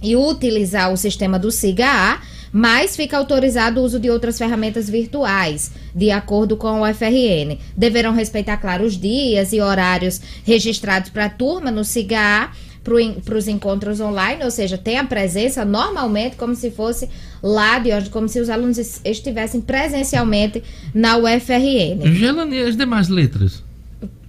e 0.01 0.15
utilizar 0.15 0.91
o 0.91 0.97
sistema 0.97 1.37
do 1.37 1.51
SIGA-A, 1.51 2.21
mas 2.51 2.95
fica 2.95 3.17
autorizado 3.17 3.79
o 3.79 3.83
uso 3.83 3.99
de 3.99 4.09
outras 4.09 4.37
ferramentas 4.37 4.89
virtuais, 4.89 5.71
de 5.95 6.11
acordo 6.11 6.57
com 6.57 6.81
o 6.81 6.93
FRN. 6.93 7.57
Deverão 7.77 8.13
respeitar, 8.13 8.57
claro, 8.57 8.83
os 8.83 8.97
dias 8.99 9.53
e 9.53 9.61
horários 9.61 10.19
registrados 10.43 11.09
para 11.11 11.25
a 11.25 11.29
turma 11.29 11.71
no 11.71 11.85
SIGA-A 11.85 12.51
para 12.84 13.38
os 13.38 13.47
encontros 13.47 13.99
online, 13.99 14.43
ou 14.43 14.51
seja, 14.51 14.77
tem 14.77 14.97
a 14.97 15.03
presença 15.03 15.63
normalmente 15.63 16.36
como 16.36 16.55
se 16.55 16.71
fosse 16.71 17.07
lá 17.41 17.77
de 17.79 17.93
hoje, 17.93 18.09
como 18.09 18.27
se 18.27 18.39
os 18.39 18.49
alunos 18.49 18.77
estivessem 19.03 19.61
presencialmente 19.61 20.63
na 20.93 21.17
UFRN. 21.17 22.13
Gelane, 22.13 22.59
as 22.59 22.75
demais 22.75 23.07
letras? 23.07 23.63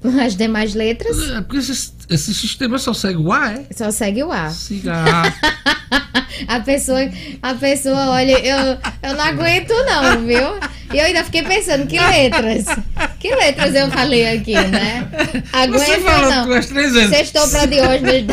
As 0.21 0.35
demais 0.37 0.75
letras? 0.75 1.17
É, 1.31 1.41
porque 1.43 1.61
esse 2.13 2.35
sistema 2.35 2.79
só 2.79 2.93
segue 2.93 3.19
o 3.19 3.33
A, 3.33 3.53
é? 3.53 3.67
Só 3.75 3.91
segue 3.91 4.23
o 4.23 4.33
A. 4.33 4.51
Siga 4.51 4.93
A. 4.95 5.83
a 6.49 6.61
pessoa, 6.61 6.99
a 7.43 7.55
pessoa, 7.55 8.11
olha, 8.11 8.39
eu, 8.39 8.79
eu 9.03 9.15
não 9.15 9.25
aguento 9.25 9.73
não, 9.85 10.25
viu? 10.25 10.59
E 10.93 10.99
eu 10.99 11.07
ainda 11.07 11.25
fiquei 11.25 11.43
pensando, 11.43 11.87
que 11.87 11.99
letras? 11.99 12.67
Que 13.19 13.35
letras 13.35 13.75
eu 13.75 13.91
falei 13.91 14.29
aqui, 14.29 14.55
né? 14.55 15.09
Aguenta 15.53 15.85
Você 15.85 16.01
falou 16.01 16.31
não. 16.31 16.47
umas 16.47 16.67
três 16.67 16.93
vezes. 16.93 17.09
Sextou 17.09 17.49
pra 17.49 17.65
de 17.65 17.81
hoje. 17.81 18.27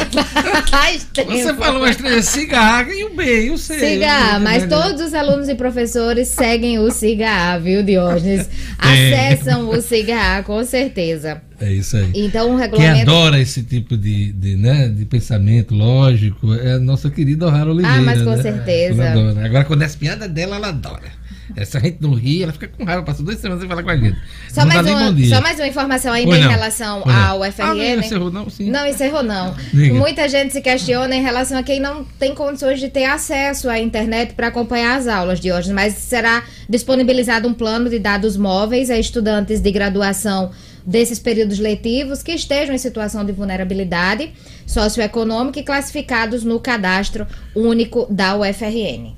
Você 1.26 1.54
falou 1.54 1.82
umas 1.82 1.96
três 1.96 2.16
vezes, 2.16 2.30
cigarra 2.30 2.92
e 2.92 3.06
o 3.06 3.16
B, 3.16 3.50
eu 3.50 3.58
sei. 3.58 3.80
Cigarra, 3.80 4.40
mas 4.40 4.68
todos 4.68 5.00
os 5.00 5.14
alunos 5.14 5.48
e 5.48 5.56
professores 5.56 6.28
seguem 6.28 6.80
o 6.80 6.92
cigarra, 6.92 7.60
viu, 7.60 7.82
Diógenes? 7.82 8.50
Acessam 8.78 9.70
o 9.70 9.82
cigarra, 9.82 10.44
com 10.44 10.62
certeza. 10.66 11.42
É 11.62 11.72
isso 11.72 11.98
aí. 11.98 12.12
Então 12.16 12.52
o 12.52 12.58
regulamento. 12.58 12.94
Quem 12.94 13.02
adora 13.02 13.40
esse 13.40 13.64
tipo 13.70 13.96
de, 13.96 14.34
de, 14.34 14.56
né, 14.56 14.90
de 14.90 15.06
pensamento 15.06 15.76
lógico 15.76 16.54
é 16.56 16.74
a 16.74 16.80
nossa 16.80 17.10
querida 17.10 17.46
O'Hara 17.46 17.70
Oliveira. 17.70 17.98
Ah, 17.98 18.02
mas 18.02 18.22
com 18.22 18.36
né? 18.36 18.42
certeza. 18.42 19.12
Agora, 19.46 19.64
quando 19.66 19.84
é 19.84 19.86
as 19.86 19.96
piadas 19.96 20.30
dela, 20.30 20.56
ela 20.56 20.70
adora. 20.70 21.20
Se 21.66 21.78
a 21.78 21.80
gente 21.80 21.98
não 22.02 22.14
ri, 22.14 22.44
ela 22.44 22.52
fica 22.52 22.68
com 22.68 22.84
raiva, 22.84 23.04
passa 23.04 23.24
duas 23.24 23.40
semanas 23.40 23.62
sem 23.62 23.70
falar 23.70 23.84
com 23.84 23.90
a 23.90 23.98
gente. 23.98 24.18
Só, 24.50 24.66
mais 24.66 24.88
uma, 24.88 25.26
só 25.26 25.42
mais 25.42 25.60
uma 25.60 25.68
informação 25.68 26.14
ainda 26.14 26.38
em 26.38 26.48
relação 26.48 27.04
ao 27.10 27.44
FRN. 27.52 27.64
Ah, 27.64 27.74
não 27.76 28.00
encerrou, 28.00 28.32
não? 28.32 28.50
Sim. 28.50 28.70
Não 28.70 28.88
encerrou, 28.88 29.24
não. 29.24 29.56
Diga. 29.74 29.94
Muita 29.96 30.28
gente 30.30 30.54
se 30.54 30.62
questiona 30.62 31.16
em 31.16 31.22
relação 31.22 31.58
a 31.58 31.64
quem 31.64 31.80
não 31.80 32.04
tem 32.04 32.36
condições 32.36 32.80
de 32.80 32.90
ter 32.90 33.06
acesso 33.06 33.70
à 33.70 33.80
internet 33.80 34.34
para 34.34 34.48
acompanhar 34.48 34.98
as 34.98 35.08
aulas 35.08 35.40
de 35.40 35.52
hoje, 35.52 35.74
mas 35.74 35.94
será 35.96 36.44
disponibilizado 36.68 37.48
um 37.48 37.54
plano 37.54 37.90
de 37.90 38.00
dados 38.00 38.38
móveis 38.38 38.90
a 38.90 38.98
estudantes 38.98 39.60
de 39.60 39.72
graduação 39.72 40.52
desses 40.86 41.20
períodos 41.20 41.60
letivos 41.60 42.24
que 42.24 42.32
estejam 42.32 42.74
em 42.74 42.78
situação 42.78 43.24
de 43.26 43.32
vulnerabilidade 43.32 44.32
socioeconômica 44.66 45.60
e 45.60 45.64
classificados 45.64 46.44
no 46.44 46.60
cadastro 46.60 47.28
único 47.56 48.08
da 48.10 48.36
UFRN. 48.36 49.16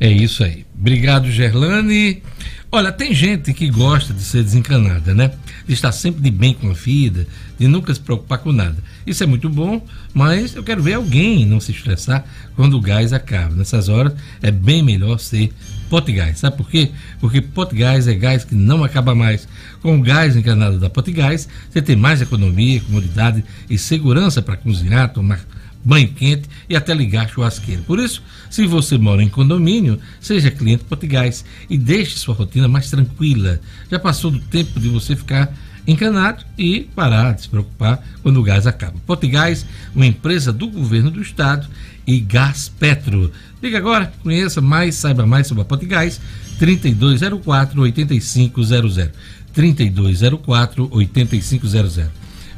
É 0.00 0.10
isso 0.10 0.42
aí. 0.42 0.64
Obrigado, 0.78 1.30
Gerlane. 1.30 2.22
Olha, 2.70 2.90
tem 2.90 3.14
gente 3.14 3.54
que 3.54 3.70
gosta 3.70 4.12
de 4.12 4.22
ser 4.22 4.42
desencanada, 4.42 5.14
né? 5.14 5.30
De 5.64 5.72
estar 5.72 5.92
sempre 5.92 6.20
de 6.20 6.30
bem 6.30 6.52
com 6.52 6.70
a 6.70 6.72
vida, 6.72 7.24
de 7.56 7.68
nunca 7.68 7.94
se 7.94 8.00
preocupar 8.00 8.38
com 8.38 8.50
nada. 8.50 8.76
Isso 9.06 9.22
é 9.22 9.26
muito 9.26 9.48
bom, 9.48 9.80
mas 10.12 10.56
eu 10.56 10.64
quero 10.64 10.82
ver 10.82 10.94
alguém 10.94 11.46
não 11.46 11.60
se 11.60 11.70
estressar 11.70 12.24
quando 12.56 12.76
o 12.76 12.80
gás 12.80 13.12
acaba. 13.12 13.54
Nessas 13.54 13.88
horas 13.88 14.12
é 14.42 14.50
bem 14.50 14.82
melhor 14.82 15.20
ser 15.20 15.52
Potigás. 15.88 16.40
Sabe 16.40 16.56
por 16.56 16.68
quê? 16.68 16.90
Porque 17.20 17.40
Potigás 17.40 18.08
é 18.08 18.14
gás 18.14 18.44
que 18.44 18.56
não 18.56 18.82
acaba 18.82 19.14
mais. 19.14 19.46
Com 19.80 19.96
o 19.96 20.02
gás 20.02 20.34
encanado 20.34 20.80
da 20.80 20.90
Potigás, 20.90 21.48
você 21.70 21.80
tem 21.80 21.94
mais 21.94 22.20
economia, 22.20 22.80
comodidade 22.80 23.44
e 23.70 23.78
segurança 23.78 24.42
para 24.42 24.56
cozinhar, 24.56 25.12
tomar 25.12 25.38
banho 25.84 26.08
quente 26.08 26.48
e 26.68 26.74
até 26.74 26.94
ligar 26.94 27.28
churrasqueira. 27.28 27.82
Por 27.82 27.98
isso, 27.98 28.22
se 28.50 28.66
você 28.66 28.96
mora 28.96 29.22
em 29.22 29.28
condomínio, 29.28 30.00
seja 30.20 30.50
cliente 30.50 30.84
Potigás 30.84 31.44
e 31.68 31.76
deixe 31.76 32.18
sua 32.18 32.34
rotina 32.34 32.66
mais 32.66 32.90
tranquila. 32.90 33.60
Já 33.90 33.98
passou 33.98 34.30
do 34.30 34.40
tempo 34.40 34.80
de 34.80 34.88
você 34.88 35.14
ficar 35.14 35.54
encanado 35.86 36.44
e 36.56 36.88
parar 36.94 37.34
de 37.34 37.42
se 37.42 37.48
preocupar 37.48 38.02
quando 38.22 38.40
o 38.40 38.42
gás 38.42 38.66
acaba. 38.66 38.94
Potigás, 39.06 39.66
uma 39.94 40.06
empresa 40.06 40.52
do 40.52 40.68
governo 40.68 41.10
do 41.10 41.20
estado 41.20 41.66
e 42.06 42.20
Gás 42.20 42.68
Petro. 42.68 43.30
Liga 43.62 43.78
agora, 43.78 44.12
conheça 44.22 44.60
mais, 44.60 44.94
saiba 44.94 45.26
mais 45.26 45.46
sobre 45.46 45.62
a 45.62 45.64
Potigás, 45.64 46.20
3204 46.58 47.80
8500. 47.80 49.10
3204 49.52 50.88
8500. 50.90 52.04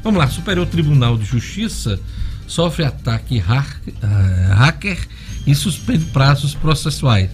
Vamos 0.03 0.19
lá, 0.19 0.27
Superior 0.27 0.65
Tribunal 0.67 1.17
de 1.17 1.25
Justiça 1.25 1.99
sofre 2.47 2.85
ataque 2.85 3.39
uh, 3.39 4.53
hacker 4.55 4.97
e 5.45 5.53
suspende 5.53 6.05
prazos 6.05 6.55
processuais. 6.55 7.29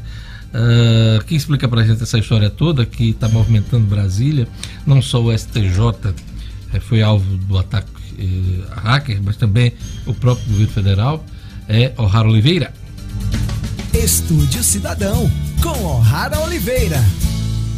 Uh, 0.53 1.23
quem 1.25 1.37
explica 1.37 1.67
para 1.67 1.81
a 1.81 1.85
gente 1.85 2.03
essa 2.03 2.19
história 2.19 2.49
toda 2.49 2.85
que 2.85 3.11
está 3.11 3.29
movimentando 3.29 3.85
Brasília, 3.85 4.47
não 4.85 5.01
só 5.01 5.21
o 5.21 5.35
STJ 5.35 6.13
eh, 6.73 6.79
foi 6.79 7.01
alvo 7.01 7.37
do 7.37 7.57
ataque 7.57 7.87
hacker, 8.83 9.19
mas 9.23 9.37
também 9.37 9.73
o 10.05 10.13
próprio 10.13 10.45
governo 10.47 10.71
federal, 10.71 11.25
é 11.67 11.93
O'Hara 11.97 12.27
Oliveira. 12.27 12.71
Estúdio 13.93 14.63
Cidadão, 14.63 15.31
com 15.61 15.69
O'Hara 15.69 16.39
Oliveira. 16.41 17.03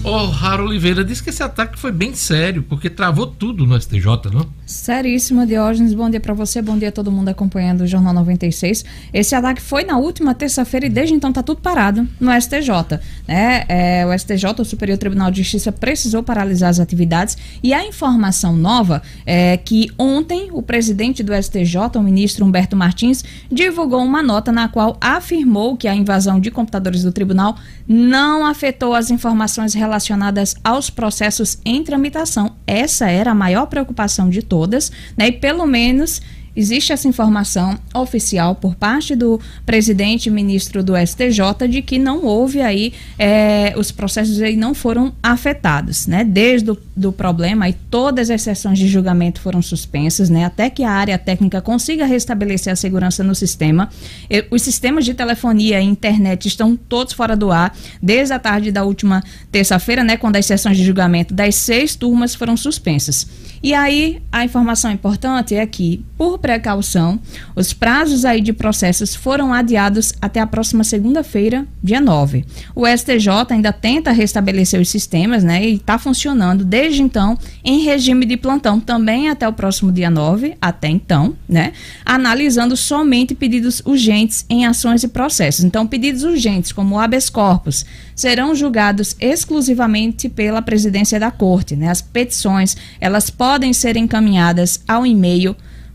O'Hara 0.05 0.63
Oliveira 0.63 1.03
disse 1.03 1.23
que 1.23 1.31
esse 1.31 1.41
ataque 1.41 1.79
foi 1.79 1.91
bem 1.91 2.13
sério, 2.13 2.61
porque 2.61 2.91
travou 2.91 3.25
tudo 3.25 3.65
no 3.65 3.79
STJ, 3.79 4.05
não? 4.31 4.47
Seríssimo, 4.63 5.47
Diógenes. 5.47 5.95
Bom 5.95 6.07
dia 6.11 6.19
para 6.19 6.33
você, 6.35 6.61
bom 6.61 6.77
dia 6.77 6.89
a 6.89 6.91
todo 6.91 7.11
mundo 7.11 7.29
acompanhando 7.29 7.81
o 7.81 7.87
Jornal 7.87 8.13
96. 8.13 8.85
Esse 9.11 9.33
ataque 9.33 9.59
foi 9.59 9.83
na 9.83 9.97
última 9.97 10.35
terça-feira 10.35 10.85
e 10.85 10.89
desde 10.89 11.15
então 11.15 11.31
está 11.31 11.41
tudo 11.41 11.59
parado 11.59 12.07
no 12.19 12.31
STJ. 12.39 12.99
Né? 13.28 13.65
É, 13.67 14.05
o 14.05 14.17
STJ, 14.17 14.61
o 14.61 14.65
Superior 14.65 14.97
Tribunal 14.97 15.32
de 15.32 15.41
Justiça, 15.41 15.71
precisou 15.71 16.21
paralisar 16.21 16.69
as 16.69 16.80
atividades 16.80 17.38
e 17.63 17.73
a 17.73 17.86
informação 17.86 18.55
nova 18.55 19.01
é 19.26 19.57
que 19.57 19.91
ontem 19.97 20.49
o 20.51 20.61
presidente 20.61 21.23
do 21.23 21.34
STJ, 21.34 21.78
o 21.95 22.01
ministro 22.01 22.45
Humberto 22.45 22.76
Martins, 22.76 23.23
divulgou 23.51 24.03
uma 24.03 24.21
nota 24.21 24.51
na 24.51 24.69
qual 24.69 24.97
afirmou 25.01 25.76
que 25.76 25.88
a 25.88 25.95
invasão 25.95 26.39
de 26.39 26.51
computadores 26.51 27.03
do 27.03 27.11
tribunal 27.11 27.55
não 27.88 28.45
afetou 28.45 28.93
as 28.93 29.09
informações 29.09 29.73
relacionadas 29.73 30.55
aos 30.63 30.89
processos 30.89 31.59
em 31.65 31.84
tramitação. 31.84 32.55
Essa 32.67 33.09
era 33.09 33.32
a 33.32 33.36
maior 33.36 33.65
preocupação 33.67 34.30
de 34.30 34.41
todas, 34.41 34.91
né? 35.17 35.28
E 35.28 35.32
pelo 35.32 35.65
menos 35.65 36.21
existe 36.55 36.93
essa 36.93 37.07
informação 37.07 37.77
oficial 37.93 38.55
por 38.55 38.75
parte 38.75 39.15
do 39.15 39.39
presidente 39.65 40.27
e 40.27 40.31
ministro 40.31 40.83
do 40.83 40.93
STJ 40.95 41.67
de 41.69 41.81
que 41.81 41.97
não 41.97 42.23
houve 42.23 42.61
aí, 42.61 42.93
é, 43.17 43.73
os 43.77 43.91
processos 43.91 44.41
aí 44.41 44.55
não 44.55 44.73
foram 44.73 45.13
afetados, 45.21 46.07
né? 46.07 46.23
Desde 46.23 46.71
o 46.71 46.77
do 46.95 47.11
problema 47.11 47.67
e 47.67 47.73
todas 47.73 48.29
as 48.29 48.41
sessões 48.41 48.79
de 48.79 48.87
julgamento 48.87 49.41
foram 49.41 49.61
suspensas, 49.61 50.29
né? 50.29 50.45
Até 50.45 50.69
que 50.69 50.83
a 50.83 50.91
área 50.91 51.17
técnica 51.17 51.61
consiga 51.61 52.05
restabelecer 52.05 52.71
a 52.71 52.75
segurança 52.75 53.21
no 53.21 53.35
sistema. 53.35 53.89
E, 54.29 54.45
os 54.49 54.61
sistemas 54.61 55.03
de 55.03 55.13
telefonia 55.13 55.81
e 55.81 55.83
internet 55.83 56.47
estão 56.47 56.75
todos 56.75 57.13
fora 57.13 57.35
do 57.35 57.51
ar 57.51 57.75
desde 58.01 58.33
a 58.33 58.39
tarde 58.39 58.71
da 58.71 58.83
última 58.85 59.21
terça-feira, 59.51 60.03
né? 60.03 60.15
Quando 60.15 60.37
as 60.37 60.45
sessões 60.45 60.77
de 60.77 60.85
julgamento 60.85 61.33
das 61.33 61.55
seis 61.55 61.95
turmas 61.95 62.33
foram 62.33 62.55
suspensas. 62.55 63.27
E 63.66 63.74
aí, 63.74 64.22
a 64.32 64.45
informação 64.45 64.91
importante 64.91 65.55
é 65.55 65.66
que, 65.66 66.05
por 66.16 66.38
precaução, 66.38 67.20
os 67.55 67.74
prazos 67.74 68.24
aí 68.24 68.39
de 68.39 68.53
processos 68.53 69.16
foram 69.16 69.51
adiados 69.51 70.13
até 70.22 70.39
a 70.39 70.45
próxima 70.45 70.84
segunda-feira, 70.84 71.66
dia 71.84 71.99
9. 71.99 72.45
O 72.76 72.86
STJ 72.86 73.28
ainda 73.49 73.74
tenta 73.74 74.11
restabelecer 74.11 74.80
os 74.80 74.88
sistemas, 74.88 75.43
né? 75.43 75.68
E 75.68 75.78
está 75.78 75.97
funcionando 75.97 76.63
desde 76.63 77.01
então 77.01 77.39
em 77.63 77.80
regime 77.80 78.28
de 78.28 78.38
plantão 78.38 78.80
também 78.80 79.30
até 79.30 79.47
o 79.47 79.53
próximo 79.53 79.91
dia 79.91 80.11
9, 80.11 80.55
até 80.61 80.88
então, 80.88 81.36
né? 81.49 81.74
Analisando 82.05 82.78
somente 82.78 83.34
pedidos 83.34 83.82
urgentes 83.84 84.45
em 84.47 84.68
ações 84.68 85.01
e 85.01 85.07
processos. 85.07 85.63
Então, 85.66 85.88
pedidos 85.88 86.22
urgentes, 86.22 86.72
como 86.72 86.99
habeas 86.99 87.32
corpus, 87.32 87.84
serão 88.16 88.55
julgados 88.55 89.16
exclusivamente 89.20 90.30
pela 90.30 90.61
presidência 90.61 91.20
da 91.20 91.30
corte, 91.30 91.76
né? 91.76 91.89
As 91.89 92.01
petições, 92.01 92.78
elas 92.99 93.30
podem 93.30 93.74
ser 93.74 93.97
encaminhadas 93.97 94.82
ao 94.88 95.05
e-mail 95.05 95.53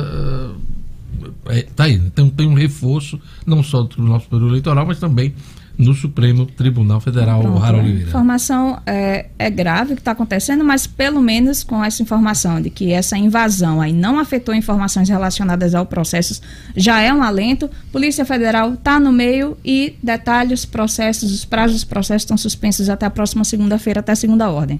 está 1.50 1.84
aí. 1.84 1.98
né? 1.98 2.04
Então 2.06 2.30
tem 2.30 2.46
um 2.46 2.54
reforço, 2.54 3.20
não 3.46 3.62
só 3.62 3.82
do 3.82 3.88
Tribunal 3.88 4.20
Superior 4.20 4.48
Eleitoral, 4.48 4.86
mas 4.86 4.98
também 4.98 5.34
no 5.76 5.94
Supremo 5.94 6.46
Tribunal 6.46 7.00
Federal, 7.00 7.40
Pronto, 7.40 7.62
a 7.62 7.70
Oliveira. 7.72 8.08
informação 8.08 8.80
é, 8.86 9.26
é 9.38 9.50
grave 9.50 9.92
o 9.92 9.96
que 9.96 10.02
está 10.02 10.12
acontecendo, 10.12 10.64
mas 10.64 10.86
pelo 10.86 11.20
menos 11.20 11.64
com 11.64 11.82
essa 11.82 12.02
informação 12.02 12.60
de 12.60 12.70
que 12.70 12.92
essa 12.92 13.16
invasão 13.16 13.80
aí 13.80 13.92
não 13.92 14.18
afetou 14.18 14.54
informações 14.54 15.08
relacionadas 15.08 15.74
ao 15.74 15.86
processo, 15.86 16.40
já 16.76 17.00
é 17.00 17.12
um 17.12 17.22
alento. 17.22 17.70
Polícia 17.90 18.24
Federal 18.24 18.74
está 18.74 19.00
no 19.00 19.10
meio 19.10 19.56
e 19.64 19.96
detalhe, 20.02 20.52
os 20.52 20.64
processos, 20.64 21.32
os 21.32 21.44
prazos 21.44 21.76
dos 21.76 21.84
processos 21.84 22.22
estão 22.22 22.36
suspensos 22.36 22.88
até 22.88 23.06
a 23.06 23.10
próxima 23.10 23.44
segunda-feira, 23.44 24.00
até 24.00 24.14
segunda 24.14 24.50
ordem. 24.50 24.78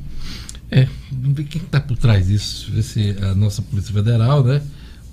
É, 0.75 0.89
vamos 1.11 1.37
ver 1.37 1.45
quem 1.45 1.61
está 1.61 1.79
por 1.79 1.99
trás 1.99 2.27
disso. 2.27 2.73
Ver 2.73 2.83
se 2.83 3.15
a 3.21 3.35
nossa 3.35 3.61
Polícia 3.61 3.93
Federal, 3.93 4.43
né? 4.43 4.63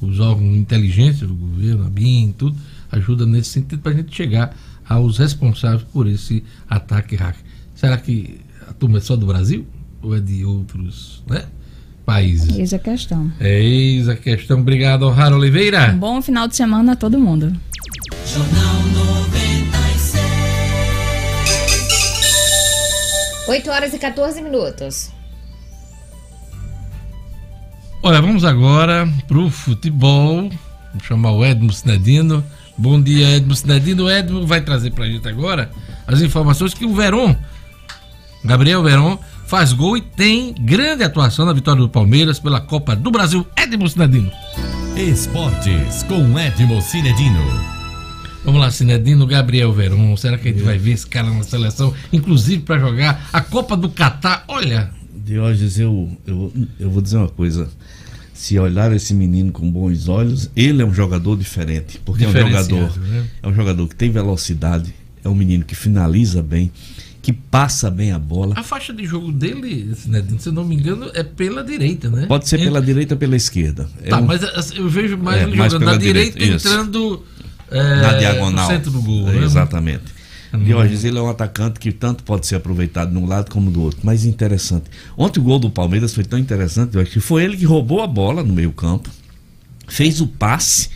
Os 0.01 0.21
órgãos 0.21 0.55
inteligentes 0.55 1.19
do 1.19 1.35
governo, 1.35 1.85
a 1.85 1.89
BIM, 1.89 2.33
tudo, 2.37 2.55
ajuda 2.89 3.25
nesse 3.25 3.49
sentido 3.49 3.81
para 3.81 3.91
a 3.91 3.95
gente 3.95 4.15
chegar 4.15 4.55
aos 4.87 5.17
responsáveis 5.17 5.83
por 5.83 6.07
esse 6.07 6.45
ataque 6.69 7.17
hacker. 7.17 7.43
Será 7.75 7.97
que 7.97 8.39
a 8.69 8.73
turma 8.73 8.99
é 8.99 9.01
só 9.01 9.17
do 9.17 9.25
Brasil? 9.25 9.67
Ou 10.01 10.15
é 10.15 10.21
de 10.21 10.45
outros 10.45 11.21
né, 11.29 11.43
países? 12.05 12.57
Eis 12.57 12.73
a 12.73 12.79
questão. 12.79 13.29
Eis 13.41 14.07
a 14.07 14.15
questão. 14.15 14.61
Obrigado, 14.61 15.09
Rara 15.09 15.35
Oliveira. 15.35 15.91
Um 15.91 15.99
bom 15.99 16.21
final 16.21 16.47
de 16.47 16.55
semana 16.55 16.93
a 16.93 16.95
todo 16.95 17.19
mundo. 17.19 17.53
Jornal 18.25 18.81
96. 18.93 20.13
8 23.49 23.69
horas 23.69 23.93
e 23.93 23.99
14 23.99 24.41
minutos. 24.41 25.18
Olha, 28.01 28.21
vamos 28.21 28.45
agora 28.45 29.11
pro 29.27 29.49
futebol. 29.49 30.49
Vou 30.93 31.03
chamar 31.03 31.31
o 31.31 31.45
Edmo 31.45 31.71
Sinedino. 31.71 32.41
Bom 32.77 33.01
dia, 33.01 33.35
Edmo 33.35 33.53
Sinedino. 33.53 34.05
O 34.05 34.09
Edmo 34.09 34.47
vai 34.47 34.61
trazer 34.61 34.91
pra 34.91 35.05
gente 35.05 35.27
agora 35.27 35.69
as 36.07 36.21
informações 36.21 36.73
que 36.73 36.85
o 36.85 36.95
Veron, 36.95 37.35
Gabriel 38.43 38.81
Veron, 38.81 39.19
faz 39.47 39.73
gol 39.73 39.97
e 39.97 40.01
tem 40.01 40.53
grande 40.53 41.03
atuação 41.03 41.45
na 41.45 41.51
vitória 41.51 41.81
do 41.81 41.89
Palmeiras 41.89 42.39
pela 42.39 42.61
Copa 42.61 42.95
do 42.95 43.11
Brasil. 43.11 43.45
Edmo 43.57 43.89
Sinedino. 43.89 44.31
Esportes 44.95 46.01
com 46.03 46.39
Edmo 46.39 46.81
Cinedino. 46.81 47.43
Vamos 48.45 48.61
lá, 48.61 48.71
Sinedino, 48.71 49.27
Gabriel 49.27 49.73
Veron. 49.73 50.15
Será 50.15 50.37
que 50.37 50.47
a 50.47 50.51
gente 50.53 50.63
vai 50.63 50.77
ver 50.77 50.93
esse 50.93 51.05
cara 51.05 51.29
na 51.29 51.43
seleção, 51.43 51.93
inclusive 52.13 52.63
para 52.63 52.79
jogar 52.79 53.27
a 53.33 53.41
Copa 53.41 53.75
do 53.75 53.89
Catar? 53.89 54.45
Olha, 54.47 54.89
Diógenes, 55.33 55.77
eu, 55.79 56.09
eu, 56.25 56.51
eu 56.79 56.89
vou 56.89 57.01
dizer 57.01 57.17
uma 57.17 57.29
coisa. 57.29 57.69
Se 58.33 58.57
olhar 58.57 58.91
esse 58.93 59.13
menino 59.13 59.51
com 59.51 59.69
bons 59.69 60.07
olhos, 60.07 60.49
ele 60.55 60.81
é 60.81 60.85
um 60.85 60.93
jogador 60.93 61.37
diferente. 61.37 61.99
Porque 62.03 62.23
é 62.23 62.27
um 62.27 62.31
jogador. 62.33 62.97
né? 62.99 63.25
É 63.43 63.47
um 63.47 63.53
jogador 63.53 63.87
que 63.87 63.95
tem 63.95 64.09
velocidade, 64.09 64.93
é 65.23 65.29
um 65.29 65.35
menino 65.35 65.63
que 65.65 65.75
finaliza 65.75 66.41
bem, 66.41 66.71
que 67.21 67.31
passa 67.33 67.91
bem 67.91 68.11
a 68.11 68.17
bola. 68.17 68.55
a 68.57 68.63
faixa 68.63 68.91
de 68.93 69.05
jogo 69.05 69.31
dele, 69.31 69.93
Sinedino, 69.95 70.39
se 70.39 70.47
eu 70.49 70.53
não 70.53 70.63
me 70.65 70.73
engano, 70.75 71.11
é 71.13 71.21
pela 71.21 71.63
direita, 71.63 72.09
né? 72.09 72.25
Pode 72.27 72.47
ser 72.47 72.55
Entre- 72.55 72.67
pela 72.69 72.81
direita 72.81 73.13
ou 73.13 73.19
pela 73.19 73.35
esquerda. 73.35 73.87
É 74.03 74.09
Tá, 74.09 74.19
um- 74.19 74.25
mas 74.25 74.41
assim, 74.43 74.77
eu 74.77 74.87
vejo 74.89 75.17
mais 75.17 75.41
É, 75.41 75.43
ele 75.43 75.55
mais 75.57 75.71
jogando 75.73 75.91
na 75.91 75.97
direita, 75.97 76.39
direita, 76.39 76.67
entrando 76.69 77.23
é, 77.69 77.83
na 78.01 78.13
diagonal. 78.13 78.67
no 78.67 78.73
centro 78.73 78.89
do 78.89 79.01
gol. 79.01 79.29
É, 79.29 79.33
né? 79.33 79.43
Exatamente. 79.45 80.18
Hum. 80.53 80.63
Diógenes, 80.63 81.03
ele 81.03 81.17
é 81.17 81.21
um 81.21 81.29
atacante 81.29 81.79
que 81.79 81.91
tanto 81.91 82.23
pode 82.23 82.47
ser 82.47 82.55
aproveitado 82.55 83.11
de 83.11 83.17
um 83.17 83.25
lado 83.25 83.51
como 83.51 83.69
do 83.69 83.81
outro. 83.81 83.99
Mas 84.03 84.25
interessante. 84.25 84.85
Ontem 85.17 85.39
o 85.39 85.43
gol 85.43 85.59
do 85.59 85.69
Palmeiras 85.69 86.13
foi 86.13 86.23
tão 86.23 86.39
interessante, 86.39 86.91
Diógenes, 86.91 87.13
que 87.13 87.19
foi 87.19 87.43
ele 87.43 87.57
que 87.57 87.65
roubou 87.65 88.01
a 88.01 88.07
bola 88.07 88.43
no 88.43 88.53
meio-campo, 88.53 89.09
fez 89.87 90.21
o 90.21 90.27
passe, 90.27 90.89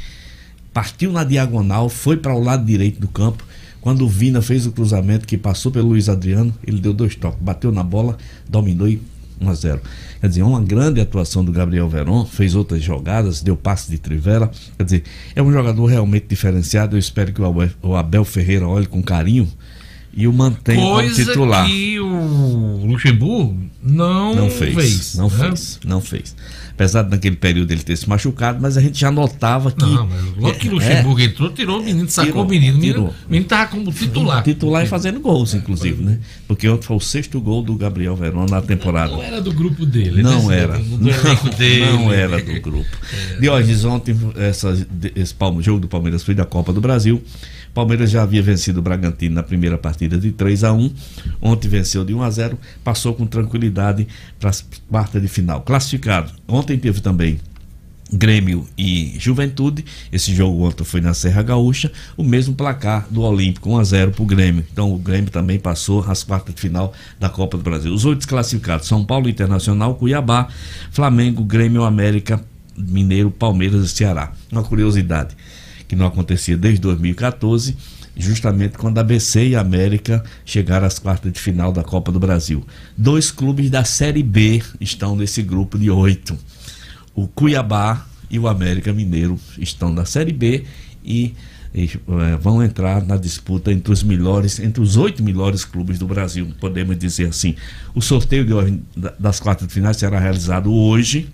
partiu 0.74 1.12
na 1.12 1.24
diagonal, 1.24 1.90
foi 1.90 2.18
para 2.18 2.34
o 2.34 2.44
lado 2.44 2.66
direito 2.66 3.00
do 3.00 3.08
campo. 3.08 3.46
Quando 3.80 4.06
o 4.06 4.08
Vina 4.08 4.42
fez 4.42 4.66
o 4.66 4.72
cruzamento 4.72 5.28
que 5.28 5.38
passou 5.38 5.72
pelo 5.72 5.90
Luiz 5.90 6.08
Adriano, 6.08 6.54
ele 6.66 6.80
deu 6.80 6.94
dois 6.94 7.16
toques, 7.16 7.40
bateu 7.42 7.72
na 7.72 7.84
bola, 7.84 8.18
dominou 8.50 8.88
e 8.88 9.02
1 9.40 9.50
a 9.50 9.54
0. 9.54 9.82
Quer 10.22 10.28
dizer, 10.30 10.44
uma 10.44 10.62
grande 10.62 11.02
atuação 11.02 11.44
do 11.44 11.52
Gabriel 11.52 11.90
Veron, 11.90 12.26
fez 12.26 12.56
outras 12.56 12.82
jogadas, 12.82 13.42
deu 13.42 13.56
passe 13.58 13.90
de 13.92 13.98
trivela. 13.98 14.50
Quer 14.78 14.84
dizer, 14.84 15.04
é 15.36 15.42
um 15.44 15.52
jogador 15.52 15.86
realmente 15.86 16.26
diferenciado. 16.30 16.96
Eu 16.96 17.00
espero 17.00 17.34
que 17.34 17.42
o 17.42 17.96
Abel, 17.96 18.24
Ferreira 18.24 18.68
olhe 18.68 18.86
com 18.88 19.02
carinho 19.04 19.48
e 20.16 20.28
o 20.28 20.34
mantenha 20.34 20.80
como 20.80 20.94
Coisa 20.96 21.26
titular. 21.26 21.66
que 21.68 22.00
o 22.00 22.86
Luxemburgo 22.86 23.58
não, 23.82 24.36
Não 24.36 24.50
fez, 24.50 25.16
não 25.16 25.30
né? 25.30 25.38
fez, 25.38 25.80
não 25.84 26.00
fez. 26.02 26.36
Apesar 26.76 27.04
de 27.04 27.12
naquele 27.12 27.36
período 27.36 27.72
ele 27.72 27.84
ter 27.84 27.96
se 27.96 28.10
machucado, 28.10 28.60
mas 28.60 28.78
a 28.78 28.82
gente 28.82 29.00
já 29.00 29.12
notava 29.12 29.72
que. 29.72 29.82
Não, 29.86 30.08
mas 30.08 30.24
logo 30.38 30.54
que 30.58 30.68
o 30.68 30.72
É, 30.72 30.74
Luxemburgo 30.74 31.20
entrou, 31.22 31.50
tirou 31.52 31.80
o 31.80 31.84
menino, 31.84 32.10
sacou 32.10 32.32
Tirou, 32.32 32.46
o 32.46 32.50
menino. 32.50 32.78
O 32.78 32.80
menino, 32.80 32.94
tirou. 32.96 33.08
o 33.10 33.30
menino 33.30 33.46
tava 33.48 33.70
como 33.70 33.92
titular. 33.94 34.44
Titular 34.44 34.84
e 34.84 34.88
fazendo 34.88 35.20
gols, 35.20 35.54
inclusive, 35.54 36.02
né? 36.04 36.18
Porque 36.48 36.68
ontem 36.68 36.86
foi 36.86 36.98
o 36.98 37.00
sexto 37.00 37.40
gol 37.40 37.62
do 37.62 37.76
Gabriel 37.76 38.16
Verón 38.16 38.48
na 38.50 38.60
temporada. 38.62 39.12
Não 39.12 39.22
era 39.22 39.40
do 39.40 39.54
grupo 39.54 39.86
dele. 39.86 40.24
Não 40.24 40.48
né? 40.48 40.60
era. 40.60 40.78
Do 40.80 41.10
elenco 41.10 41.46
Não, 41.46 41.58
dele. 41.58 41.86
não 41.92 42.12
era 42.14 42.42
do 42.44 42.60
grupo. 42.62 42.90
Diógenes, 43.40 43.86
ontem 43.86 44.16
essa, 44.38 44.76
esse 45.16 45.34
Palme- 45.34 45.62
jogo 45.62 45.80
do 45.80 45.88
Palmeiras 45.88 46.24
foi 46.24 46.34
da 46.34 46.46
Copa 46.46 46.74
do 46.74 46.82
Brasil. 46.82 47.22
Palmeiras 47.74 48.12
já 48.12 48.22
havia 48.22 48.42
vencido 48.44 48.80
o 48.80 48.84
Bragantino 48.84 49.34
na 49.34 49.42
primeira 49.42 49.80
partida 49.80 50.16
de 50.16 50.32
3 50.32 50.64
a 50.64 50.72
1 50.72 50.92
Ontem 51.42 51.68
venceu 51.68 52.06
de 52.06 52.14
1 52.14 52.22
a 52.22 52.30
0 52.30 52.60
passou 52.84 53.16
com 53.16 53.26
tranquilidade 53.26 54.08
para 54.40 54.52
as 54.52 54.64
quartas 54.88 55.20
de 55.20 55.28
final. 55.28 55.62
Classificado. 55.62 56.32
Ontem 56.48 56.63
teve 56.64 57.02
também 57.02 57.40
Grêmio 58.14 58.68
e 58.78 59.16
Juventude. 59.18 59.84
Esse 60.12 60.34
jogo 60.36 60.64
ontem 60.64 60.84
foi 60.84 61.02
na 61.02 61.14
Serra 61.14 61.42
Gaúcha. 61.42 61.92
O 62.16 62.24
mesmo 62.24 62.54
placar 62.54 63.08
do 63.10 63.22
Olímpico, 63.22 63.70
1 63.72 63.78
a 63.78 63.84
0 63.84 64.12
para 64.12 64.24
o 64.24 64.26
Grêmio. 64.26 64.64
Então 64.72 64.94
o 64.94 64.98
Grêmio 64.98 65.32
também 65.32 65.58
passou 65.60 66.04
às 66.08 66.24
quartas 66.24 66.54
de 66.54 66.62
final 66.62 66.94
da 67.20 67.28
Copa 67.28 67.58
do 67.58 67.64
Brasil. 67.64 67.92
Os 67.92 68.06
oito 68.06 68.28
classificados: 68.28 68.88
São 68.88 69.04
Paulo 69.04 69.28
Internacional, 69.28 69.96
Cuiabá, 69.96 70.48
Flamengo, 70.92 71.44
Grêmio, 71.44 71.84
América, 71.84 72.44
Mineiro, 72.78 73.32
Palmeiras 73.32 73.84
e 73.86 73.90
Ceará. 73.90 74.32
Uma 74.52 74.64
curiosidade 74.64 75.36
que 75.88 75.96
não 75.96 76.06
acontecia 76.06 76.56
desde 76.56 76.82
2014 76.82 77.76
justamente 78.16 78.78
quando 78.78 79.00
a 79.00 79.02
ABC 79.02 79.48
e 79.48 79.56
América 79.56 80.24
chegaram 80.46 80.86
às 80.86 81.00
quartas 81.00 81.34
de 81.34 81.40
final 81.40 81.72
da 81.72 81.84
Copa 81.84 82.12
do 82.12 82.20
Brasil. 82.20 82.64
Dois 82.96 83.32
clubes 83.32 83.72
da 83.72 83.84
Série 83.84 84.22
B 84.22 84.62
estão 84.80 85.16
nesse 85.16 85.42
grupo 85.42 85.80
de 85.80 85.90
oito. 85.90 86.38
O 87.16 87.28
Cuiabá 87.28 88.06
e 88.30 88.40
o 88.40 88.48
América 88.48 88.92
Mineiro 88.92 89.40
estão 89.58 89.92
na 89.94 90.06
Série 90.06 90.34
B 90.34 90.64
e, 91.06 91.34
e, 91.74 91.86
eh, 91.86 92.38
vão 92.42 92.64
entrar 92.64 93.06
na 93.06 93.16
disputa 93.16 93.72
entre 93.72 93.94
os 93.94 94.02
melhores, 94.02 94.60
entre 94.60 94.82
os 94.82 94.98
oito 94.98 95.22
melhores 95.24 95.64
clubes 95.64 96.00
do 96.00 96.08
Brasil, 96.08 96.52
podemos 96.60 96.98
dizer 96.98 97.30
assim. 97.30 97.56
O 97.94 98.02
sorteio 98.02 98.46
de 98.46 98.54
hoje, 98.54 98.82
das 99.20 99.40
quartas 99.40 99.68
de 99.68 99.74
final 99.74 99.94
será 99.94 100.20
realizado 100.20 100.74
hoje, 100.74 101.30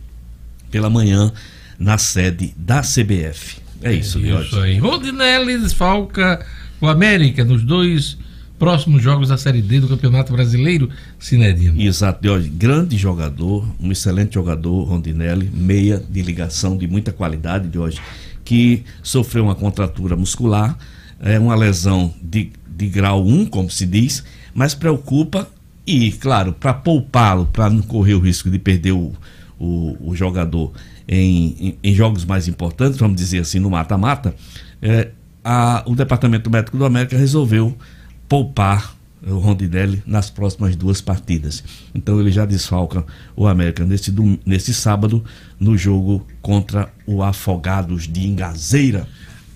pela 0.69 0.89
manhã, 0.89 1.31
na 1.79 1.97
sede 1.97 2.53
da 2.57 2.81
CBF. 2.81 3.57
É 3.81 3.93
isso, 3.93 4.19
Diógenes. 4.19 4.47
Isso 4.47 4.59
aí. 4.59 4.77
Rondinelli 4.77 5.57
desfalca 5.57 6.45
o 6.81 6.87
América 6.87 7.45
nos 7.45 7.63
dois 7.63 8.17
próximos 8.59 9.01
jogos 9.01 9.29
da 9.29 9.37
Série 9.37 9.61
D 9.61 9.79
do 9.79 9.87
Campeonato 9.87 10.33
Brasileiro, 10.33 10.89
Sinedino. 11.17 11.81
Exato, 11.81 12.21
Diógenes. 12.21 12.55
grande 12.55 12.97
jogador, 12.97 13.65
um 13.79 13.89
excelente 13.89 14.33
jogador, 14.33 14.83
Rondinelli, 14.83 15.49
meia 15.51 15.97
de 15.97 16.21
ligação 16.21 16.77
de 16.77 16.85
muita 16.85 17.13
qualidade, 17.13 17.69
Diógenes, 17.69 18.05
que 18.43 18.83
sofreu 19.01 19.45
uma 19.45 19.55
contratura 19.55 20.15
muscular, 20.17 20.77
é 21.21 21.39
uma 21.39 21.55
lesão 21.55 22.13
de, 22.21 22.51
de 22.67 22.87
grau 22.87 23.25
1, 23.25 23.45
como 23.45 23.71
se 23.71 23.85
diz, 23.85 24.23
mas 24.53 24.75
preocupa 24.75 25.47
e, 25.87 26.11
claro, 26.11 26.51
para 26.51 26.73
poupá-lo, 26.73 27.45
para 27.45 27.69
não 27.69 27.81
correr 27.81 28.13
o 28.13 28.19
risco 28.19 28.49
de 28.49 28.59
perder 28.59 28.91
o, 28.91 29.13
o, 29.57 30.11
o 30.11 30.15
jogador 30.15 30.73
em, 31.07 31.55
em, 31.59 31.77
em 31.81 31.95
jogos 31.95 32.25
mais 32.25 32.47
importantes, 32.47 32.99
vamos 32.99 33.15
dizer 33.15 33.39
assim, 33.39 33.59
no 33.59 33.69
mata-mata, 33.69 34.35
é, 34.81 35.09
o 35.85 35.95
Departamento 35.95 36.49
Médico 36.49 36.77
do 36.77 36.85
América 36.85 37.17
resolveu 37.17 37.75
poupar 38.29 38.95
o 39.21 39.37
Rondinelli 39.37 40.01
nas 40.05 40.29
próximas 40.29 40.77
duas 40.77 41.01
partidas. 41.01 41.61
Então 41.93 42.21
ele 42.21 42.31
já 42.31 42.45
desfalca 42.45 43.03
o 43.35 43.47
América 43.47 43.83
nesse, 43.83 44.11
dom- 44.11 44.37
nesse 44.45 44.73
sábado 44.73 45.21
no 45.59 45.77
jogo 45.77 46.25
contra 46.41 46.89
o 47.05 47.21
Afogados 47.21 48.07
de 48.07 48.25
Ingazeira. 48.25 49.05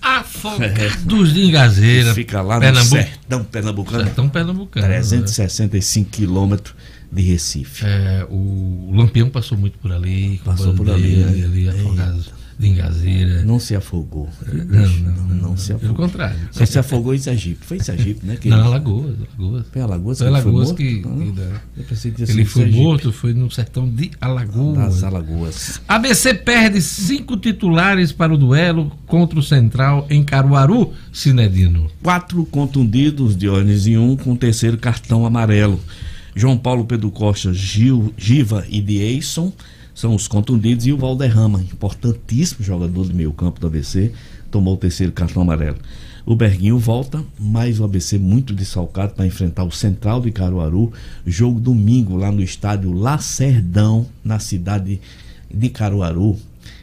Afogados 0.02 1.32
de 1.32 1.40
Ingazeira. 1.46 2.10
Que 2.10 2.14
Fica 2.16 2.42
lá 2.42 2.60
Pernambuco. 2.60 2.94
no 2.96 3.02
sertão 3.02 3.44
pernambucano. 3.44 4.04
Sertão 4.04 4.28
pernambucano. 4.28 4.86
365 4.86 6.10
quilômetros 6.10 6.74
de 7.10 7.22
Recife. 7.22 7.84
É, 7.86 8.26
o 8.28 8.90
Lampião 8.92 9.30
passou 9.30 9.56
muito 9.56 9.78
por 9.78 9.90
ali. 9.92 10.40
Passou 10.44 10.74
por 10.74 10.90
ali, 10.90 11.16
né? 11.16 11.44
ali 11.44 11.68
Afogados 11.68 12.30
de 12.58 12.68
Ingazeira. 12.68 13.42
Não 13.42 13.58
se 13.58 13.74
afogou. 13.74 14.28
Não, 14.52 14.88
não, 14.88 15.34
não, 15.34 15.56
se 15.56 15.72
afogou. 15.72 15.94
Pelo 15.96 16.08
contrário. 16.08 16.38
Só 16.50 16.64
se 16.64 16.78
afogou 16.78 17.14
em 17.14 17.18
Sergipe. 17.18 17.64
Foi 17.64 17.76
em 17.78 17.80
Sergipe, 17.80 18.24
né? 18.24 18.38
Não, 18.44 18.64
Alagoas. 18.64 19.16
Alagoas. 19.38 19.66
Foi 19.72 19.82
Alagoas 19.82 20.18
Foi 20.18 20.26
que 20.26 20.32
ele 20.32 20.42
foi 20.42 20.50
Alagoas 20.50 20.68
morto? 20.68 20.76
que. 20.76 21.02
Ah, 21.06 22.24
ele 22.28 22.44
foi 22.44 22.62
Sergipe. 22.62 22.82
morto, 22.82 23.12
foi 23.12 23.34
no 23.34 23.50
sertão 23.50 23.88
de 23.88 24.10
Alagoas. 24.20 24.76
Das 24.76 25.04
Alagoas. 25.04 25.80
ABC 25.88 26.34
perde 26.34 26.80
cinco 26.80 27.36
titulares 27.36 28.12
para 28.12 28.32
o 28.32 28.38
duelo 28.38 28.92
contra 29.06 29.38
o 29.38 29.42
Central 29.42 30.06
em 30.08 30.22
Caruaru, 30.22 30.92
Sinedino. 31.12 31.90
Quatro 32.02 32.44
contundidos, 32.46 33.36
Dionísio, 33.36 33.92
e 33.92 33.98
um 33.98 34.16
com 34.16 34.36
terceiro 34.36 34.78
cartão 34.78 35.26
amarelo. 35.26 35.80
João 36.36 36.58
Paulo 36.58 36.84
Pedro 36.84 37.10
Costa, 37.10 37.52
Gil, 37.52 38.12
Giva 38.16 38.64
e 38.68 38.80
Dieison 38.80 39.52
são 39.94 40.14
os 40.14 40.26
contundidos 40.26 40.86
e 40.86 40.92
o 40.92 40.96
Valderrama, 40.98 41.60
importantíssimo 41.60 42.64
jogador 42.64 43.06
do 43.06 43.14
meio 43.14 43.32
campo 43.32 43.60
do 43.60 43.66
ABC, 43.66 44.12
tomou 44.50 44.74
o 44.74 44.76
terceiro 44.76 45.12
cartão 45.12 45.42
amarelo. 45.42 45.78
O 46.26 46.34
Berguinho 46.34 46.78
volta, 46.78 47.22
mas 47.38 47.78
o 47.78 47.84
ABC 47.84 48.18
muito 48.18 48.54
desfalcado 48.54 49.12
para 49.14 49.26
enfrentar 49.26 49.62
o 49.64 49.70
Central 49.70 50.22
de 50.22 50.30
Caruaru. 50.30 50.90
Jogo 51.26 51.60
domingo 51.60 52.16
lá 52.16 52.32
no 52.32 52.42
estádio 52.42 52.92
Lacerdão, 52.92 54.06
na 54.24 54.38
cidade 54.38 55.00
de 55.52 55.68
Caruaru. 55.68 56.36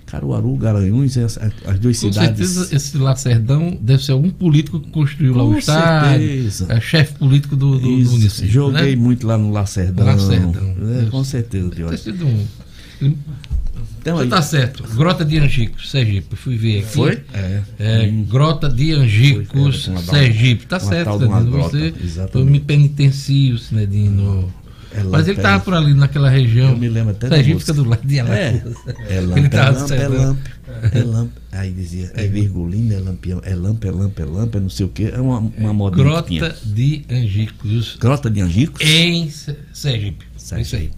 Caruaru, 0.05 0.55
Garanhuns, 0.57 1.17
as, 1.17 1.39
as 1.65 1.79
duas 1.79 1.99
Com 1.99 2.11
cidades. 2.11 2.49
certeza 2.49 2.75
esse 2.75 2.97
Lacerdão 2.97 3.77
deve 3.81 4.03
ser 4.03 4.11
algum 4.11 4.29
político 4.29 4.79
que 4.79 4.89
construiu 4.91 5.33
lá 5.33 5.43
Com 5.43 5.51
o 5.51 5.57
estádio. 5.57 6.27
certeza. 6.27 6.65
É 6.69 6.81
chefe 6.81 7.13
político 7.15 7.55
do, 7.55 7.79
do, 7.79 7.79
do 7.79 8.11
município. 8.11 8.51
Joguei 8.51 8.95
né? 8.95 9.01
muito 9.01 9.25
lá 9.25 9.37
no 9.37 9.51
Lacerdão. 9.51 10.05
Lacerdão. 10.05 10.75
É, 11.01 11.09
com 11.09 11.23
certeza, 11.23 11.69
Deve 11.69 11.75
ter 11.75 11.77
Diogo. 11.77 11.97
sido 11.97 12.27
um. 12.27 12.45
Então, 13.01 14.17
Você 14.17 14.23
aí- 14.23 14.29
tá 14.29 14.41
certo. 14.41 14.83
Grota 14.95 15.23
de 15.23 15.37
Angicos, 15.37 15.89
Sergipe. 15.91 16.35
Fui 16.35 16.57
ver 16.57 16.79
aqui. 16.79 16.87
Foi? 16.93 17.19
É. 17.33 17.61
É, 17.79 18.07
Hum. 18.11 18.23
Grota 18.27 18.67
de 18.67 18.91
Angicos, 18.93 19.85
Foi, 19.85 19.93
é, 19.93 19.97
Sergipe. 19.97 20.65
Tá 20.65 20.77
uma 20.77 20.89
certo, 20.89 21.17
grota, 21.19 21.69
Você 21.69 21.93
exatamente. 22.03 22.37
eu 22.37 22.45
me 22.45 22.59
penitencio, 22.59 23.57
Sinedino. 23.57 24.51
É 24.93 25.03
Mas 25.03 25.21
ele 25.27 25.37
lampe, 25.37 25.41
tava 25.41 25.55
é. 25.55 25.59
por 25.59 25.73
ali 25.73 25.93
naquela 25.93 26.29
região. 26.29 26.71
Eu 26.71 26.77
me 26.77 26.89
lembro 26.89 27.11
até 27.11 27.29
Sergipe 27.29 27.59
fica 27.61 27.73
do 27.73 27.85
lado 27.85 28.05
de 28.05 28.17
É, 28.17 28.21
Alagoas. 28.21 28.75
é 29.07 29.17
Ele 29.17 29.25
lampe, 29.27 29.39
é 29.45 29.49
tava 29.49 29.71
lampe, 29.79 29.93
é 29.93 29.97
certo. 29.97 30.13
lampe, 30.17 30.49
é 30.91 30.99
lampe. 31.05 31.33
Aí 31.53 31.71
dizia, 31.71 32.11
é 32.15 32.27
virgulina, 32.27 32.95
é 32.95 32.99
lampião, 32.99 33.41
é 33.45 33.55
lampe, 33.55 33.87
é 33.87 33.91
lampe, 33.91 34.21
é 34.21 34.25
lampe, 34.25 34.57
é 34.57 34.59
não 34.59 34.69
sei 34.69 34.85
o 34.85 34.89
que. 34.89 35.05
É 35.05 35.21
uma, 35.21 35.39
uma 35.57 35.73
moda 35.73 35.95
que 35.95 36.01
Grota 36.03 36.27
tinha. 36.27 36.55
de 36.65 37.05
Angicos. 37.09 37.95
Grota 38.01 38.29
de 38.29 38.41
Angicos? 38.41 38.81
Em 38.85 39.29
Se- 39.29 39.55
Sergipe. 39.71 40.25
É 40.51 40.59
isso 40.61 40.75
aí. 40.75 40.91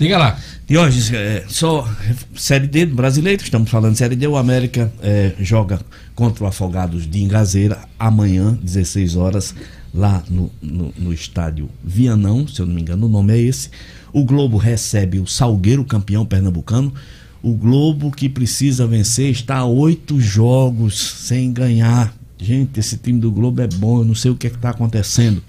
Diga 0.00 0.18
lá. 0.18 0.38
Diógenes, 0.66 1.12
é, 1.12 1.44
só 1.46 1.88
Série 2.34 2.66
D 2.66 2.86
brasileiro, 2.86 3.40
estamos 3.40 3.70
falando 3.70 3.92
de 3.92 3.98
Série 3.98 4.16
D, 4.16 4.26
o 4.26 4.36
América 4.36 4.92
é, 5.00 5.32
joga 5.38 5.80
contra 6.12 6.42
o 6.42 6.46
Afogados 6.48 7.08
de 7.08 7.22
Ingazeira 7.22 7.78
amanhã, 7.96 8.58
16 8.60 9.14
horas, 9.14 9.54
lá 9.94 10.24
no, 10.28 10.50
no, 10.60 10.92
no 10.98 11.12
estádio 11.12 11.68
Vianão, 11.84 12.48
se 12.48 12.58
eu 12.58 12.66
não 12.66 12.74
me 12.74 12.80
engano, 12.80 13.06
o 13.06 13.08
nome 13.08 13.32
é 13.32 13.38
esse. 13.38 13.70
O 14.12 14.24
Globo 14.24 14.56
recebe 14.56 15.20
o 15.20 15.26
Salgueiro, 15.26 15.84
campeão 15.84 16.26
pernambucano. 16.26 16.92
O 17.40 17.54
Globo 17.54 18.10
que 18.10 18.28
precisa 18.28 18.88
vencer 18.88 19.30
está 19.30 19.58
a 19.58 19.64
oito 19.64 20.20
jogos 20.20 20.98
sem 20.98 21.52
ganhar. 21.52 22.12
Gente, 22.40 22.80
esse 22.80 22.96
time 22.96 23.20
do 23.20 23.30
Globo 23.30 23.62
é 23.62 23.68
bom, 23.68 24.00
eu 24.00 24.04
não 24.04 24.16
sei 24.16 24.32
o 24.32 24.34
que 24.34 24.48
é 24.48 24.50
está 24.50 24.70
acontecendo. 24.70 25.40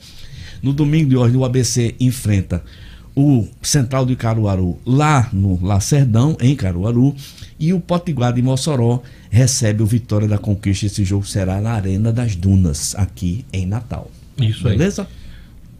No 0.61 0.73
domingo 0.73 1.09
de 1.09 1.17
hoje, 1.17 1.35
o 1.35 1.43
ABC 1.43 1.95
enfrenta 1.99 2.63
o 3.17 3.47
Central 3.63 4.05
de 4.05 4.15
Caruaru 4.15 4.77
lá 4.85 5.27
no 5.33 5.59
Lacerdão, 5.65 6.37
em 6.39 6.55
Caruaru, 6.55 7.15
e 7.59 7.73
o 7.73 7.79
Potiguar 7.79 8.31
de 8.31 8.43
Mossoró 8.43 9.01
recebe 9.31 9.81
o 9.81 9.87
Vitória 9.87 10.27
da 10.27 10.37
Conquista. 10.37 10.85
Esse 10.85 11.03
jogo 11.03 11.25
será 11.25 11.59
na 11.59 11.71
Arena 11.71 12.13
das 12.13 12.35
Dunas, 12.35 12.93
aqui 12.95 13.43
em 13.51 13.65
Natal. 13.65 14.11
Isso 14.39 14.67
aí. 14.67 14.77
Beleza? 14.77 15.07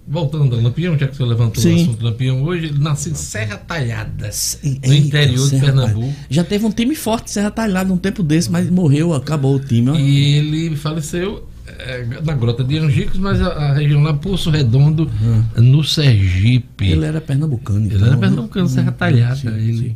Voltando 0.08 0.56
ao 0.56 0.62
Lampião, 0.64 0.98
já 0.98 1.08
que 1.08 1.16
você 1.16 1.24
levantou 1.24 1.62
Sim. 1.62 1.74
o 1.74 1.76
assunto 1.76 1.98
do 2.00 2.06
Lampião, 2.06 2.42
hoje 2.42 2.66
ele 2.68 2.80
nasceu 2.80 3.12
em 3.12 3.16
Serra 3.16 3.58
Talhada, 3.58 4.32
no 4.64 4.94
interior 4.96 5.44
de 5.44 5.50
Serra 5.50 5.66
Pernambuco. 5.66 6.00
Talhada. 6.00 6.18
Já 6.32 6.44
teve 6.44 6.66
um 6.66 6.72
time 6.72 6.96
forte, 6.96 7.30
Serra 7.30 7.52
Talhada, 7.52 7.94
um 7.94 7.98
tempo 7.98 8.24
desse, 8.24 8.50
mas 8.50 8.68
morreu, 8.68 9.14
acabou 9.14 9.58
o 9.58 9.60
time. 9.60 9.92
ó. 9.92 9.96
E 9.96 10.38
ele 10.38 10.76
faleceu 10.76 11.48
é, 11.80 12.22
na 12.24 12.34
Grota 12.34 12.64
de 12.64 12.78
Angicos, 12.78 13.18
mas 13.20 13.42
a, 13.42 13.48
a 13.50 13.74
região 13.74 14.02
lá, 14.02 14.14
Poço 14.14 14.50
Redondo, 14.50 15.10
no 15.56 15.84
Sergipe. 15.84 16.90
Ele 16.92 17.06
era 17.06 17.22
pernambucano. 17.22 17.86
Ele 17.86 17.96
então, 17.96 18.08
era 18.08 18.16
né? 18.16 18.22
pernambucano, 18.22 18.68
Serra 18.68 18.92
Hum, 18.92 18.96
Talhada. 18.98 19.36
sim, 19.36 19.48
ele 19.48 19.78
sim. 19.78 19.96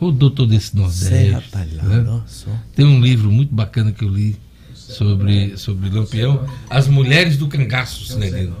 rodou 0.00 0.30
todo 0.30 0.52
esse 0.54 0.76
Nordeste. 0.76 1.04
Serra 1.08 1.42
Talhada, 1.50 2.02
né? 2.02 2.04
ó, 2.08 2.20
só. 2.26 2.50
Tem 2.74 2.84
um 2.86 3.00
livro 3.00 3.30
muito 3.30 3.54
bacana 3.54 3.92
que 3.92 4.04
eu 4.04 4.08
li 4.08 4.36
sobre, 4.74 5.56
sobre 5.56 5.90
Lampião, 5.90 6.46
As 6.70 6.86
Mulheres 6.88 7.36
do 7.36 7.48
Cangaço, 7.48 8.06
Sinedino. 8.06 8.56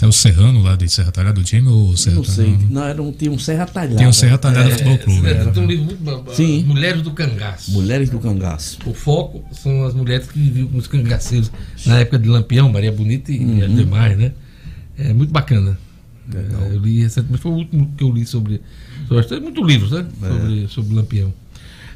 É 0.00 0.06
o 0.06 0.12
Serrano 0.12 0.62
lá 0.62 0.76
de 0.76 0.88
Serra 0.90 1.10
Talhada, 1.10 1.40
do 1.40 1.44
time 1.44 1.68
ou 1.68 1.88
o 1.90 1.96
Serra 1.96 2.16
Não 2.16 2.24
sei, 2.24 2.58
não, 2.68 2.84
era 2.84 3.02
um, 3.02 3.10
tinha 3.12 3.30
um 3.30 3.38
Serra 3.38 3.64
Talhada. 3.66 3.96
Tem 3.96 4.06
um 4.06 4.12
Serra 4.12 4.36
Talhada 4.38 4.68
É, 4.68 4.72
Futebol 4.72 4.98
Clube. 4.98 5.26
É, 5.28 5.44
né? 5.44 5.50
tem 5.52 5.62
um 5.62 5.66
livro 5.66 5.84
muito 5.86 6.02
bom, 6.04 6.24
Sim. 6.34 6.64
Mulheres 6.64 7.02
do 7.02 7.10
Cangaço. 7.12 7.70
Mulheres 7.72 8.10
do 8.10 8.18
Cangaço. 8.18 8.78
O 8.84 8.92
foco 8.92 9.42
são 9.52 9.84
as 9.84 9.94
mulheres 9.94 10.28
que 10.30 10.38
viviam 10.38 10.68
com 10.68 10.76
os 10.78 10.86
cangaceiros 10.86 11.50
na 11.86 12.00
época 12.00 12.18
de 12.18 12.28
Lampião, 12.28 12.70
Maria 12.70 12.92
Bonita 12.92 13.32
e 13.32 13.38
Uhum. 13.38 13.64
as 13.64 13.74
demais, 13.74 14.18
né? 14.18 14.32
É 14.98 15.12
muito 15.12 15.30
bacana. 15.32 15.78
É, 16.34 16.74
eu 16.74 16.78
li 16.80 17.02
recentemente, 17.02 17.40
foi 17.42 17.52
o 17.52 17.54
último 17.54 17.90
que 17.96 18.02
eu 18.04 18.10
li 18.12 18.26
sobre. 18.26 18.60
sobre 19.08 19.24
tem 19.26 19.40
muitos 19.40 19.66
livros, 19.66 19.90
né? 19.92 20.06
É. 20.22 20.28
Sobre, 20.28 20.68
sobre 20.68 20.94
Lampião. 20.94 21.32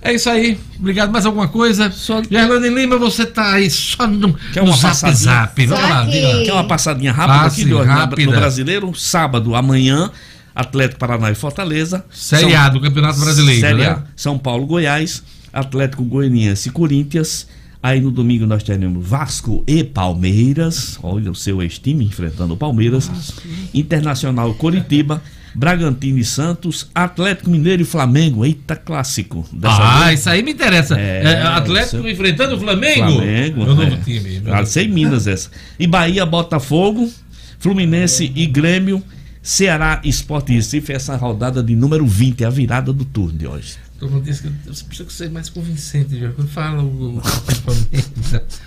É 0.02 0.14
isso 0.14 0.30
aí. 0.30 0.58
Obrigado. 0.78 1.12
Mais 1.12 1.26
alguma 1.26 1.48
coisa? 1.48 1.90
Só... 1.90 2.22
Gerlane 2.22 2.68
Lima, 2.70 2.96
você 2.96 3.26
tá 3.26 3.52
aí 3.52 3.68
só 3.70 4.06
no, 4.06 4.32
Quer 4.52 4.62
no 4.62 4.70
uma 4.70 4.76
zap 4.76 4.88
passadinha? 4.88 5.16
zap. 5.16 5.66
Vamos 5.66 5.90
lá, 5.90 6.04
diga. 6.04 6.44
Quer 6.44 6.52
uma 6.52 6.64
passadinha 6.64 7.12
rápida 7.12 7.38
Passe 7.38 7.60
aqui 7.60 7.70
do, 7.70 7.82
rápida. 7.82 8.30
no 8.30 8.38
brasileiro? 8.38 8.94
Sábado, 8.94 9.54
amanhã, 9.54 10.10
Atlético 10.54 10.98
Paraná 11.00 11.30
e 11.30 11.34
Fortaleza. 11.34 12.04
Série 12.10 12.54
A 12.54 12.68
do 12.68 12.80
Campeonato 12.80 13.20
Brasileiro, 13.20 13.60
Série 13.60 13.78
né? 13.78 13.88
A. 13.88 14.02
São 14.16 14.38
Paulo, 14.38 14.66
Goiás, 14.66 15.22
Atlético 15.52 16.02
Goianiense 16.04 16.70
e 16.70 16.72
Corinthians. 16.72 17.46
Aí 17.82 17.98
no 18.00 18.10
domingo 18.10 18.46
nós 18.46 18.62
teremos 18.62 19.06
Vasco 19.06 19.64
e 19.66 19.82
Palmeiras. 19.82 20.98
Olha 21.02 21.30
o 21.30 21.34
seu 21.34 21.62
ex-time 21.62 22.04
enfrentando 22.04 22.52
o 22.54 22.56
Palmeiras. 22.56 23.10
Internacional 23.72 24.52
Coritiba, 24.54 25.22
Bragantino 25.54 26.18
e 26.18 26.24
Santos, 26.24 26.88
Atlético 26.94 27.50
Mineiro 27.50 27.82
e 27.82 27.84
Flamengo. 27.84 28.44
Eita, 28.44 28.76
clássico. 28.76 29.44
Dessa 29.52 29.74
Ah, 29.82 30.04
vez- 30.06 30.20
isso 30.20 30.30
aí 30.30 30.42
me 30.42 30.52
interessa. 30.52 30.98
É, 30.98 31.22
É, 31.24 31.42
Atlético 31.42 32.02
seu- 32.02 32.08
enfrentando 32.10 32.54
o 32.56 32.58
Flamengo. 32.60 33.12
Flamengo. 33.12 33.56
Meu 33.64 33.66
novo 33.74 33.82
é. 33.82 33.96
time. 34.04 34.40
meu 34.40 34.52
Ah, 34.54 34.58
novo 34.58 34.68
sei 34.68 34.86
Minas 34.88 35.26
essa. 35.26 35.50
E 35.78 35.86
Bahia, 35.86 36.24
Botafogo, 36.24 37.10
Fluminense 37.58 38.30
e 38.34 38.46
Grêmio, 38.46 39.02
Ceará, 39.42 40.00
Esporte 40.04 40.52
Recife. 40.52 40.92
Essa 40.92 41.16
rodada 41.16 41.62
de 41.62 41.74
número 41.74 42.06
20, 42.06 42.44
é 42.44 42.46
a 42.46 42.50
virada 42.50 42.92
do 42.92 43.04
turno 43.04 43.36
de 43.36 43.46
hoje. 43.46 43.74
Diz 44.24 44.40
que 44.40 44.48
você 44.66 44.84
precisa 44.84 45.10
ser 45.10 45.30
mais 45.30 45.48
convincente, 45.50 46.18
Jorge. 46.18 46.34
Quando 46.34 46.48
fala 46.48 46.82
o, 46.82 47.20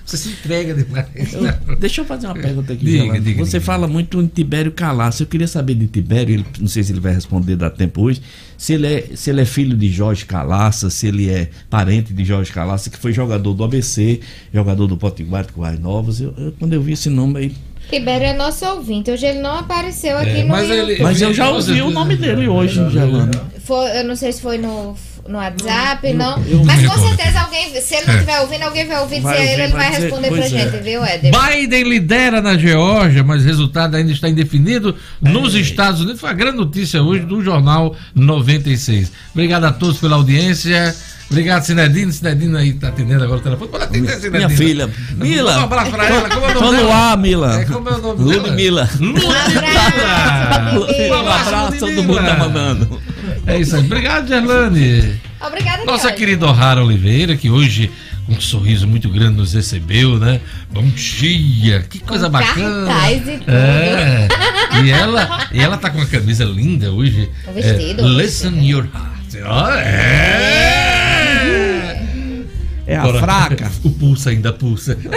você 0.06 0.18
se 0.18 0.30
entrega 0.30 0.74
demais. 0.74 1.08
Eu- 1.34 1.76
deixa 1.78 2.02
eu 2.02 2.06
fazer 2.06 2.28
uma 2.28 2.36
pergunta 2.36 2.74
aqui. 2.74 2.86
Diga, 2.86 3.20
diga, 3.20 3.44
Você 3.46 3.58
diga. 3.58 3.66
fala 3.66 3.88
muito 3.88 4.22
em 4.22 4.28
Tibério 4.28 4.72
Calaço. 4.72 5.24
Eu 5.24 5.28
queria 5.28 5.48
saber 5.48 5.76
de 5.76 5.88
Tibério, 5.88 6.36
ele- 6.36 6.46
não 6.60 6.68
sei 6.68 6.84
se 6.84 6.92
ele 6.92 7.00
vai 7.00 7.14
responder 7.14 7.56
dá 7.56 7.70
tempo 7.70 8.02
hoje, 8.04 8.22
se 8.58 8.74
ele, 8.74 8.88
é, 8.88 9.08
se 9.16 9.30
ele 9.30 9.42
é 9.42 9.46
filho 9.46 9.76
de 9.76 9.90
Jorge 9.90 10.26
Calaça, 10.26 10.90
se 10.90 11.08
ele 11.08 11.30
é 11.30 11.50
parente 11.70 12.14
de 12.14 12.24
Jorge 12.24 12.52
Calaça, 12.52 12.90
que 12.90 12.98
foi 12.98 13.12
jogador 13.14 13.54
do 13.54 13.64
ABC, 13.64 14.20
jogador 14.54 14.88
do 14.88 14.98
Potiguar 14.98 15.52
com 15.52 15.64
as 15.64 15.80
Novas. 15.80 16.22
Eu, 16.22 16.34
eu- 16.38 16.54
quando 16.60 16.74
eu 16.74 16.82
vi 16.82 16.94
esse 16.94 17.10
nome 17.10 17.40
aí. 17.40 17.56
Tibério 17.90 18.28
é 18.28 18.34
nosso 18.34 18.66
ouvinte. 18.66 19.12
Hoje 19.12 19.26
ele 19.26 19.40
não 19.42 19.58
apareceu 19.60 20.18
aqui 20.18 20.30
É, 20.30 20.44
no 20.44 20.50
mas 20.50 20.70
ele- 20.70 21.02
Mas 21.04 21.22
eu 21.22 21.34
já 21.34 21.50
ouvi 21.50 21.82
o 21.82 21.92
nome 21.92 22.16
dele 22.16 22.48
hoje, 22.48 22.76
Gerlane. 22.90 23.32
Foi, 23.66 23.98
eu 24.00 24.04
não 24.06 24.16
sei 24.16 24.32
se 24.32 24.42
foi 24.42 24.58
no, 24.58 24.96
no 25.28 25.38
WhatsApp, 25.38 26.14
não. 26.14 26.38
eu 26.46 26.64
Mas 26.66 26.82
me 26.82 26.88
com 26.88 26.94
recordo. 26.96 27.16
certeza 27.18 27.42
alguém, 27.42 27.82
se 27.82 27.96
ele 27.96 28.06
não 28.06 28.14
É. 28.14 28.18
estiver 28.18 28.40
ouvindo, 28.42 28.62
alguém 28.64 28.86
vai 28.88 29.00
ouvir 29.00 29.22
Vai 29.22 29.34
dizer 29.38 29.44
ouvir, 29.44 29.54
ele, 29.54 29.64
ele 29.64 29.72
vai 29.74 29.90
dizer, 29.92 30.02
responder 30.02 30.28
pra 30.30 30.38
é. 30.46 30.50
gente, 30.50 30.78
viu, 30.84 31.06
Éder? 31.06 31.32
Biden 31.32 31.84
lidera 31.84 32.42
na 32.42 32.58
Geórgia, 32.58 33.24
mas 33.24 33.44
o 33.44 33.46
resultado 33.46 33.96
ainda 33.96 34.12
está 34.12 34.28
indefinido 34.28 34.96
nos 35.22 35.54
Estados 35.56 36.02
Unidos. 36.02 36.20
Foi 36.20 36.30
a 36.30 36.34
grande 36.34 36.58
notícia 36.58 37.02
hoje 37.02 37.26
do 37.26 37.42
Jornal 37.44 37.96
96. 38.14 39.12
Obrigado 39.32 39.64
a 39.66 39.72
todos 39.72 39.98
pela 39.98 40.16
audiência. 40.16 40.96
Obrigado, 41.34 41.64
Sinedino. 41.64 42.12
Sinedino 42.12 42.58
aí 42.58 42.70
está 42.70 42.90
atendendo 42.90 43.24
agora 43.24 43.40
o 43.40 43.44
telefone. 43.44 43.72
Pode 43.72 43.84
atender, 43.86 44.12
Sinedino. 44.16 44.38
Minha 44.38 44.50
filha. 44.50 44.90
Mila. 45.16 45.58
Um 45.60 45.64
abraço 45.64 45.92
pra 45.92 46.06
ela. 46.06 46.30
Como 46.30 46.46
é 46.46 46.50
o 46.50 46.54
nome 46.54 46.60
Tô 46.68 46.72
no 46.72 46.78
dela? 46.78 46.96
ar, 46.96 47.18
Mila. 47.18 47.60
É, 47.62 47.66
como 47.66 47.90
é 47.90 47.94
o 47.94 47.98
nome 48.02 48.18
dela? 48.32 48.42
Ludmila. 48.44 48.90
Um 51.10 51.14
abraço, 51.14 51.78
todo 51.80 52.04
mundo 52.04 52.16
tá 52.24 52.38
mandando. 52.38 53.02
É 53.46 53.58
isso 53.60 53.76
aí. 53.76 53.84
Obrigado, 53.84 54.28
Gerlane. 54.28 55.20
Obrigada, 55.46 55.84
Nossa 55.86 56.04
Jorge. 56.04 56.18
querida 56.18 56.46
O'Hara 56.48 56.84
Oliveira, 56.84 57.36
que 57.36 57.50
hoje 57.50 57.92
com 58.26 58.34
um 58.34 58.40
sorriso 58.40 58.88
muito 58.88 59.10
grande 59.10 59.36
nos 59.36 59.54
recebeu, 59.54 60.18
né? 60.18 60.40
Bom 60.72 60.84
dia, 60.96 61.84
que 61.90 62.00
coisa 62.00 62.30
bacana. 62.30 62.86
cartaz 62.88 63.28
e 63.28 63.32
tudo. 63.40 63.52
É. 63.52 64.28
E 64.82 64.90
ela, 64.92 65.48
e 65.52 65.60
ela 65.60 65.78
tá 65.78 65.90
com 65.90 65.98
uma 65.98 66.06
camisa 66.06 66.46
linda 66.46 66.92
hoje. 66.92 67.30
Um 67.48 67.54
vestido, 67.54 68.02
É, 68.02 68.08
Listen 68.08 68.64
your 68.66 68.86
heart. 68.86 69.44
Ó, 69.46 69.70
é. 69.74 69.82
É 69.84 70.83
a 72.96 73.02
Agora, 73.02 73.20
fraca. 73.20 73.72
O 73.84 73.90
pulso 73.90 74.30
ainda 74.30 74.54
pulsa. 74.54 74.98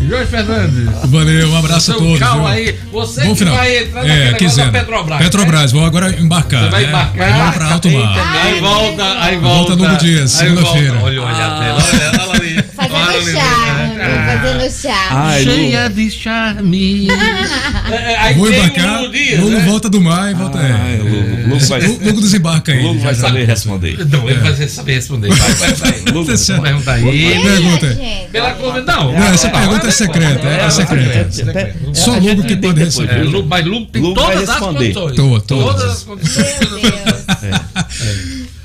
Jorge 0.00 0.26
Fernandes. 0.26 0.88
Valeu, 1.06 1.50
um 1.50 1.56
abraço 1.58 1.90
a 1.90 1.94
todos. 1.94 2.18
cal 2.20 2.36
viu? 2.36 2.46
aí, 2.46 2.78
você 2.92 3.24
Bom 3.24 3.32
que 3.32 3.38
final. 3.40 3.56
vai 3.56 3.78
entrar 3.78 4.06
é, 4.06 4.30
da 4.30 4.70
Petrobras, 4.70 5.18
Petrobras, 5.18 5.72
vou 5.72 5.84
agora 5.84 6.10
embarcar. 6.20 6.64
Você 6.64 6.70
vai 6.70 6.82
né? 6.82 6.88
embarcar? 6.88 7.32
Vamos 7.32 7.54
pra 7.56 7.72
alto 7.72 7.90
mar. 7.90 8.44
Aí 8.44 8.60
volta, 8.60 9.22
aí 9.22 9.36
volta. 9.36 9.56
Volta 9.56 9.76
no 9.76 9.82
outro 9.82 9.98
dia, 9.98 10.28
segunda-feira. 10.28 10.98
Olha, 11.02 11.22
olha 11.22 11.46
a 11.46 11.58
tela, 11.58 11.84
olha, 11.92 12.22
olha 12.22 12.40
ali. 12.40 12.64
Fazendo 12.90 13.36
charme, 13.36 13.98
fazendo 14.26 14.70
charme. 14.70 15.08
Ai, 15.10 15.42
Cheia 15.44 15.88
de 15.90 16.10
charme. 16.10 17.08
aí 18.18 18.34
Vou 18.34 18.48
tem 18.48 18.58
o 18.60 18.64
embarcar, 18.64 19.00
Lulu 19.00 19.12
Dias, 19.12 19.40
Lulu 19.40 19.58
né? 19.58 19.64
volta 19.66 19.88
do 19.90 20.00
mar 20.00 20.30
e 20.30 20.34
volta. 20.34 20.58
é, 20.58 20.98
Lulu, 21.02 21.48
Lulu 21.48 21.58
vai- 21.66 21.80
Lulu 21.80 22.20
desembarca 22.20 22.72
aí. 22.72 22.82
Lulu 22.82 22.98
vai 23.00 23.14
já, 23.14 23.20
já. 23.22 23.28
saber 23.28 23.44
responder. 23.46 24.06
Não, 24.06 24.28
ele 24.28 24.38
vai 24.40 24.68
saber 24.68 24.94
responder. 24.94 25.28
Vai, 25.28 25.54
vai, 25.54 25.72
vai. 25.74 26.00
Lulu, 26.12 26.24
Vamos 26.24 26.46
perguntar 26.46 26.92
aí. 26.94 27.40
Pergunta 27.42 27.86
aí. 27.86 28.28
Pela 28.32 28.54
não. 28.82 29.12
Não, 29.12 29.26
essa 29.26 29.48
pergunta 29.48 29.86
é 29.88 29.90
secreta, 29.90 30.46
é, 30.48 30.70
secreta. 30.70 31.74
Só 31.94 32.12
A 32.12 32.14
Lulu 32.16 32.28
gente 32.28 32.42
que 32.46 32.56
tem 32.56 32.72
pode. 32.74 33.10
É, 33.10 33.22
Lu, 33.22 33.46
mas 33.46 33.64
Lu 33.64 33.86
tem 33.86 34.02
todas 34.14 34.42
as 34.42 34.48
responder. 34.48 34.92
condições. 34.94 35.42
Todas 35.46 35.84
as 35.90 36.02
condições. 36.02 36.46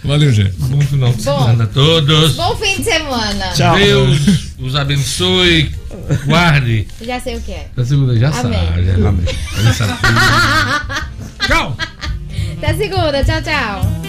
Valeu, 0.04 0.32
gente. 0.34 0.52
Bom 0.58 0.82
final 0.82 1.10
de 1.14 1.24
Bom. 1.24 1.40
semana 1.40 1.64
a 1.64 1.68
todos. 1.68 2.34
Bom 2.36 2.56
fim 2.58 2.78
de 2.78 2.84
semana. 2.84 3.54
Deus 3.78 4.20
os 4.60 4.76
abençoe. 4.76 5.72
Guarde. 6.26 6.88
Já 7.02 7.20
sei 7.20 7.38
o 7.38 7.42
que 7.42 7.52
é. 7.52 7.68
Da 7.76 7.86
segunda 7.86 8.18
já 8.18 8.30
Amém. 8.30 8.54
sabe. 8.54 8.86
já- 8.86 9.60
Ele 9.62 9.74
sabe. 9.74 9.94
Tchau. 11.48 11.78
Até 12.58 12.74
segunda. 12.76 13.24
Tchau, 13.24 13.42
tchau. 13.42 14.03